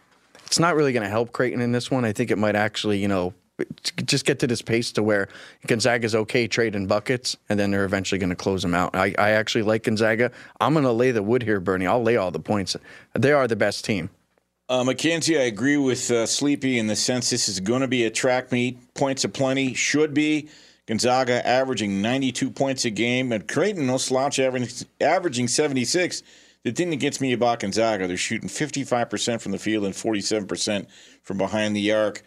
It's 0.46 0.58
not 0.58 0.74
really 0.74 0.92
going 0.92 1.04
to 1.04 1.08
help 1.08 1.32
Creighton 1.32 1.60
in 1.60 1.70
this 1.70 1.88
one. 1.88 2.04
I 2.04 2.12
think 2.12 2.32
it 2.32 2.38
might 2.38 2.56
actually, 2.56 2.98
you 2.98 3.08
know, 3.08 3.32
just 4.04 4.24
get 4.24 4.38
to 4.40 4.46
this 4.46 4.62
pace 4.62 4.90
to 4.92 5.02
where 5.02 5.28
Gonzaga's 5.66 6.14
okay 6.14 6.48
trading 6.48 6.86
buckets, 6.86 7.36
and 7.48 7.58
then 7.58 7.70
they're 7.70 7.84
eventually 7.84 8.18
going 8.18 8.30
to 8.30 8.36
close 8.36 8.62
them 8.62 8.74
out. 8.74 8.96
I, 8.96 9.14
I 9.18 9.30
actually 9.30 9.62
like 9.62 9.84
Gonzaga. 9.84 10.32
I'm 10.60 10.72
going 10.72 10.84
to 10.84 10.92
lay 10.92 11.12
the 11.12 11.22
wood 11.22 11.42
here, 11.42 11.60
Bernie. 11.60 11.86
I'll 11.86 12.02
lay 12.02 12.16
all 12.16 12.30
the 12.30 12.40
points. 12.40 12.76
They 13.14 13.32
are 13.32 13.46
the 13.46 13.56
best 13.56 13.84
team. 13.84 14.10
Uh, 14.68 14.82
Mackenzie, 14.82 15.38
I 15.38 15.42
agree 15.42 15.76
with 15.76 16.10
uh, 16.10 16.26
Sleepy 16.26 16.78
in 16.78 16.86
the 16.86 16.96
sense 16.96 17.30
this 17.30 17.48
is 17.48 17.60
going 17.60 17.82
to 17.82 17.88
be 17.88 18.04
a 18.04 18.10
track 18.10 18.50
meet. 18.50 18.94
Points 18.94 19.24
aplenty 19.24 19.74
should 19.74 20.14
be. 20.14 20.48
Gonzaga 20.86 21.46
averaging 21.46 22.02
92 22.02 22.50
points 22.50 22.84
a 22.84 22.90
game, 22.90 23.32
and 23.32 23.46
Creighton, 23.48 23.86
no 23.86 23.96
slouch, 23.96 24.38
averaging, 24.38 24.86
averaging 25.00 25.48
76. 25.48 26.22
The 26.62 26.72
thing 26.72 26.90
that 26.90 26.96
gets 26.96 27.20
me 27.20 27.32
about 27.32 27.60
Gonzaga, 27.60 28.06
they're 28.06 28.16
shooting 28.16 28.48
55% 28.48 29.40
from 29.40 29.52
the 29.52 29.58
field 29.58 29.84
and 29.84 29.94
47% 29.94 30.86
from 31.22 31.38
behind 31.38 31.76
the 31.76 31.92
arc. 31.92 32.22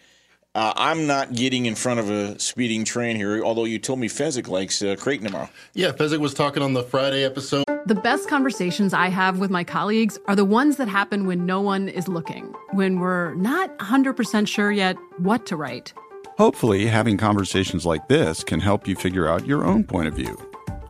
Uh, 0.54 0.72
I'm 0.76 1.06
not 1.06 1.34
getting 1.34 1.66
in 1.66 1.74
front 1.74 2.00
of 2.00 2.10
a 2.10 2.38
speeding 2.38 2.84
train 2.84 3.16
here, 3.16 3.44
although 3.44 3.64
you 3.64 3.78
told 3.78 3.98
me 3.98 4.08
Fezzik 4.08 4.48
likes 4.48 4.82
uh, 4.82 4.96
Creighton 4.98 5.26
tomorrow. 5.26 5.48
Yeah, 5.74 5.92
Fezzik 5.92 6.18
was 6.20 6.34
talking 6.34 6.62
on 6.62 6.72
the 6.72 6.82
Friday 6.82 7.22
episode. 7.22 7.64
The 7.86 7.94
best 7.94 8.28
conversations 8.28 8.92
I 8.92 9.08
have 9.08 9.38
with 9.38 9.50
my 9.50 9.62
colleagues 9.62 10.18
are 10.26 10.34
the 10.34 10.44
ones 10.44 10.76
that 10.78 10.88
happen 10.88 11.26
when 11.26 11.46
no 11.46 11.60
one 11.60 11.88
is 11.88 12.08
looking, 12.08 12.52
when 12.72 12.98
we're 12.98 13.34
not 13.34 13.76
100% 13.78 14.48
sure 14.48 14.72
yet 14.72 14.96
what 15.18 15.46
to 15.46 15.56
write. 15.56 15.92
Hopefully, 16.38 16.86
having 16.86 17.18
conversations 17.18 17.84
like 17.84 18.08
this 18.08 18.42
can 18.42 18.60
help 18.60 18.88
you 18.88 18.96
figure 18.96 19.28
out 19.28 19.46
your 19.46 19.64
own 19.64 19.84
point 19.84 20.08
of 20.08 20.14
view. 20.14 20.36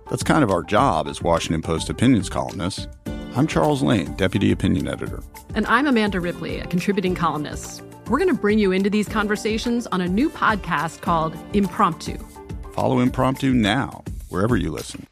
That's 0.09 0.23
kind 0.23 0.45
of 0.45 0.51
our 0.51 0.63
job 0.63 1.09
as 1.09 1.21
Washington 1.21 1.63
Post 1.63 1.91
opinions 1.91 2.29
columnists. 2.31 2.87
I'm 3.37 3.47
Charles 3.47 3.83
Lane, 3.83 4.15
Deputy 4.15 4.53
Opinion 4.53 4.89
Editor. 4.89 5.23
And 5.55 5.67
I'm 5.67 5.87
Amanda 5.87 6.21
Ripley, 6.21 6.59
a 6.61 6.67
contributing 6.67 7.15
columnist. 7.15 7.83
We're 8.09 8.19
going 8.19 8.35
to 8.35 8.41
bring 8.41 8.59
you 8.59 8.73
into 8.73 8.89
these 8.89 9.07
conversations 9.07 9.87
on 9.89 10.01
a 10.01 10.09
new 10.09 10.31
podcast 10.31 11.03
called 11.03 11.37
Impromptu. 11.53 12.17
Follow 12.73 13.01
Impromptu 13.01 13.53
now, 13.53 14.03
wherever 14.31 14.57
you 14.57 14.71
listen. 14.71 15.07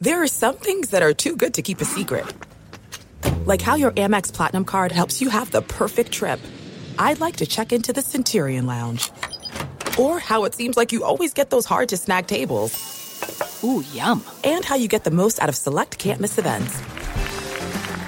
There 0.00 0.22
are 0.22 0.26
some 0.26 0.56
things 0.56 0.90
that 0.90 1.02
are 1.02 1.14
too 1.14 1.34
good 1.34 1.54
to 1.54 1.62
keep 1.62 1.80
a 1.80 1.86
secret, 1.86 2.26
like 3.46 3.62
how 3.62 3.76
your 3.76 3.92
Amex 3.92 4.34
Platinum 4.34 4.66
card 4.66 4.92
helps 4.92 5.22
you 5.22 5.30
have 5.30 5.50
the 5.50 5.62
perfect 5.62 6.12
trip. 6.12 6.40
I'd 6.98 7.20
like 7.20 7.36
to 7.36 7.46
check 7.46 7.72
into 7.72 7.94
the 7.94 8.02
Centurion 8.02 8.66
Lounge, 8.66 9.10
or 9.98 10.18
how 10.18 10.44
it 10.44 10.54
seems 10.54 10.76
like 10.76 10.92
you 10.92 11.04
always 11.04 11.32
get 11.32 11.48
those 11.48 11.64
hard 11.64 11.88
to 11.88 11.96
snag 11.96 12.26
tables. 12.26 12.76
Ooh, 13.64 13.82
yum! 13.94 14.22
And 14.44 14.62
how 14.62 14.74
you 14.74 14.88
get 14.88 15.04
the 15.04 15.10
most 15.10 15.40
out 15.40 15.48
of 15.48 15.56
select 15.56 15.98
can't 15.98 16.20
miss 16.20 16.36
events. 16.36 16.82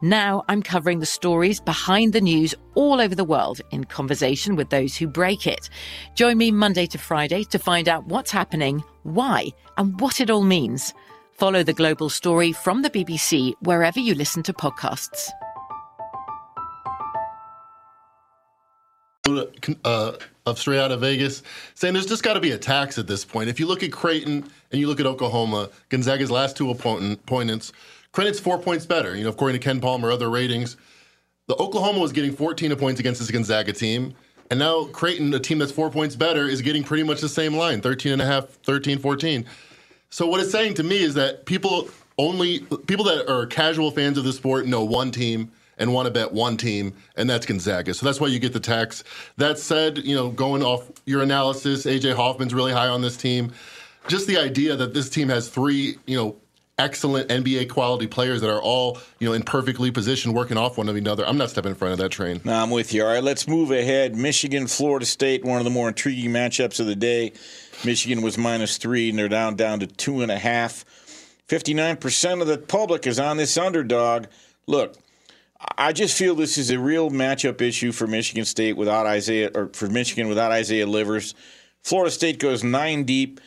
Now 0.00 0.44
I'm 0.48 0.62
covering 0.62 1.00
the 1.00 1.06
stories 1.06 1.60
behind 1.60 2.12
the 2.12 2.20
news 2.20 2.54
all 2.76 3.00
over 3.00 3.16
the 3.16 3.24
world 3.24 3.60
in 3.72 3.82
conversation 3.82 4.54
with 4.54 4.70
those 4.70 4.96
who 4.96 5.08
break 5.08 5.44
it. 5.44 5.68
Join 6.14 6.38
me 6.38 6.52
Monday 6.52 6.86
to 6.86 6.98
Friday 6.98 7.42
to 7.44 7.58
find 7.58 7.88
out 7.88 8.06
what's 8.06 8.30
happening, 8.30 8.84
why, 9.02 9.48
and 9.76 10.00
what 10.00 10.20
it 10.20 10.30
all 10.30 10.42
means. 10.42 10.94
Follow 11.32 11.64
the 11.64 11.72
global 11.72 12.08
story 12.08 12.52
from 12.52 12.82
the 12.82 12.90
BBC 12.90 13.54
wherever 13.62 13.98
you 13.98 14.14
listen 14.14 14.44
to 14.44 14.52
podcasts. 14.52 15.30
Uh, 19.84 20.12
of 20.46 20.58
straight 20.58 20.78
out 20.78 20.90
of 20.90 21.00
Vegas, 21.00 21.42
saying 21.74 21.92
there's 21.92 22.06
just 22.06 22.22
got 22.22 22.34
to 22.34 22.40
be 22.40 22.52
a 22.52 22.58
tax 22.58 22.98
at 22.98 23.06
this 23.06 23.24
point. 23.24 23.50
If 23.50 23.60
you 23.60 23.66
look 23.66 23.82
at 23.82 23.92
Creighton 23.92 24.48
and 24.72 24.80
you 24.80 24.86
look 24.86 25.00
at 25.00 25.06
Oklahoma, 25.06 25.68
Gonzaga's 25.90 26.30
last 26.30 26.56
two 26.56 26.70
opponents, 26.70 27.72
Creighton's 28.18 28.40
four 28.40 28.58
points 28.58 28.84
better. 28.84 29.14
You 29.14 29.22
know, 29.22 29.30
according 29.30 29.60
to 29.60 29.68
KenPom, 29.68 30.02
other 30.12 30.28
ratings, 30.28 30.76
the 31.46 31.54
Oklahoma 31.54 32.00
was 32.00 32.10
getting 32.10 32.34
14 32.34 32.74
points 32.74 32.98
against 32.98 33.20
this 33.20 33.30
Gonzaga 33.30 33.72
team. 33.72 34.12
And 34.50 34.58
now 34.58 34.86
Creighton, 34.86 35.32
a 35.34 35.38
team 35.38 35.58
that's 35.58 35.70
four 35.70 35.88
points 35.88 36.16
better, 36.16 36.48
is 36.48 36.60
getting 36.60 36.82
pretty 36.82 37.04
much 37.04 37.20
the 37.20 37.28
same 37.28 37.54
line 37.54 37.80
13 37.80 38.14
and 38.14 38.20
a 38.20 38.26
half, 38.26 38.48
13, 38.64 38.98
14. 38.98 39.46
So 40.10 40.26
what 40.26 40.40
it's 40.40 40.50
saying 40.50 40.74
to 40.74 40.82
me 40.82 41.00
is 41.00 41.14
that 41.14 41.46
people 41.46 41.90
only 42.18 42.58
people 42.88 43.04
that 43.04 43.30
are 43.30 43.46
casual 43.46 43.92
fans 43.92 44.18
of 44.18 44.24
the 44.24 44.32
sport 44.32 44.66
know 44.66 44.82
one 44.82 45.12
team 45.12 45.52
and 45.78 45.94
want 45.94 46.06
to 46.06 46.10
bet 46.12 46.32
one 46.32 46.56
team, 46.56 46.94
and 47.16 47.30
that's 47.30 47.46
Gonzaga. 47.46 47.94
So 47.94 48.04
that's 48.04 48.20
why 48.20 48.26
you 48.26 48.40
get 48.40 48.52
the 48.52 48.58
tax. 48.58 49.04
That 49.36 49.60
said, 49.60 49.98
you 49.98 50.16
know, 50.16 50.30
going 50.30 50.64
off 50.64 50.90
your 51.06 51.22
analysis, 51.22 51.86
AJ 51.86 52.16
Hoffman's 52.16 52.52
really 52.52 52.72
high 52.72 52.88
on 52.88 53.00
this 53.00 53.16
team. 53.16 53.52
Just 54.08 54.26
the 54.26 54.38
idea 54.38 54.74
that 54.74 54.92
this 54.92 55.08
team 55.08 55.28
has 55.28 55.48
three, 55.48 55.98
you 56.08 56.16
know, 56.16 56.36
excellent 56.78 57.28
NBA 57.28 57.68
quality 57.68 58.06
players 58.06 58.40
that 58.40 58.50
are 58.50 58.62
all 58.62 58.98
you 59.18 59.28
know 59.28 59.34
in 59.34 59.42
perfectly 59.42 59.90
positioned, 59.90 60.34
working 60.34 60.56
off 60.56 60.78
one 60.78 60.88
another. 60.88 61.26
I'm 61.26 61.36
not 61.36 61.50
stepping 61.50 61.70
in 61.70 61.76
front 61.76 61.92
of 61.92 61.98
that 61.98 62.10
train. 62.10 62.40
No, 62.44 62.54
I'm 62.54 62.70
with 62.70 62.94
you. 62.94 63.04
All 63.04 63.12
right, 63.12 63.22
let's 63.22 63.48
move 63.48 63.70
ahead. 63.70 64.16
Michigan, 64.16 64.66
Florida 64.66 65.06
State, 65.06 65.44
one 65.44 65.58
of 65.58 65.64
the 65.64 65.70
more 65.70 65.88
intriguing 65.88 66.30
matchups 66.30 66.80
of 66.80 66.86
the 66.86 66.96
day. 66.96 67.32
Michigan 67.84 68.22
was 68.22 68.38
minus 68.38 68.78
three, 68.78 69.10
and 69.10 69.18
they're 69.18 69.28
down 69.28 69.56
down 69.56 69.80
to 69.80 69.86
two 69.86 70.22
and 70.22 70.30
a 70.30 70.38
half. 70.38 70.84
Fifty-nine 71.46 71.96
percent 71.96 72.40
of 72.40 72.46
the 72.46 72.58
public 72.58 73.06
is 73.06 73.18
on 73.18 73.36
this 73.36 73.56
underdog. 73.56 74.26
Look, 74.66 74.96
I 75.76 75.92
just 75.92 76.16
feel 76.16 76.34
this 76.34 76.58
is 76.58 76.70
a 76.70 76.78
real 76.78 77.10
matchup 77.10 77.60
issue 77.60 77.92
for 77.92 78.06
Michigan 78.06 78.44
State 78.44 78.76
without 78.76 79.06
Isaiah, 79.06 79.50
or 79.54 79.70
for 79.72 79.88
Michigan 79.88 80.28
without 80.28 80.52
Isaiah 80.52 80.86
Livers. 80.86 81.34
Florida 81.82 82.10
State 82.10 82.38
goes 82.38 82.62
nine 82.62 83.04
deep. 83.04 83.40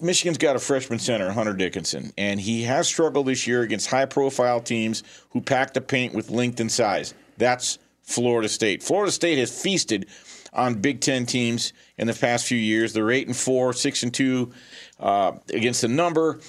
Michigan's 0.00 0.38
got 0.38 0.54
a 0.54 0.60
freshman 0.60 0.98
center, 0.98 1.32
Hunter 1.32 1.52
Dickinson, 1.52 2.12
and 2.16 2.40
he 2.40 2.62
has 2.62 2.86
struggled 2.86 3.26
this 3.26 3.46
year 3.46 3.62
against 3.62 3.90
high 3.90 4.06
profile 4.06 4.60
teams 4.60 5.02
who 5.30 5.40
pack 5.40 5.74
the 5.74 5.80
paint 5.80 6.14
with 6.14 6.30
length 6.30 6.60
and 6.60 6.70
size. 6.70 7.12
That's 7.38 7.78
Florida 8.02 8.48
State. 8.48 8.82
Florida 8.82 9.10
State 9.10 9.38
has 9.38 9.62
feasted 9.62 10.06
on 10.52 10.74
Big 10.74 11.00
Ten 11.00 11.26
teams 11.26 11.72
in 11.98 12.06
the 12.06 12.14
past 12.14 12.46
few 12.46 12.58
years. 12.58 12.92
They're 12.92 13.10
eight 13.10 13.26
and 13.26 13.36
four, 13.36 13.72
six 13.72 14.02
and 14.02 14.14
two 14.14 14.52
uh, 15.00 15.32
against 15.52 15.82
the 15.82 15.88
number. 15.88 16.40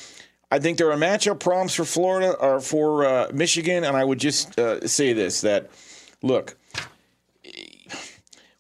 I 0.51 0.59
think 0.59 0.77
there 0.77 0.91
are 0.91 0.97
matchup 0.97 1.39
problems 1.39 1.73
for 1.73 1.85
Florida 1.85 2.33
or 2.33 2.59
for 2.59 3.05
uh, 3.05 3.31
Michigan, 3.33 3.83
and 3.83 3.97
I 3.97 4.03
would 4.03 4.19
just 4.19 4.59
uh, 4.59 4.85
say 4.87 5.13
this: 5.13 5.41
that 5.41 5.71
look, 6.21 6.55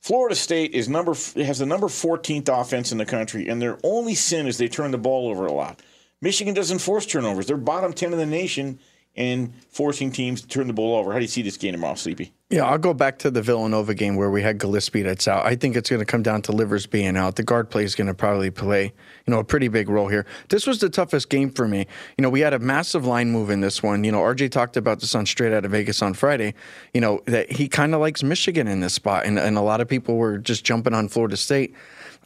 Florida 0.03 0.35
State 0.35 0.73
is 0.73 0.89
number 0.89 1.13
has 1.37 1.59
the 1.59 1.65
number 1.65 1.87
14th 1.87 2.49
offense 2.49 2.91
in 2.91 2.97
the 2.97 3.05
country, 3.05 3.47
and 3.47 3.61
their 3.61 3.79
only 3.83 4.15
sin 4.15 4.47
is 4.47 4.57
they 4.57 4.67
turn 4.67 4.91
the 4.91 4.97
ball 4.97 5.29
over 5.29 5.45
a 5.45 5.53
lot. 5.53 5.81
Michigan 6.21 6.53
doesn't 6.53 6.79
force 6.79 7.05
turnovers; 7.05 7.45
they're 7.45 7.55
bottom 7.55 7.93
10 7.93 8.11
in 8.11 8.19
the 8.19 8.25
nation 8.25 8.79
in 9.15 9.53
forcing 9.69 10.11
teams 10.11 10.41
to 10.41 10.47
turn 10.47 10.67
the 10.67 10.73
ball 10.73 10.95
over. 10.95 11.11
How 11.11 11.19
do 11.19 11.23
you 11.23 11.29
see 11.29 11.43
this 11.43 11.57
game 11.57 11.73
tomorrow, 11.73 11.95
Sleepy? 11.95 12.33
Yeah, 12.49 12.65
I'll 12.65 12.77
go 12.77 12.93
back 12.93 13.19
to 13.19 13.31
the 13.31 13.41
Villanova 13.41 13.93
game 13.93 14.15
where 14.15 14.29
we 14.29 14.41
had 14.41 14.59
Gillespie 14.59 15.01
that's 15.01 15.27
out. 15.27 15.45
I 15.45 15.55
think 15.55 15.75
it's 15.75 15.89
going 15.89 16.01
to 16.01 16.05
come 16.05 16.21
down 16.21 16.41
to 16.43 16.51
Livers 16.51 16.85
being 16.85 17.17
out. 17.17 17.35
The 17.35 17.43
guard 17.43 17.69
play 17.69 17.83
is 17.83 17.95
going 17.95 18.07
to 18.07 18.13
probably 18.13 18.51
play, 18.51 18.85
you 19.25 19.31
know, 19.31 19.39
a 19.39 19.43
pretty 19.43 19.67
big 19.67 19.89
role 19.89 20.07
here. 20.07 20.25
This 20.49 20.67
was 20.67 20.79
the 20.79 20.89
toughest 20.89 21.29
game 21.29 21.49
for 21.49 21.67
me. 21.67 21.87
You 22.17 22.21
know, 22.21 22.29
we 22.29 22.41
had 22.41 22.53
a 22.53 22.59
massive 22.59 23.05
line 23.05 23.31
move 23.31 23.49
in 23.49 23.61
this 23.61 23.81
one. 23.81 24.03
You 24.03 24.11
know, 24.11 24.21
RJ 24.21 24.51
talked 24.51 24.77
about 24.77 24.99
this 24.99 25.15
on 25.15 25.25
Straight 25.25 25.53
Out 25.53 25.65
of 25.65 25.71
Vegas 25.71 26.01
on 26.01 26.13
Friday. 26.13 26.53
You 26.93 27.01
know 27.01 27.21
that 27.25 27.51
he 27.51 27.67
kind 27.67 27.95
of 27.95 28.01
likes 28.01 28.21
Michigan 28.21 28.67
in 28.67 28.81
this 28.81 28.93
spot, 28.93 29.25
and, 29.25 29.39
and 29.39 29.57
a 29.57 29.61
lot 29.61 29.81
of 29.81 29.87
people 29.87 30.17
were 30.17 30.37
just 30.37 30.63
jumping 30.63 30.93
on 30.93 31.07
Florida 31.07 31.37
State. 31.37 31.73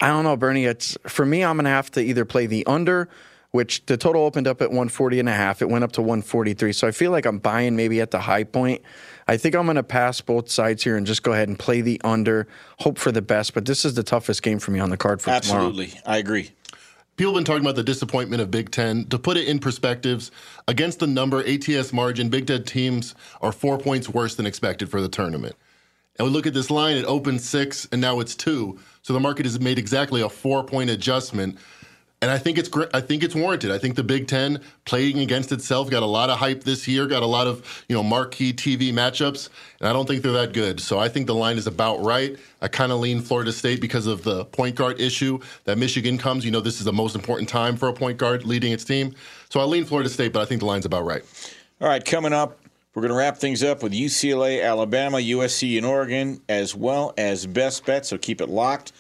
I 0.02 0.08
don't 0.08 0.26
know, 0.26 0.36
Bernie. 0.36 0.66
It's 0.66 0.98
for 1.08 1.26
me. 1.26 1.44
I'm 1.44 1.56
going 1.56 1.66
to 1.66 1.70
have 1.70 1.90
to 1.92 2.02
either 2.02 2.26
play 2.26 2.48
the 2.48 2.66
under 2.66 3.08
which 3.52 3.86
the 3.86 3.98
total 3.98 4.24
opened 4.24 4.48
up 4.48 4.62
at 4.62 4.70
140 4.70 5.20
and 5.20 5.30
a 5.30 5.34
half. 5.34 5.62
It 5.62 5.70
went 5.70 5.84
up 5.84 5.92
to 5.94 6.02
143. 6.02 6.74
So 6.74 6.88
I 6.88 6.92
feel 6.92 7.12
like 7.12 7.26
I'm 7.26 7.40
buying 7.40 7.76
maybe 7.76 8.02
at 8.02 8.12
the 8.12 8.20
high 8.20 8.44
point. 8.44 8.82
I 9.28 9.38
think 9.38 9.56
I'm 9.56 9.66
going 9.66 9.76
to 9.76 9.84
pass 9.84 10.22
both 10.22 10.50
sides 10.50 10.84
here 10.84 10.98
and 10.98 11.06
just 11.08 11.24
go 11.24 11.34
ahead 11.34 11.48
and 11.48 11.58
play 11.58 11.82
the 11.82 12.00
under, 12.04 12.48
hope 12.80 12.98
for 12.98 13.12
the 13.12 13.22
best. 13.22 13.54
But 13.54 13.66
this 13.66 13.86
is 13.86 13.94
the 13.96 14.04
toughest 14.04 14.44
game 14.44 14.60
for 14.60 14.72
me 14.72 14.80
on 14.80 14.90
the 14.90 14.98
card 14.98 15.22
for 15.22 15.32
Absolutely. 15.32 15.88
tomorrow. 15.88 16.04
I 16.06 16.18
agree. 16.18 16.52
People 17.16 17.34
have 17.34 17.40
been 17.40 17.46
talking 17.46 17.64
about 17.64 17.76
the 17.76 17.84
disappointment 17.84 18.44
of 18.44 18.52
Big 18.52 18.70
Ten. 18.70 19.06
To 19.06 19.18
put 19.18 19.38
it 19.38 19.48
in 19.48 19.58
perspectives, 19.58 20.30
against 20.68 21.00
the 21.00 21.08
number 21.08 21.44
ATS 21.48 21.92
margin, 21.92 22.30
Big 22.30 22.46
Ten 22.46 22.64
teams 22.64 23.16
are 23.42 23.52
four 23.52 23.80
points 23.80 24.08
worse 24.08 24.36
than 24.36 24.46
expected 24.46 24.92
for 24.92 25.02
the 25.02 25.10
tournament. 25.10 25.56
And 26.20 26.28
we 26.28 26.34
look 26.34 26.48
at 26.48 26.54
this 26.54 26.70
line, 26.70 26.96
it 26.96 27.06
opened 27.06 27.42
six, 27.42 27.88
and 27.92 28.02
now 28.02 28.20
it's 28.20 28.36
two. 28.36 28.80
So 29.02 29.14
the 29.14 29.20
market 29.20 29.46
has 29.46 29.60
made 29.60 29.80
exactly 29.80 30.22
a 30.22 30.30
four 30.30 30.64
point 30.64 30.90
adjustment 30.90 31.58
and 32.22 32.32
I 32.32 32.38
think 32.38 32.58
it's 32.58 32.68
great. 32.68 32.90
I 32.94 33.02
think 33.02 33.24
it's 33.24 33.36
warranted. 33.36 33.72
I 33.72 33.78
think 33.78 33.96
the 33.96 34.04
Big 34.04 34.28
Ten 34.28 34.62
playing 34.86 35.20
against 35.20 35.52
itself 35.52 35.90
got 35.90 36.02
a 36.02 36.08
lot 36.08 36.30
of 36.30 36.40
hype 36.40 36.64
this 36.64 36.88
year, 36.88 37.06
got 37.06 37.22
a 37.22 37.28
lot 37.28 37.46
of 37.46 37.86
you 37.88 37.96
know 37.96 38.02
marquee 38.02 38.54
TV 38.54 38.92
matchups, 38.92 39.50
and 39.80 39.88
I 39.88 39.94
don't 39.94 40.08
think 40.08 40.24
they're 40.24 40.32
that 40.32 40.54
good. 40.54 40.80
So 40.80 40.98
I 40.98 41.10
think 41.10 41.28
the 41.28 41.36
line 41.36 41.58
is 41.58 41.68
about 41.68 42.04
right. 42.04 42.36
I 42.62 42.68
kind 42.68 42.92
of 42.92 43.00
lean 43.00 43.22
Florida 43.22 43.52
State 43.52 43.82
because 43.82 44.08
of 44.08 44.24
the 44.24 44.46
point 44.46 44.76
guard 44.76 45.00
issue 45.00 45.40
that 45.66 45.78
Michigan 45.78 46.18
comes. 46.18 46.44
You 46.44 46.52
know, 46.52 46.60
this 46.60 46.80
is 46.80 46.86
the 46.86 46.94
most 46.94 47.16
important 47.16 47.50
time 47.50 47.78
for 47.78 47.88
a 47.88 47.94
point 47.94 48.18
guard 48.18 48.46
leading 48.46 48.72
its 48.72 48.84
team. 48.84 49.14
So 49.50 49.60
I 49.60 49.64
lean 49.64 49.86
Florida 49.86 50.10
State, 50.10 50.34
but 50.34 50.42
I 50.42 50.46
think 50.46 50.62
the 50.62 50.68
line's 50.68 50.86
about 50.86 51.06
right. 51.06 51.24
All 51.80 51.88
right, 51.88 52.04
coming 52.04 52.34
up, 52.34 52.58
we're 52.96 53.02
going 53.02 53.12
to 53.12 53.18
wrap 53.18 53.38
things 53.38 53.64
up 53.64 53.84
with 53.84 53.94
UCLA, 53.94 54.64
Alabama, 54.64 55.18
USC, 55.18 55.78
and 55.78 55.86
Oregon, 55.86 56.42
as 56.50 56.74
well 56.74 57.14
as 57.16 57.46
best 57.46 57.86
bets. 57.86 58.10
So 58.10 58.18
keep 58.18 58.42
it 58.42 58.50
locked. 58.50 58.92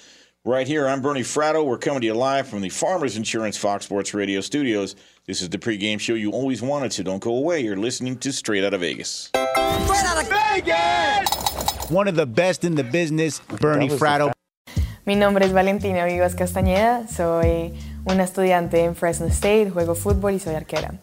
Right 0.46 0.66
here, 0.66 0.88
I'm 0.88 1.02
Bernie 1.02 1.24
Fratto. 1.24 1.66
We're 1.66 1.78
coming 1.78 2.00
to 2.02 2.06
you 2.08 2.14
live 2.14 2.48
from 2.48 2.62
the 2.62 2.70
Farmers 2.70 3.18
Insurance 3.18 3.58
Fox 3.58 3.84
Sports 3.84 4.14
Radio 4.14 4.40
studios. 4.40 4.96
This 5.26 5.42
is 5.42 5.50
the 5.50 5.58
pregame 5.58 6.00
show 6.00 6.14
you 6.14 6.32
always 6.32 6.62
wanted, 6.62 6.92
to. 6.92 7.04
don't 7.04 7.22
go 7.22 7.36
away. 7.36 7.60
You're 7.60 7.76
listening 7.76 8.18
to 8.20 8.32
Straight 8.32 8.64
Out 8.64 8.74
of 8.74 8.80
Vegas. 8.80 9.30
Straight 9.34 10.06
Out 10.06 10.24
of 10.24 10.30
Vegas! 10.30 11.92
One 11.92 12.08
of 12.08 12.16
the 12.16 12.26
best 12.26 12.64
in 12.64 12.76
the 12.76 12.84
business, 12.86 13.42
Bernie 13.60 13.90
Fratto. 13.90 14.32
Mi 15.06 15.16
nombre 15.16 15.46
es 15.46 15.52
Valentina 15.52 16.06
Vivas 16.06 16.34
Castañeda, 16.34 17.10
soy 17.10 17.74
una 18.06 18.24
estudiante 18.24 18.86
en 18.86 18.96
Fresno 18.96 19.28
State, 19.28 19.70
juego 19.70 19.96
fútbol 19.96 20.34
y 20.36 20.40
soy 20.40 20.56
arquera. 20.56 20.94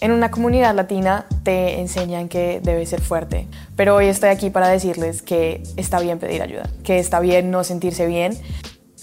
En 0.00 0.10
una 0.10 0.30
comunidad 0.32 0.74
latina 0.74 1.26
te 1.44 1.80
enseñan 1.80 2.28
que 2.28 2.60
debes 2.60 2.88
ser 2.88 3.00
fuerte, 3.00 3.46
pero 3.76 3.94
hoy 3.94 4.06
estoy 4.06 4.30
aquí 4.30 4.50
para 4.50 4.68
decirles 4.68 5.22
que 5.22 5.62
está 5.76 6.00
bien 6.00 6.18
pedir 6.18 6.42
ayuda, 6.42 6.68
que 6.82 6.98
está 6.98 7.20
bien 7.20 7.52
no 7.52 7.62
sentirse 7.62 8.06
bien, 8.06 8.36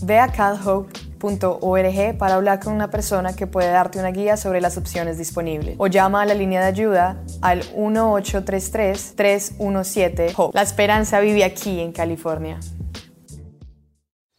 Ve 0.02 0.18
a 0.18 0.32
calhope.org 0.32 2.18
para 2.18 2.36
hablar 2.36 2.62
con 2.62 2.72
una 2.74 2.90
persona 2.90 3.36
que 3.36 3.48
puede 3.48 3.70
darte 3.70 4.00
una 4.00 4.12
guía 4.12 4.38
sobre 4.38 4.62
las 4.62 4.78
opciones 4.78 5.18
disponibles 5.18 5.76
o 5.78 5.88
llama 5.88 6.22
a 6.22 6.26
la 6.26 6.34
línea 6.34 6.62
de 6.62 6.68
ayuda 6.68 7.22
al 7.42 7.64
1833-317-HOPE. 7.74 10.56
La 10.56 10.62
esperanza 10.62 11.20
vive 11.20 11.44
aquí 11.44 11.82
en 11.82 11.92
California. 11.92 12.62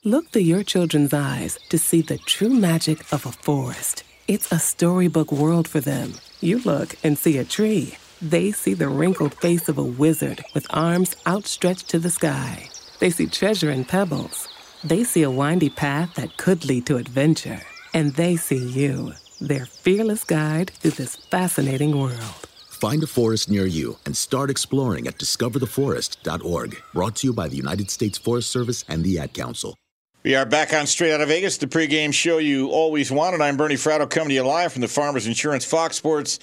Look 0.02 0.30
through 0.30 0.46
your 0.46 0.64
children's 0.64 1.12
eyes 1.12 1.58
to 1.68 1.76
see 1.76 2.00
the 2.02 2.16
true 2.16 2.54
magic 2.54 3.00
of 3.12 3.26
a 3.26 3.32
forest. 3.32 4.02
It's 4.26 4.50
a 4.50 4.58
storybook 4.58 5.30
world 5.30 5.68
for 5.68 5.82
them. 5.82 6.14
You 6.40 6.62
look 6.64 6.96
and 7.04 7.18
see 7.18 7.36
a 7.36 7.44
tree. 7.44 7.98
They 8.22 8.50
see 8.52 8.72
the 8.72 8.88
wrinkled 8.88 9.34
face 9.34 9.68
of 9.68 9.76
a 9.76 9.84
wizard 9.84 10.42
with 10.54 10.66
arms 10.70 11.14
outstretched 11.26 11.90
to 11.90 11.98
the 11.98 12.08
sky. 12.08 12.70
They 12.98 13.10
see 13.10 13.26
treasure 13.26 13.70
in 13.70 13.84
pebbles 13.84 14.48
they 14.84 15.04
see 15.04 15.22
a 15.22 15.30
windy 15.30 15.70
path 15.70 16.14
that 16.14 16.36
could 16.36 16.64
lead 16.64 16.86
to 16.86 16.96
adventure. 16.96 17.60
And 17.92 18.14
they 18.14 18.36
see 18.36 18.64
you, 18.64 19.14
their 19.40 19.66
fearless 19.66 20.24
guide 20.24 20.70
through 20.70 20.92
this 20.92 21.16
fascinating 21.16 21.98
world. 21.98 22.48
Find 22.68 23.02
a 23.02 23.06
forest 23.06 23.50
near 23.50 23.66
you 23.66 23.98
and 24.06 24.16
start 24.16 24.48
exploring 24.48 25.06
at 25.06 25.18
discovertheforest.org. 25.18 26.82
Brought 26.94 27.16
to 27.16 27.26
you 27.26 27.32
by 27.32 27.48
the 27.48 27.56
United 27.56 27.90
States 27.90 28.16
Forest 28.16 28.50
Service 28.50 28.84
and 28.88 29.04
the 29.04 29.18
Ad 29.18 29.34
Council. 29.34 29.76
We 30.22 30.34
are 30.34 30.46
back 30.46 30.74
on 30.74 30.86
Straight 30.86 31.12
Out 31.12 31.22
of 31.22 31.28
Vegas, 31.28 31.56
the 31.56 31.66
pregame 31.66 32.12
show 32.12 32.38
you 32.38 32.68
always 32.68 33.10
wanted. 33.10 33.40
I'm 33.40 33.56
Bernie 33.56 33.74
Fratto 33.74 34.08
coming 34.08 34.28
to 34.28 34.34
you 34.34 34.42
live 34.42 34.72
from 34.72 34.82
the 34.82 34.88
Farmers 34.88 35.26
Insurance 35.26 35.64
Fox 35.64 35.96
Sports 35.96 36.38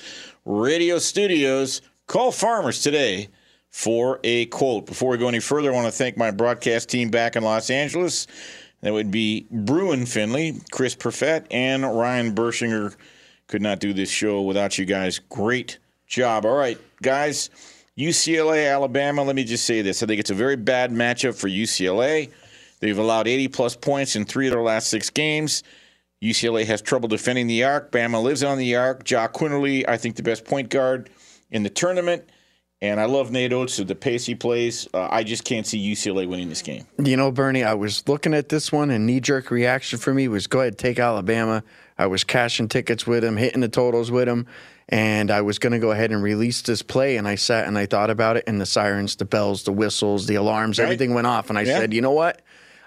Radio 0.46 0.98
Studios. 0.98 1.82
Call 2.08 2.32
Farmers 2.32 2.82
today 2.82 3.30
for 3.78 4.20
a 4.24 4.48
quote. 4.48 4.88
Before 4.88 5.12
we 5.12 5.20
go 5.20 5.28
any 5.28 5.40
further, 5.40 5.72
I 5.72 5.76
want 5.76 5.86
to 5.86 5.92
thank 5.92 6.18
my 6.18 6.32
broadcast 6.32 6.90
team 6.90 7.12
back 7.12 7.36
in 7.36 7.44
Los 7.44 7.70
Angeles. 7.70 8.26
That 8.82 8.92
would 8.92 9.12
be 9.12 9.46
Bruin 9.52 10.08
Finley, 10.08 10.60
Chris 10.72 10.96
Perfett, 10.96 11.46
and 11.52 11.84
Ryan 11.84 12.34
Bershinger. 12.34 12.96
Could 13.46 13.62
not 13.62 13.80
do 13.80 13.94
this 13.94 14.10
show 14.10 14.42
without 14.42 14.80
you 14.80 14.86
guys. 14.86 15.20
Great 15.20 15.78
job. 16.08 16.44
All 16.44 16.58
right, 16.58 16.80
guys. 17.04 17.52
UCLA, 17.96 18.74
Alabama. 18.74 19.24
Let 19.24 19.36
me 19.36 19.44
just 19.44 19.66
say 19.66 19.84
this. 19.84 20.02
I 20.02 20.08
think 20.08 20.22
it's 20.22 20.32
a 20.32 20.36
very 20.36 20.56
bad 20.56 20.92
matchup 20.92 21.36
for 21.36 21.48
UCLA. 21.48 22.32
They've 22.80 22.98
allowed 22.98 23.28
80 23.28 23.48
plus 23.50 23.76
points 23.76 24.16
in 24.16 24.26
three 24.26 24.48
of 24.48 24.54
their 24.54 24.64
last 24.64 24.90
six 24.90 25.12
games. 25.12 25.62
UCLA 26.20 26.66
has 26.66 26.82
trouble 26.82 27.10
defending 27.10 27.46
the 27.46 27.64
arc. 27.64 27.92
Bama 27.92 28.24
lives 28.24 28.44
on 28.44 28.58
the 28.58 28.76
arc. 28.76 29.04
Jahvon 29.04 29.34
Quinerly, 29.34 29.88
I 29.88 29.98
think 29.98 30.16
the 30.16 30.24
best 30.24 30.46
point 30.46 30.72
guard 30.72 31.12
in 31.52 31.62
the 31.62 31.70
tournament. 31.70 32.28
And 32.80 33.00
I 33.00 33.06
love 33.06 33.32
Nate 33.32 33.54
Oats, 33.54 33.78
the 33.78 33.96
pace 33.96 34.26
he 34.28 34.36
plays. 34.36 34.88
Uh, 34.94 35.08
I 35.10 35.24
just 35.24 35.44
can't 35.44 35.66
see 35.66 35.80
UCLA 35.80 36.28
winning 36.28 36.50
this 36.50 36.62
game. 36.62 36.86
You 37.04 37.18
know, 37.18 37.32
Bernie, 37.32 37.64
I 37.64 37.74
was 37.74 38.08
looking 38.08 38.36
at 38.36 38.50
this 38.50 38.72
one, 38.72 38.92
and 38.92 39.08
knee 39.08 39.20
jerk 39.20 39.50
reaction 39.50 39.98
for 39.98 40.14
me 40.14 40.28
was 40.28 40.46
go 40.46 40.62
ahead, 40.62 40.78
take 40.78 41.00
Alabama. 41.00 41.64
I 41.98 42.06
was 42.06 42.24
cashing 42.24 42.68
tickets 42.68 43.08
with 43.08 43.24
him, 43.24 43.36
hitting 43.36 43.62
the 43.62 43.68
totals 43.68 44.12
with 44.12 44.30
him, 44.30 44.46
and 44.90 45.32
I 45.32 45.42
was 45.42 45.58
going 45.58 45.74
to 45.74 45.80
go 45.80 45.90
ahead 45.90 46.12
and 46.12 46.22
release 46.22 46.62
this 46.62 46.84
play. 46.84 47.18
And 47.18 47.28
I 47.28 47.34
sat 47.34 47.68
and 47.68 47.80
I 47.80 47.88
thought 47.88 48.12
about 48.12 48.38
it, 48.38 48.44
and 48.46 48.62
the 48.62 48.68
sirens, 48.68 49.16
the 49.16 49.26
bells, 49.26 49.64
the 49.64 49.72
whistles, 49.72 50.28
the 50.28 50.36
alarms, 50.36 50.78
right? 50.78 50.86
everything 50.86 51.16
went 51.16 51.26
off. 51.26 51.50
And 51.50 51.58
I 51.58 51.64
yeah. 51.64 51.80
said, 51.80 51.96
you 51.96 52.02
know 52.02 52.12
what? 52.12 52.44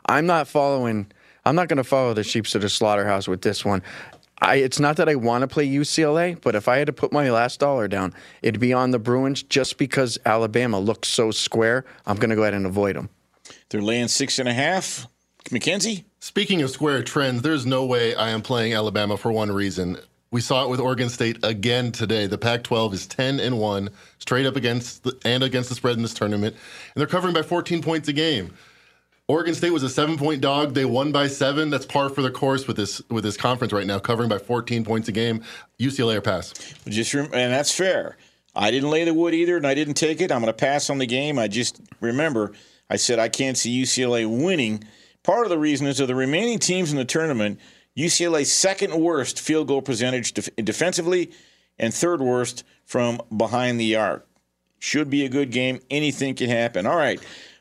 I'm 0.06 0.26
not 0.26 0.46
following. 0.46 1.10
I'm 1.44 1.56
not 1.56 1.66
going 1.66 1.78
to 1.78 1.84
follow 1.84 2.14
the 2.14 2.22
sheep 2.22 2.46
to 2.46 2.60
the 2.60 2.68
slaughterhouse 2.68 3.26
with 3.26 3.42
this 3.42 3.64
one. 3.64 3.82
I, 4.40 4.56
it's 4.56 4.80
not 4.80 4.96
that 4.96 5.08
I 5.08 5.16
want 5.16 5.42
to 5.42 5.48
play 5.48 5.68
UCLA, 5.68 6.40
but 6.40 6.54
if 6.54 6.66
I 6.66 6.78
had 6.78 6.86
to 6.86 6.92
put 6.92 7.12
my 7.12 7.30
last 7.30 7.60
dollar 7.60 7.88
down, 7.88 8.14
it'd 8.42 8.60
be 8.60 8.72
on 8.72 8.90
the 8.90 8.98
Bruins 8.98 9.42
just 9.42 9.76
because 9.76 10.18
Alabama 10.24 10.80
looks 10.80 11.08
so 11.08 11.30
square. 11.30 11.84
I'm 12.06 12.16
going 12.16 12.30
to 12.30 12.36
go 12.36 12.42
ahead 12.42 12.54
and 12.54 12.66
avoid 12.66 12.96
them. 12.96 13.10
They're 13.68 13.82
laying 13.82 14.08
six 14.08 14.38
and 14.38 14.48
a 14.48 14.54
half. 14.54 15.06
McKenzie? 15.50 16.04
Speaking 16.20 16.62
of 16.62 16.70
square 16.70 17.02
trends, 17.02 17.42
there's 17.42 17.66
no 17.66 17.84
way 17.84 18.14
I 18.14 18.30
am 18.30 18.42
playing 18.42 18.72
Alabama 18.72 19.16
for 19.16 19.32
one 19.32 19.50
reason. 19.52 19.98
We 20.30 20.40
saw 20.40 20.64
it 20.64 20.70
with 20.70 20.80
Oregon 20.80 21.08
State 21.08 21.38
again 21.42 21.92
today. 21.92 22.26
The 22.26 22.38
Pac-12 22.38 22.92
is 22.92 23.06
10 23.08 23.40
and 23.40 23.58
1 23.58 23.90
straight 24.18 24.46
up 24.46 24.54
against 24.54 25.02
the, 25.02 25.18
and 25.24 25.42
against 25.42 25.68
the 25.70 25.74
spread 25.74 25.96
in 25.96 26.02
this 26.02 26.14
tournament, 26.14 26.54
and 26.54 27.00
they're 27.00 27.08
covering 27.08 27.34
by 27.34 27.42
14 27.42 27.82
points 27.82 28.08
a 28.08 28.12
game. 28.12 28.54
Oregon 29.30 29.54
State 29.54 29.70
was 29.70 29.84
a 29.84 29.88
seven-point 29.88 30.40
dog. 30.40 30.74
They 30.74 30.84
won 30.84 31.12
by 31.12 31.28
seven. 31.28 31.70
That's 31.70 31.86
par 31.86 32.08
for 32.08 32.20
the 32.20 32.32
course 32.32 32.66
with 32.66 32.76
this 32.76 33.00
with 33.10 33.22
this 33.22 33.36
conference 33.36 33.72
right 33.72 33.86
now, 33.86 34.00
covering 34.00 34.28
by 34.28 34.38
14 34.38 34.84
points 34.84 35.06
a 35.06 35.12
game. 35.12 35.44
UCLA 35.78 36.16
or 36.16 36.20
pass. 36.20 36.52
Just 36.88 37.14
rem- 37.14 37.30
and 37.32 37.52
that's 37.52 37.72
fair. 37.72 38.16
I 38.56 38.72
didn't 38.72 38.90
lay 38.90 39.04
the 39.04 39.14
wood 39.14 39.32
either, 39.32 39.56
and 39.56 39.68
I 39.68 39.74
didn't 39.74 39.94
take 39.94 40.20
it. 40.20 40.32
I'm 40.32 40.40
going 40.40 40.52
to 40.52 40.52
pass 40.52 40.90
on 40.90 40.98
the 40.98 41.06
game. 41.06 41.38
I 41.38 41.46
just 41.46 41.80
remember 42.00 42.54
I 42.90 42.96
said 42.96 43.20
I 43.20 43.28
can't 43.28 43.56
see 43.56 43.80
UCLA 43.80 44.26
winning. 44.26 44.82
Part 45.22 45.46
of 45.46 45.50
the 45.50 45.58
reason 45.58 45.86
is 45.86 46.00
of 46.00 46.08
the 46.08 46.16
remaining 46.16 46.58
teams 46.58 46.90
in 46.90 46.96
the 46.98 47.04
tournament, 47.04 47.60
UCLA's 47.96 48.50
second 48.52 49.00
worst 49.00 49.38
field 49.38 49.68
goal 49.68 49.80
percentage 49.80 50.32
def- 50.32 50.56
defensively 50.56 51.30
and 51.78 51.94
third 51.94 52.20
worst 52.20 52.64
from 52.84 53.20
behind 53.36 53.78
the 53.78 53.94
arc. 53.94 54.26
Should 54.80 55.08
be 55.08 55.24
a 55.24 55.28
good 55.28 55.52
game. 55.52 55.78
Anything 55.88 56.34
can 56.34 56.50
happen. 56.50 56.84
All 56.84 56.96
right. 56.96 57.20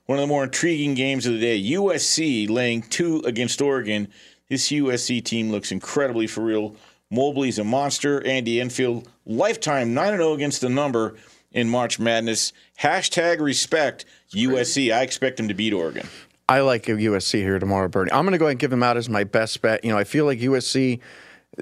One 0.09 0.17
of 0.17 0.23
the 0.23 0.27
more 0.27 0.45
intriguing 0.45 0.95
games 0.95 1.27
of 1.27 1.33
the 1.33 1.39
day 1.39 1.61
USC 1.61 2.49
laying 2.49 2.81
two 2.81 3.21
against 3.27 3.61
Oregon. 3.61 4.07
This 4.47 4.69
USC 4.69 5.23
team 5.23 5.51
looks 5.51 5.71
incredibly 5.71 6.25
for 6.25 6.41
real. 6.41 6.75
Mobley's 7.11 7.59
a 7.59 7.63
monster. 7.63 8.25
Andy 8.25 8.59
Enfield, 8.59 9.07
lifetime 9.27 9.93
9 9.93 10.17
0 10.17 10.33
against 10.33 10.61
the 10.61 10.69
number 10.69 11.15
in 11.51 11.69
March 11.69 11.99
Madness. 11.99 12.53
Hashtag 12.79 13.39
respect 13.39 14.05
USC. 14.33 14.91
I 14.91 15.03
expect 15.03 15.37
them 15.37 15.47
to 15.47 15.53
beat 15.53 15.73
Oregon. 15.73 16.07
I 16.47 16.61
like 16.61 16.85
USC 16.85 17.33
here 17.43 17.59
tomorrow, 17.59 17.87
Bernie. 17.87 18.11
I'm 18.11 18.25
going 18.25 18.31
to 18.31 18.39
go 18.39 18.45
ahead 18.45 18.53
and 18.53 18.59
give 18.59 18.71
them 18.71 18.81
out 18.81 18.97
as 18.97 19.09
my 19.09 19.25
best 19.25 19.61
bet. 19.61 19.83
You 19.85 19.91
know, 19.91 19.99
I 19.99 20.05
feel 20.05 20.25
like 20.25 20.39
USC, 20.39 21.01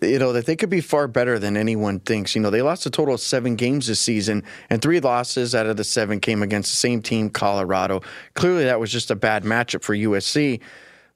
you 0.02 0.20
know, 0.20 0.34
that 0.34 0.46
they 0.46 0.56
could 0.56 0.70
be 0.70 0.82
far 0.82 1.08
better 1.08 1.40
than 1.40 1.58
anyone 1.58 2.00
thinks. 2.00 2.36
You 2.36 2.42
know, 2.42 2.50
they 2.50 2.62
lost 2.62 2.86
a 2.86 2.90
total 2.90 3.16
of 3.16 3.22
seven 3.22 3.56
games 3.56 3.88
this 3.88 4.00
season, 4.00 4.44
and 4.70 4.82
three 4.82 5.00
losses 5.00 5.56
out 5.56 5.66
of 5.66 5.78
the 5.78 5.84
seven 5.84 6.20
came 6.20 6.44
against 6.44 6.72
the 6.72 6.78
same 6.78 7.02
team, 7.02 7.30
Colorado. 7.30 8.02
Clearly, 8.34 8.66
that 8.66 8.80
was 8.80 8.92
just 8.92 9.12
a 9.12 9.16
bad 9.16 9.44
matchup 9.44 9.84
for 9.84 9.96
USC. 9.96 10.60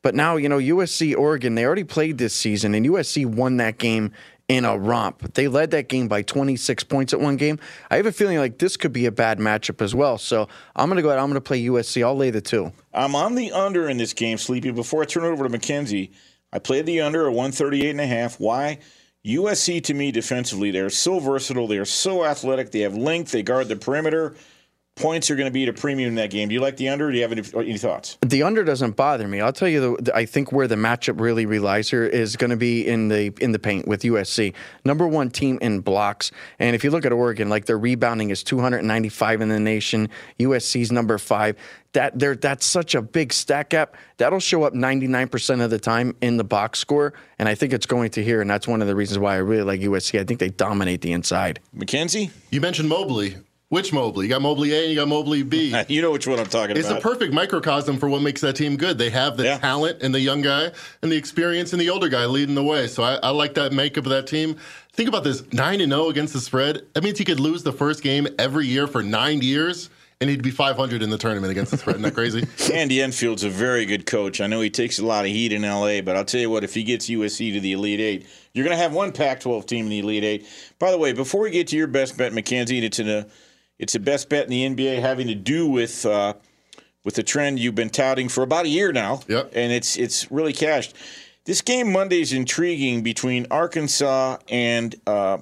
But 0.01 0.15
now, 0.15 0.37
you 0.37 0.49
know, 0.49 0.57
USC, 0.57 1.15
Oregon, 1.15 1.53
they 1.53 1.65
already 1.65 1.83
played 1.83 2.17
this 2.17 2.33
season, 2.33 2.73
and 2.73 2.85
USC 2.85 3.25
won 3.25 3.57
that 3.57 3.77
game 3.77 4.11
in 4.47 4.65
a 4.65 4.77
romp. 4.77 5.33
They 5.35 5.47
led 5.47 5.71
that 5.71 5.87
game 5.87 6.07
by 6.07 6.23
26 6.23 6.83
points 6.85 7.13
at 7.13 7.21
one 7.21 7.37
game. 7.37 7.59
I 7.89 7.97
have 7.97 8.05
a 8.05 8.11
feeling 8.11 8.37
like 8.37 8.57
this 8.57 8.75
could 8.75 8.91
be 8.91 9.05
a 9.05 9.11
bad 9.11 9.39
matchup 9.39 9.81
as 9.81 9.95
well. 9.95 10.17
So 10.17 10.47
I'm 10.75 10.89
going 10.89 10.97
to 10.97 11.01
go 11.01 11.09
ahead. 11.09 11.19
I'm 11.19 11.27
going 11.27 11.35
to 11.35 11.41
play 11.41 11.63
USC. 11.63 12.03
I'll 12.03 12.17
lay 12.17 12.31
the 12.31 12.41
two. 12.41 12.73
I'm 12.93 13.15
on 13.15 13.35
the 13.35 13.51
under 13.53 13.87
in 13.87 13.97
this 13.97 14.13
game, 14.13 14.37
Sleepy. 14.37 14.71
Before 14.71 15.03
I 15.03 15.05
turn 15.05 15.23
it 15.23 15.27
over 15.27 15.43
to 15.43 15.49
Mackenzie, 15.49 16.11
I 16.53 16.59
played 16.59 16.85
the 16.85 17.01
under 17.01 17.27
at 17.27 17.33
138 17.33 17.89
and 17.89 18.01
a 18.01 18.07
half. 18.07 18.39
Why? 18.39 18.79
USC 19.25 19.83
to 19.83 19.93
me 19.93 20.11
defensively, 20.11 20.71
they're 20.71 20.89
so 20.89 21.19
versatile. 21.19 21.67
They're 21.67 21.85
so 21.85 22.25
athletic. 22.25 22.71
They 22.71 22.79
have 22.79 22.95
length. 22.95 23.31
They 23.31 23.43
guard 23.43 23.67
the 23.67 23.75
perimeter. 23.75 24.35
Points 24.97 25.31
are 25.31 25.35
going 25.35 25.47
to 25.47 25.51
be 25.51 25.63
at 25.63 25.69
a 25.69 25.73
premium 25.73 26.09
in 26.09 26.15
that 26.15 26.29
game. 26.29 26.49
Do 26.49 26.53
you 26.53 26.59
like 26.59 26.77
the 26.77 26.89
under? 26.89 27.09
do 27.09 27.17
you 27.17 27.23
have 27.23 27.31
any, 27.31 27.41
any 27.55 27.77
thoughts? 27.77 28.17
The 28.21 28.43
under 28.43 28.63
doesn't 28.63 28.95
bother 28.95 29.27
me. 29.27 29.39
I'll 29.39 29.53
tell 29.53 29.67
you, 29.67 29.97
the, 29.97 30.15
I 30.15 30.25
think 30.25 30.51
where 30.51 30.67
the 30.67 30.75
matchup 30.75 31.19
really 31.19 31.45
relies 31.45 31.89
here 31.89 32.05
is 32.05 32.35
going 32.35 32.51
to 32.51 32.57
be 32.57 32.87
in 32.87 33.07
the 33.07 33.33
in 33.39 33.51
the 33.51 33.57
paint 33.57 33.87
with 33.87 34.03
USC, 34.03 34.53
number 34.85 35.07
one 35.07 35.31
team 35.31 35.57
in 35.61 35.79
blocks. 35.79 36.31
And 36.59 36.75
if 36.75 36.83
you 36.83 36.91
look 36.91 37.05
at 37.05 37.13
Oregon, 37.13 37.49
like 37.49 37.65
their 37.65 37.79
rebounding 37.79 38.29
is 38.29 38.43
295 38.43 39.41
in 39.41 39.49
the 39.49 39.59
nation. 39.59 40.09
USC's 40.39 40.91
number 40.91 41.17
five. 41.17 41.55
That 41.93 42.19
there, 42.19 42.35
that's 42.35 42.65
such 42.65 42.93
a 42.93 43.01
big 43.01 43.33
stack 43.33 43.69
gap. 43.69 43.95
That'll 44.17 44.39
show 44.39 44.63
up 44.63 44.73
99% 44.73 45.61
of 45.61 45.71
the 45.71 45.79
time 45.79 46.15
in 46.21 46.37
the 46.37 46.43
box 46.43 46.79
score, 46.79 47.13
and 47.39 47.49
I 47.49 47.55
think 47.55 47.73
it's 47.73 47.85
going 47.85 48.11
to 48.11 48.23
here. 48.23 48.39
And 48.39 48.49
that's 48.49 48.67
one 48.67 48.81
of 48.81 48.87
the 48.87 48.95
reasons 48.95 49.19
why 49.19 49.33
I 49.33 49.37
really 49.37 49.63
like 49.63 49.81
USC. 49.81 50.19
I 50.19 50.23
think 50.23 50.39
they 50.39 50.49
dominate 50.49 51.01
the 51.01 51.11
inside. 51.11 51.59
McKenzie, 51.75 52.29
you 52.49 52.61
mentioned 52.61 52.87
Mobley. 52.87 53.37
Which 53.71 53.93
Mobley? 53.93 54.25
You 54.25 54.29
got 54.29 54.41
Mobley 54.41 54.73
A 54.73 54.81
and 54.81 54.89
you 54.89 54.97
got 54.97 55.07
Mobley 55.07 55.43
B. 55.43 55.73
you 55.87 56.01
know 56.01 56.11
which 56.11 56.27
one 56.27 56.37
I'm 56.37 56.45
talking 56.45 56.75
it's 56.75 56.87
about. 56.87 56.97
It's 56.97 57.05
a 57.05 57.09
perfect 57.09 57.33
microcosm 57.33 57.97
for 57.99 58.09
what 58.09 58.21
makes 58.21 58.41
that 58.41 58.57
team 58.57 58.75
good. 58.75 58.97
They 58.97 59.09
have 59.11 59.37
the 59.37 59.45
yeah. 59.45 59.59
talent 59.59 60.03
and 60.03 60.13
the 60.13 60.19
young 60.19 60.41
guy 60.41 60.73
and 61.01 61.09
the 61.09 61.15
experience 61.15 61.71
and 61.71 61.81
the 61.81 61.89
older 61.89 62.09
guy 62.09 62.25
leading 62.25 62.53
the 62.53 62.63
way. 62.65 62.87
So 62.87 63.01
I, 63.01 63.13
I 63.23 63.29
like 63.29 63.53
that 63.53 63.71
makeup 63.71 64.05
of 64.05 64.09
that 64.09 64.27
team. 64.27 64.57
Think 64.91 65.07
about 65.07 65.23
this 65.23 65.49
9 65.53 65.79
and 65.79 65.89
0 65.89 66.09
against 66.09 66.33
the 66.33 66.41
spread. 66.41 66.85
That 66.91 67.03
means 67.05 67.17
he 67.17 67.23
could 67.23 67.39
lose 67.39 67.63
the 67.63 67.71
first 67.71 68.03
game 68.03 68.27
every 68.37 68.67
year 68.67 68.87
for 68.87 69.01
nine 69.01 69.41
years 69.41 69.89
and 70.19 70.29
he'd 70.29 70.43
be 70.43 70.51
500 70.51 71.01
in 71.01 71.09
the 71.09 71.17
tournament 71.17 71.49
against 71.49 71.71
the 71.71 71.77
spread. 71.77 71.95
Isn't 71.95 72.03
that 72.03 72.13
crazy? 72.13 72.45
Andy 72.73 73.01
Enfield's 73.01 73.45
a 73.45 73.49
very 73.49 73.85
good 73.85 74.05
coach. 74.05 74.41
I 74.41 74.47
know 74.47 74.59
he 74.59 74.69
takes 74.69 74.99
a 74.99 75.05
lot 75.05 75.23
of 75.23 75.31
heat 75.31 75.53
in 75.53 75.61
LA, 75.61 76.01
but 76.01 76.17
I'll 76.17 76.25
tell 76.25 76.41
you 76.41 76.49
what, 76.49 76.65
if 76.65 76.73
he 76.73 76.83
gets 76.83 77.09
USC 77.09 77.53
to 77.53 77.61
the 77.61 77.71
Elite 77.71 78.01
Eight, 78.01 78.27
you're 78.51 78.65
going 78.65 78.75
to 78.75 78.83
have 78.83 78.91
one 78.91 79.13
Pac 79.13 79.39
12 79.39 79.65
team 79.65 79.85
in 79.85 79.89
the 79.91 79.99
Elite 79.99 80.25
Eight. 80.25 80.47
By 80.77 80.91
the 80.91 80.97
way, 80.97 81.13
before 81.13 81.39
we 81.39 81.51
get 81.51 81.69
to 81.69 81.77
your 81.77 81.87
best 81.87 82.17
bet, 82.17 82.33
McKenzie, 82.33 82.83
it's 82.83 82.99
in 82.99 83.07
a 83.07 83.27
it's 83.81 83.93
the 83.93 83.99
best 83.99 84.29
bet 84.29 84.49
in 84.49 84.49
the 84.49 84.85
NBA, 84.85 85.01
having 85.01 85.27
to 85.27 85.35
do 85.35 85.67
with 85.67 86.05
uh, 86.05 86.35
with 87.03 87.15
the 87.15 87.23
trend 87.23 87.59
you've 87.59 87.75
been 87.75 87.89
touting 87.89 88.29
for 88.29 88.43
about 88.43 88.65
a 88.65 88.69
year 88.69 88.93
now. 88.93 89.21
Yep. 89.27 89.51
And 89.53 89.73
it's 89.73 89.97
it's 89.97 90.31
really 90.31 90.53
cashed. 90.53 90.95
This 91.45 91.61
game 91.61 91.91
Monday 91.91 92.21
is 92.21 92.31
intriguing 92.31 93.01
between 93.01 93.47
Arkansas 93.49 94.37
and 94.47 94.95
uh, 95.07 95.39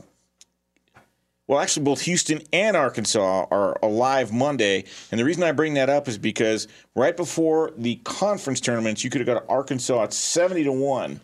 well, 1.48 1.60
actually, 1.60 1.84
both 1.84 2.02
Houston 2.02 2.42
and 2.54 2.78
Arkansas 2.78 3.48
are 3.50 3.78
alive 3.84 4.32
Monday. 4.32 4.86
And 5.12 5.20
the 5.20 5.26
reason 5.26 5.42
I 5.44 5.52
bring 5.52 5.74
that 5.74 5.90
up 5.90 6.08
is 6.08 6.18
because 6.18 6.68
right 6.96 7.18
before 7.18 7.74
the 7.76 7.96
conference 8.04 8.62
tournaments, 8.62 9.04
you 9.04 9.10
could 9.10 9.20
have 9.20 9.26
got 9.26 9.50
Arkansas 9.50 10.04
at 10.04 10.14
70 10.14 10.66
to 10.66 10.72
1, 10.72 11.20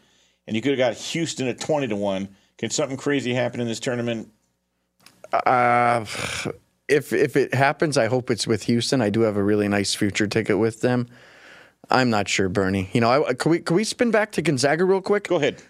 and 0.47 0.55
you 0.55 0.63
could 0.63 0.71
have 0.71 0.79
got 0.79 0.95
Houston 0.95 1.47
at 1.47 1.59
20 1.59 1.89
to 1.89 1.95
1. 1.95 2.27
Can 2.57 2.71
something 2.71 2.97
crazy 2.97 3.35
happen 3.35 3.61
in 3.61 3.67
this 3.67 3.79
tournament? 3.79 4.27
Uh, 5.31 6.05
if 6.87 7.13
if 7.13 7.35
it 7.35 7.53
happens, 7.53 7.97
I 7.97 8.07
hope 8.07 8.29
it's 8.29 8.47
with 8.47 8.63
Houston. 8.63 9.01
I 9.01 9.09
do 9.09 9.21
have 9.21 9.37
a 9.37 9.43
really 9.43 9.67
nice 9.67 9.95
future 9.95 10.27
ticket 10.27 10.57
with 10.57 10.81
them. 10.81 11.07
I'm 11.89 12.09
not 12.09 12.27
sure, 12.27 12.49
Bernie. 12.49 12.89
You 12.93 13.01
know, 13.01 13.25
I, 13.25 13.33
we 13.45 13.59
can 13.59 13.75
we 13.75 13.83
spin 13.83 14.11
back 14.11 14.31
to 14.33 14.41
Gonzaga 14.41 14.85
real 14.85 15.01
quick? 15.01 15.27
Go 15.27 15.35
ahead 15.37 15.61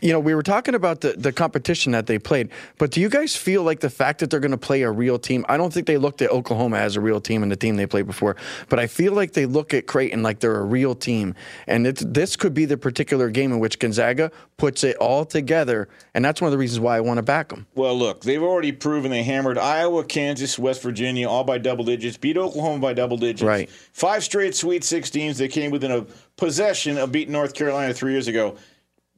you 0.00 0.10
know, 0.10 0.20
we 0.20 0.34
were 0.34 0.42
talking 0.42 0.74
about 0.74 1.02
the, 1.02 1.12
the 1.12 1.32
competition 1.32 1.92
that 1.92 2.06
they 2.06 2.18
played, 2.18 2.48
but 2.78 2.90
do 2.90 3.00
you 3.00 3.10
guys 3.10 3.36
feel 3.36 3.62
like 3.62 3.80
the 3.80 3.90
fact 3.90 4.20
that 4.20 4.30
they're 4.30 4.40
going 4.40 4.50
to 4.50 4.56
play 4.56 4.82
a 4.82 4.90
real 4.90 5.18
team? 5.18 5.44
I 5.48 5.56
don't 5.58 5.72
think 5.72 5.86
they 5.86 5.98
looked 5.98 6.22
at 6.22 6.30
Oklahoma 6.30 6.78
as 6.78 6.96
a 6.96 7.00
real 7.00 7.20
team 7.20 7.42
and 7.42 7.52
the 7.52 7.56
team 7.56 7.76
they 7.76 7.86
played 7.86 8.06
before, 8.06 8.36
but 8.70 8.78
I 8.78 8.86
feel 8.86 9.12
like 9.12 9.32
they 9.32 9.44
look 9.44 9.74
at 9.74 9.86
Creighton 9.86 10.22
like 10.22 10.40
they're 10.40 10.56
a 10.56 10.64
real 10.64 10.94
team. 10.94 11.34
And 11.66 11.84
this 11.84 12.36
could 12.36 12.54
be 12.54 12.64
the 12.64 12.78
particular 12.78 13.28
game 13.28 13.52
in 13.52 13.58
which 13.58 13.78
Gonzaga 13.78 14.30
puts 14.56 14.82
it 14.82 14.96
all 14.96 15.26
together. 15.26 15.88
And 16.14 16.24
that's 16.24 16.40
one 16.40 16.48
of 16.48 16.52
the 16.52 16.58
reasons 16.58 16.80
why 16.80 16.96
I 16.96 17.00
want 17.00 17.18
to 17.18 17.22
back 17.22 17.50
them. 17.50 17.66
Well, 17.74 17.96
look, 17.96 18.22
they've 18.22 18.42
already 18.42 18.72
proven 18.72 19.10
they 19.10 19.24
hammered 19.24 19.58
Iowa, 19.58 20.04
Kansas, 20.04 20.58
West 20.58 20.82
Virginia, 20.82 21.28
all 21.28 21.44
by 21.44 21.58
double 21.58 21.84
digits, 21.84 22.16
beat 22.16 22.38
Oklahoma 22.38 22.80
by 22.80 22.94
double 22.94 23.18
digits. 23.18 23.42
Right. 23.42 23.68
Five 23.68 24.24
straight 24.24 24.54
Sweet 24.54 24.82
16s. 24.82 25.36
They 25.36 25.48
came 25.48 25.70
within 25.70 25.90
a 25.90 26.06
possession 26.36 26.96
of 26.96 27.12
beating 27.12 27.32
North 27.32 27.52
Carolina 27.52 27.92
three 27.92 28.12
years 28.12 28.28
ago 28.28 28.56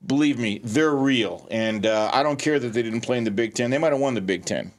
believe 0.07 0.39
me, 0.39 0.61
they're 0.63 0.95
real. 0.95 1.47
And 1.51 1.87
uh, 1.87 2.11
I 2.13 2.23
don't 2.23 2.39
care 2.39 2.59
that 2.59 2.73
they 2.73 2.83
didn't 2.83 3.03
play 3.03 3.19
in 3.19 3.25
the 3.25 3.31
Big 3.31 3.55
Ten. 3.55 3.71
They 3.71 3.79
might 3.79 3.93
have 3.93 4.01
won 4.01 4.15
the 4.15 4.21
Big 4.21 4.45
Ten. 4.45 4.73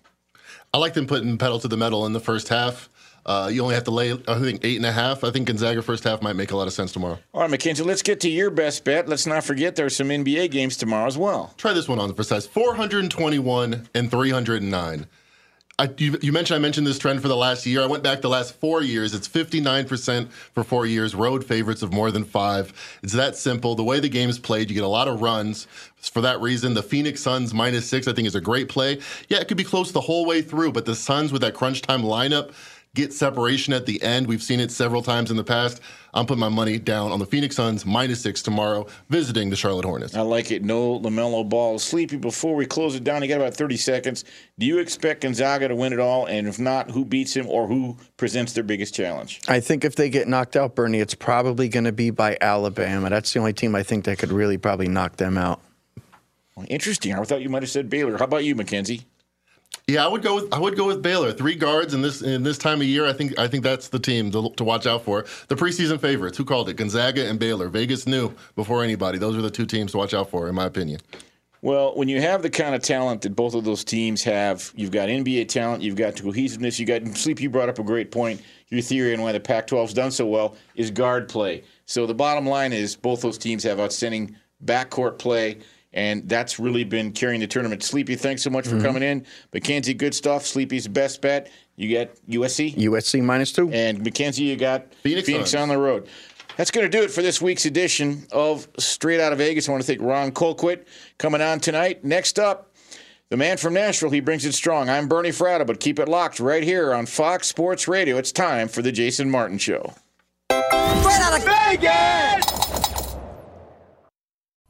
I 0.73 0.77
like 0.77 0.93
them 0.93 1.07
putting 1.07 1.37
pedal 1.37 1.59
to 1.59 1.67
the 1.67 1.77
metal 1.77 2.05
in 2.05 2.13
the 2.13 2.19
first 2.19 2.49
half. 2.49 2.89
Uh, 3.25 3.49
you 3.51 3.61
only 3.61 3.75
have 3.75 3.83
to 3.83 3.91
lay, 3.91 4.11
I 4.27 4.39
think, 4.39 4.61
eight 4.63 4.77
and 4.77 4.85
a 4.85 4.91
half. 4.91 5.23
I 5.23 5.31
think 5.31 5.47
Gonzaga 5.47 5.81
first 5.81 6.03
half 6.03 6.21
might 6.21 6.35
make 6.35 6.51
a 6.51 6.57
lot 6.57 6.67
of 6.67 6.73
sense 6.73 6.91
tomorrow. 6.91 7.19
All 7.33 7.41
right, 7.41 7.51
McKenzie, 7.51 7.85
let's 7.85 8.01
get 8.01 8.19
to 8.21 8.29
your 8.29 8.49
best 8.49 8.83
bet. 8.83 9.07
Let's 9.07 9.27
not 9.27 9.43
forget 9.43 9.75
there 9.75 9.85
are 9.85 9.89
some 9.89 10.09
NBA 10.09 10.51
games 10.51 10.77
tomorrow 10.77 11.05
as 11.05 11.17
well. 11.17 11.53
Try 11.57 11.73
this 11.73 11.87
one 11.87 11.99
on 11.99 12.13
for 12.13 12.23
size 12.23 12.47
421 12.47 13.87
and 13.93 14.09
309. 14.09 15.05
I, 15.79 15.89
you, 15.97 16.17
you, 16.21 16.33
mentioned 16.33 16.57
I 16.57 16.59
mentioned 16.59 16.85
this 16.85 16.99
trend 16.99 17.21
for 17.21 17.29
the 17.29 17.37
last 17.37 17.65
year. 17.65 17.81
I 17.81 17.85
went 17.85 18.03
back 18.03 18.19
the 18.19 18.27
last 18.27 18.53
four 18.55 18.83
years. 18.83 19.13
It's 19.13 19.29
59% 19.29 20.29
for 20.29 20.61
four 20.61 20.85
years. 20.85 21.15
Road 21.15 21.45
favorites 21.45 21.81
of 21.81 21.93
more 21.93 22.11
than 22.11 22.25
five. 22.25 22.73
It's 23.01 23.13
that 23.13 23.37
simple. 23.37 23.75
The 23.75 23.83
way 23.85 24.01
the 24.01 24.09
game 24.09 24.29
is 24.29 24.37
played, 24.37 24.69
you 24.69 24.75
get 24.75 24.83
a 24.83 24.87
lot 24.87 25.07
of 25.07 25.21
runs. 25.21 25.67
For 26.01 26.19
that 26.19 26.41
reason, 26.41 26.73
the 26.73 26.83
Phoenix 26.83 27.21
Suns 27.21 27.53
minus 27.53 27.87
six, 27.87 28.09
I 28.09 28.13
think, 28.13 28.27
is 28.27 28.35
a 28.35 28.41
great 28.41 28.67
play. 28.67 28.99
Yeah, 29.29 29.39
it 29.39 29.47
could 29.47 29.55
be 29.55 29.63
close 29.63 29.93
the 29.93 30.01
whole 30.01 30.25
way 30.25 30.41
through, 30.41 30.73
but 30.73 30.85
the 30.85 30.95
Suns 30.95 31.31
with 31.31 31.41
that 31.43 31.53
crunch 31.53 31.81
time 31.81 32.01
lineup 32.01 32.51
get 32.95 33.13
separation 33.13 33.73
at 33.73 33.85
the 33.85 34.01
end. 34.01 34.27
We've 34.27 34.41
seen 34.41 34.59
it 34.59 34.71
several 34.71 35.01
times 35.01 35.31
in 35.31 35.37
the 35.37 35.43
past. 35.43 35.81
I'm 36.13 36.25
putting 36.25 36.39
my 36.39 36.49
money 36.49 36.79
down 36.79 37.11
on 37.11 37.19
the 37.19 37.25
Phoenix 37.25 37.55
Suns 37.55 37.85
minus 37.85 38.21
six 38.21 38.41
tomorrow, 38.41 38.87
visiting 39.09 39.49
the 39.51 39.55
Charlotte 39.55 39.85
Hornets. 39.85 40.15
I 40.15 40.21
like 40.21 40.49
it. 40.49 40.63
No 40.63 40.99
LaMelo 40.99 41.47
Ball. 41.47 41.77
Sleepy, 41.77 42.17
before 42.17 42.55
we 42.55 42.65
close 42.65 42.95
it 42.95 43.03
down, 43.03 43.21
you 43.21 43.27
got 43.27 43.37
about 43.37 43.53
30 43.53 43.77
seconds. 43.77 44.25
Do 44.57 44.65
you 44.65 44.79
expect 44.79 45.21
Gonzaga 45.21 45.67
to 45.67 45.75
win 45.75 45.93
it 45.93 45.99
all? 45.99 46.25
And 46.25 46.47
if 46.47 46.57
not, 46.57 46.89
who 46.89 47.05
beats 47.05 47.35
him 47.35 47.47
or 47.47 47.67
who 47.67 47.97
presents 48.17 48.53
their 48.53 48.63
biggest 48.63 48.95
challenge? 48.95 49.39
I 49.47 49.59
think 49.59 49.85
if 49.85 49.95
they 49.95 50.09
get 50.09 50.27
knocked 50.27 50.55
out, 50.55 50.75
Bernie, 50.75 50.99
it's 50.99 51.15
probably 51.15 51.69
going 51.69 51.85
to 51.85 51.91
be 51.91 52.09
by 52.09 52.37
Alabama. 52.41 53.09
That's 53.09 53.31
the 53.31 53.39
only 53.39 53.53
team 53.53 53.75
I 53.75 53.83
think 53.83 54.05
that 54.05 54.17
could 54.17 54.31
really 54.31 54.57
probably 54.57 54.87
knock 54.87 55.17
them 55.17 55.37
out. 55.37 55.61
Well, 56.55 56.65
interesting. 56.69 57.13
I 57.13 57.23
thought 57.23 57.41
you 57.41 57.49
might 57.49 57.61
have 57.63 57.69
said 57.69 57.89
Baylor. 57.89 58.17
How 58.17 58.25
about 58.25 58.43
you, 58.43 58.55
Mackenzie? 58.55 59.05
Yeah, 59.89 60.05
I 60.05 60.07
would 60.07 60.21
go 60.21 60.35
with 60.35 60.53
I 60.53 60.59
would 60.59 60.77
go 60.77 60.85
with 60.85 61.01
Baylor. 61.01 61.31
Three 61.31 61.55
guards 61.55 61.95
in 61.95 62.01
this 62.01 62.21
in 62.21 62.43
this 62.43 62.59
time 62.59 62.79
of 62.79 62.87
year. 62.87 63.07
I 63.07 63.13
think 63.13 63.37
I 63.39 63.47
think 63.47 63.63
that's 63.63 63.87
the 63.87 63.97
team 63.97 64.29
to, 64.31 64.51
to 64.55 64.63
watch 64.63 64.85
out 64.85 65.03
for. 65.03 65.25
The 65.47 65.55
preseason 65.55 65.99
favorites. 65.99 66.37
Who 66.37 66.45
called 66.45 66.69
it? 66.69 66.75
Gonzaga 66.75 67.27
and 67.27 67.39
Baylor. 67.39 67.69
Vegas 67.69 68.05
knew 68.05 68.31
before 68.55 68.83
anybody. 68.83 69.17
Those 69.17 69.35
are 69.35 69.41
the 69.41 69.49
two 69.49 69.65
teams 69.65 69.91
to 69.93 69.97
watch 69.97 70.13
out 70.13 70.29
for, 70.29 70.47
in 70.47 70.53
my 70.53 70.65
opinion. 70.65 71.01
Well, 71.61 71.95
when 71.95 72.07
you 72.07 72.21
have 72.21 72.41
the 72.41 72.49
kind 72.49 72.73
of 72.73 72.81
talent 72.81 73.23
that 73.23 73.35
both 73.35 73.53
of 73.53 73.65
those 73.65 73.83
teams 73.83 74.23
have, 74.23 74.71
you've 74.75 74.91
got 74.91 75.09
NBA 75.09 75.49
talent, 75.49 75.83
you've 75.83 75.97
got 75.97 76.15
cohesiveness, 76.21 76.79
you 76.79 76.85
got 76.85 77.05
sleep. 77.17 77.41
You 77.41 77.49
brought 77.49 77.67
up 77.67 77.79
a 77.79 77.83
great 77.83 78.11
point. 78.11 78.41
Your 78.69 78.81
theory 78.81 79.13
on 79.13 79.21
why 79.21 79.33
the 79.33 79.41
Pac-12's 79.41 79.93
done 79.93 80.11
so 80.11 80.25
well 80.25 80.55
is 80.75 80.89
guard 80.89 81.27
play. 81.27 81.63
So 81.85 82.05
the 82.05 82.13
bottom 82.13 82.45
line 82.45 82.71
is 82.71 82.95
both 82.95 83.21
those 83.21 83.37
teams 83.37 83.63
have 83.63 83.79
outstanding 83.79 84.37
backcourt 84.63 85.17
play, 85.17 85.57
and 85.93 86.27
that's 86.29 86.59
really 86.59 86.83
been 86.83 87.11
carrying 87.11 87.41
the 87.41 87.47
tournament. 87.47 87.83
Sleepy, 87.83 88.15
thanks 88.15 88.41
so 88.43 88.49
much 88.49 88.67
for 88.67 88.75
Mhm. 88.75 88.83
coming 88.83 89.03
in. 89.03 89.25
Mackenzie, 89.53 89.93
good 89.93 90.13
stuff. 90.13 90.45
Sleepy's 90.45 90.87
best 90.87 91.21
bet. 91.21 91.49
You 91.75 91.97
got 91.97 92.09
USC, 92.27 92.73
USC 92.77 93.21
minus 93.21 93.51
two, 93.51 93.69
and 93.71 94.03
Mackenzie, 94.03 94.43
you 94.43 94.55
got 94.55 94.93
Phoenix 95.03 95.25
Phoenix 95.27 95.51
Suns. 95.51 95.61
on 95.63 95.69
the 95.69 95.77
road. 95.77 96.07
That's 96.57 96.71
going 96.71 96.89
to 96.89 96.97
do 96.97 97.03
it 97.03 97.09
for 97.09 97.21
this 97.21 97.41
week's 97.41 97.65
edition 97.65 98.27
of 98.33 98.67
Straight 98.77 99.21
Out 99.21 99.31
of 99.31 99.37
Vegas. 99.37 99.69
I 99.69 99.71
want 99.71 99.81
to 99.81 99.87
thank 99.87 100.01
Ron 100.01 100.31
Colquitt 100.33 100.79
coming 101.17 101.41
on 101.41 101.61
tonight. 101.61 102.03
Next 102.03 102.37
up, 102.37 102.73
the 103.29 103.37
man 103.37 103.55
from 103.55 103.73
Nashville. 103.75 104.09
He 104.09 104.19
brings 104.19 104.43
it 104.43 104.53
strong. 104.53 104.89
I'm 104.89 105.07
Bernie 105.07 105.29
Fratto, 105.29 105.65
but 105.65 105.79
keep 105.79 105.99
it 105.99 106.09
locked 106.09 106.39
right 106.41 106.61
here 106.63 106.93
on 106.93 107.05
Fox 107.05 107.47
Sports 107.47 107.87
Radio. 107.87 108.17
It's 108.17 108.33
time 108.33 108.67
for 108.67 108.81
the 108.81 108.91
Jason 108.91 109.31
Martin 109.31 109.57
Show. 109.57 109.93
Straight 110.51 111.21
out 111.21 111.37
of 111.39 111.45
Vegas! 111.45 112.68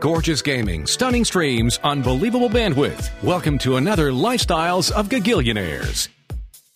Gorgeous 0.00 0.42
gaming, 0.42 0.84
stunning 0.86 1.24
streams, 1.24 1.78
unbelievable 1.84 2.50
bandwidth. 2.50 3.10
Welcome 3.22 3.56
to 3.58 3.76
another 3.76 4.10
Lifestyles 4.10 4.90
of 4.92 5.08
Gagillionaires. 5.08 6.08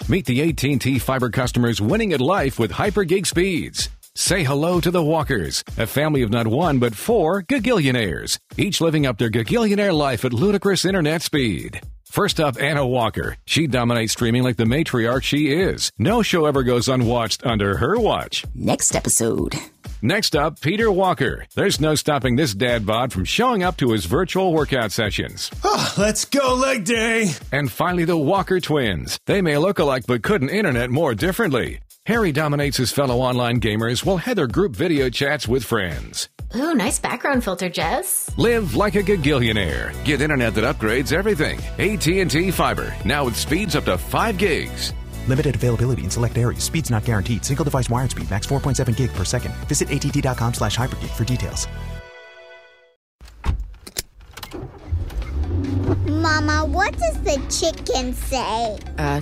Meet 0.09 0.27
the 0.27 0.49
AT&T 0.49 0.99
fiber 0.99 1.31
customers 1.31 1.81
winning 1.81 2.13
at 2.13 2.21
life 2.21 2.59
with 2.59 2.73
hyper 2.73 3.05
gig 3.05 3.27
speeds. 3.27 3.89
Say 4.15 4.45
hello 4.45 4.81
to 4.81 4.91
the 4.91 5.03
Walkers, 5.03 5.65
a 5.79 5.87
family 5.87 6.23
of 6.23 6.31
not 6.31 6.47
one 6.47 6.79
but 6.79 6.95
four 6.95 7.43
Gagillionaires, 7.43 8.39
each 8.59 8.81
living 8.81 9.07
up 9.07 9.17
their 9.19 9.31
Gagillionaire 9.31 9.97
life 9.97 10.25
at 10.25 10.33
ludicrous 10.35 10.85
internet 10.85 11.23
speed. 11.23 11.81
First 12.05 12.41
up, 12.41 12.61
Anna 12.61 12.87
Walker. 12.87 13.37
She 13.47 13.67
dominates 13.67 14.13
streaming 14.13 14.43
like 14.43 14.59
the 14.59 14.65
matriarch 14.65 15.23
she 15.23 15.51
is. 15.51 15.91
No 15.99 16.21
show 16.21 16.45
ever 16.45 16.63
goes 16.63 16.89
unwatched 16.89 17.47
under 17.47 17.79
her 17.79 17.99
watch. 17.99 18.45
Next 18.55 18.95
episode. 18.95 19.55
Next 20.05 20.35
up, 20.35 20.61
Peter 20.61 20.91
Walker. 20.91 21.47
There's 21.55 21.81
no 21.81 21.95
stopping 21.95 22.35
this 22.35 22.55
dad 22.55 22.85
bod 22.85 23.13
from 23.13 23.25
showing 23.25 23.63
up 23.63 23.77
to 23.77 23.93
his 23.93 24.05
virtual 24.05 24.53
workout 24.53 24.91
sessions. 24.91 25.49
Ah, 25.63 25.95
let's 25.97 26.25
go, 26.25 26.57
leg 26.57 26.85
day! 26.85 27.31
And 27.53 27.71
finally, 27.71 28.05
the 28.05 28.17
Walker 28.17 28.59
twins. 28.59 29.17
They 29.27 29.41
may 29.41 29.59
look 29.59 29.79
alike 29.79 30.03
but 30.09 30.25
couldn't 30.25 30.49
internet 30.49 30.91
more 30.91 31.15
differently. 31.15 31.79
Harry 32.07 32.33
dominates 32.33 32.79
his 32.79 32.91
fellow 32.91 33.19
online 33.21 33.61
gamers 33.61 34.05
while 34.05 34.17
Heather 34.17 34.49
group 34.49 34.75
video 34.75 35.09
chats 35.09 35.47
with 35.47 35.63
friends. 35.63 36.29
Ooh, 36.57 36.75
nice 36.75 36.99
background 36.99 37.45
filter, 37.45 37.69
Jess. 37.69 38.29
Live 38.37 38.75
like 38.75 38.97
a 38.97 39.05
gagillionaire. 39.05 39.93
Get 40.05 40.21
internet 40.21 40.55
that 40.57 40.65
upgrades 40.65 41.13
everything. 41.13 41.61
AT&T 41.79 42.51
Fiber, 42.51 42.93
now 43.05 43.25
with 43.25 43.37
speeds 43.37 43.77
up 43.77 43.85
to 43.85 43.97
5 43.97 44.37
gigs. 44.37 44.93
Limited 45.29 45.55
availability 45.55 46.05
in 46.05 46.11
select 46.11 46.37
areas. 46.37 46.65
Speeds 46.65 46.91
not 46.91 47.05
guaranteed. 47.05 47.45
Single 47.45 47.65
device 47.65 47.89
wired 47.89 48.11
speed 48.11 48.31
max 48.31 48.47
4.7 48.47 48.97
gig 48.97 49.13
per 49.13 49.25
second. 49.25 49.55
Visit 49.69 49.91
att.com 49.91 50.55
slash 50.55 50.77
hypergig 50.77 51.11
for 51.11 51.25
details. 51.25 51.69
Mama, 56.07 56.65
what 56.65 56.93
does 56.99 57.21
the 57.23 57.41
chicken 57.51 58.13
say? 58.15 58.79
Uh, 58.99 59.21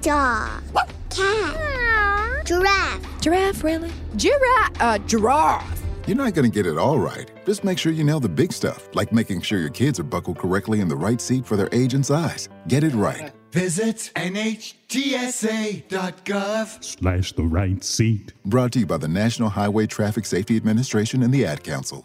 Dog. 0.00 0.62
Cat. 1.10 2.46
Giraffe. 2.46 3.20
giraffe, 3.20 3.64
really? 3.64 3.90
Giraffe, 4.16 4.80
uh, 4.80 4.98
giraffe. 4.98 5.82
You're 6.06 6.16
not 6.16 6.34
going 6.34 6.50
to 6.50 6.54
get 6.54 6.66
it 6.66 6.76
all 6.76 6.98
right. 6.98 7.30
Just 7.46 7.64
make 7.64 7.78
sure 7.78 7.92
you 7.92 8.04
nail 8.04 8.20
the 8.20 8.28
big 8.28 8.52
stuff, 8.52 8.88
like 8.94 9.12
making 9.12 9.40
sure 9.40 9.58
your 9.58 9.70
kids 9.70 9.98
are 9.98 10.04
buckled 10.04 10.38
correctly 10.38 10.80
in 10.80 10.88
the 10.88 10.96
right 10.96 11.20
seat 11.20 11.46
for 11.46 11.56
their 11.56 11.68
age 11.72 11.94
and 11.94 12.04
size. 12.04 12.48
Get 12.68 12.84
it 12.84 12.92
right. 12.94 13.33
Visit 13.54 14.10
NHTSA.gov. 14.16 14.82
Slash 16.82 17.32
the 17.34 17.44
right 17.44 17.84
seat. 17.84 18.32
Brought 18.44 18.72
to 18.72 18.80
you 18.80 18.86
by 18.86 18.96
the 18.96 19.06
National 19.06 19.48
Highway 19.48 19.86
Traffic 19.86 20.26
Safety 20.26 20.56
Administration 20.56 21.22
and 21.22 21.32
the 21.32 21.46
Ad 21.46 21.62
Council. 21.62 22.04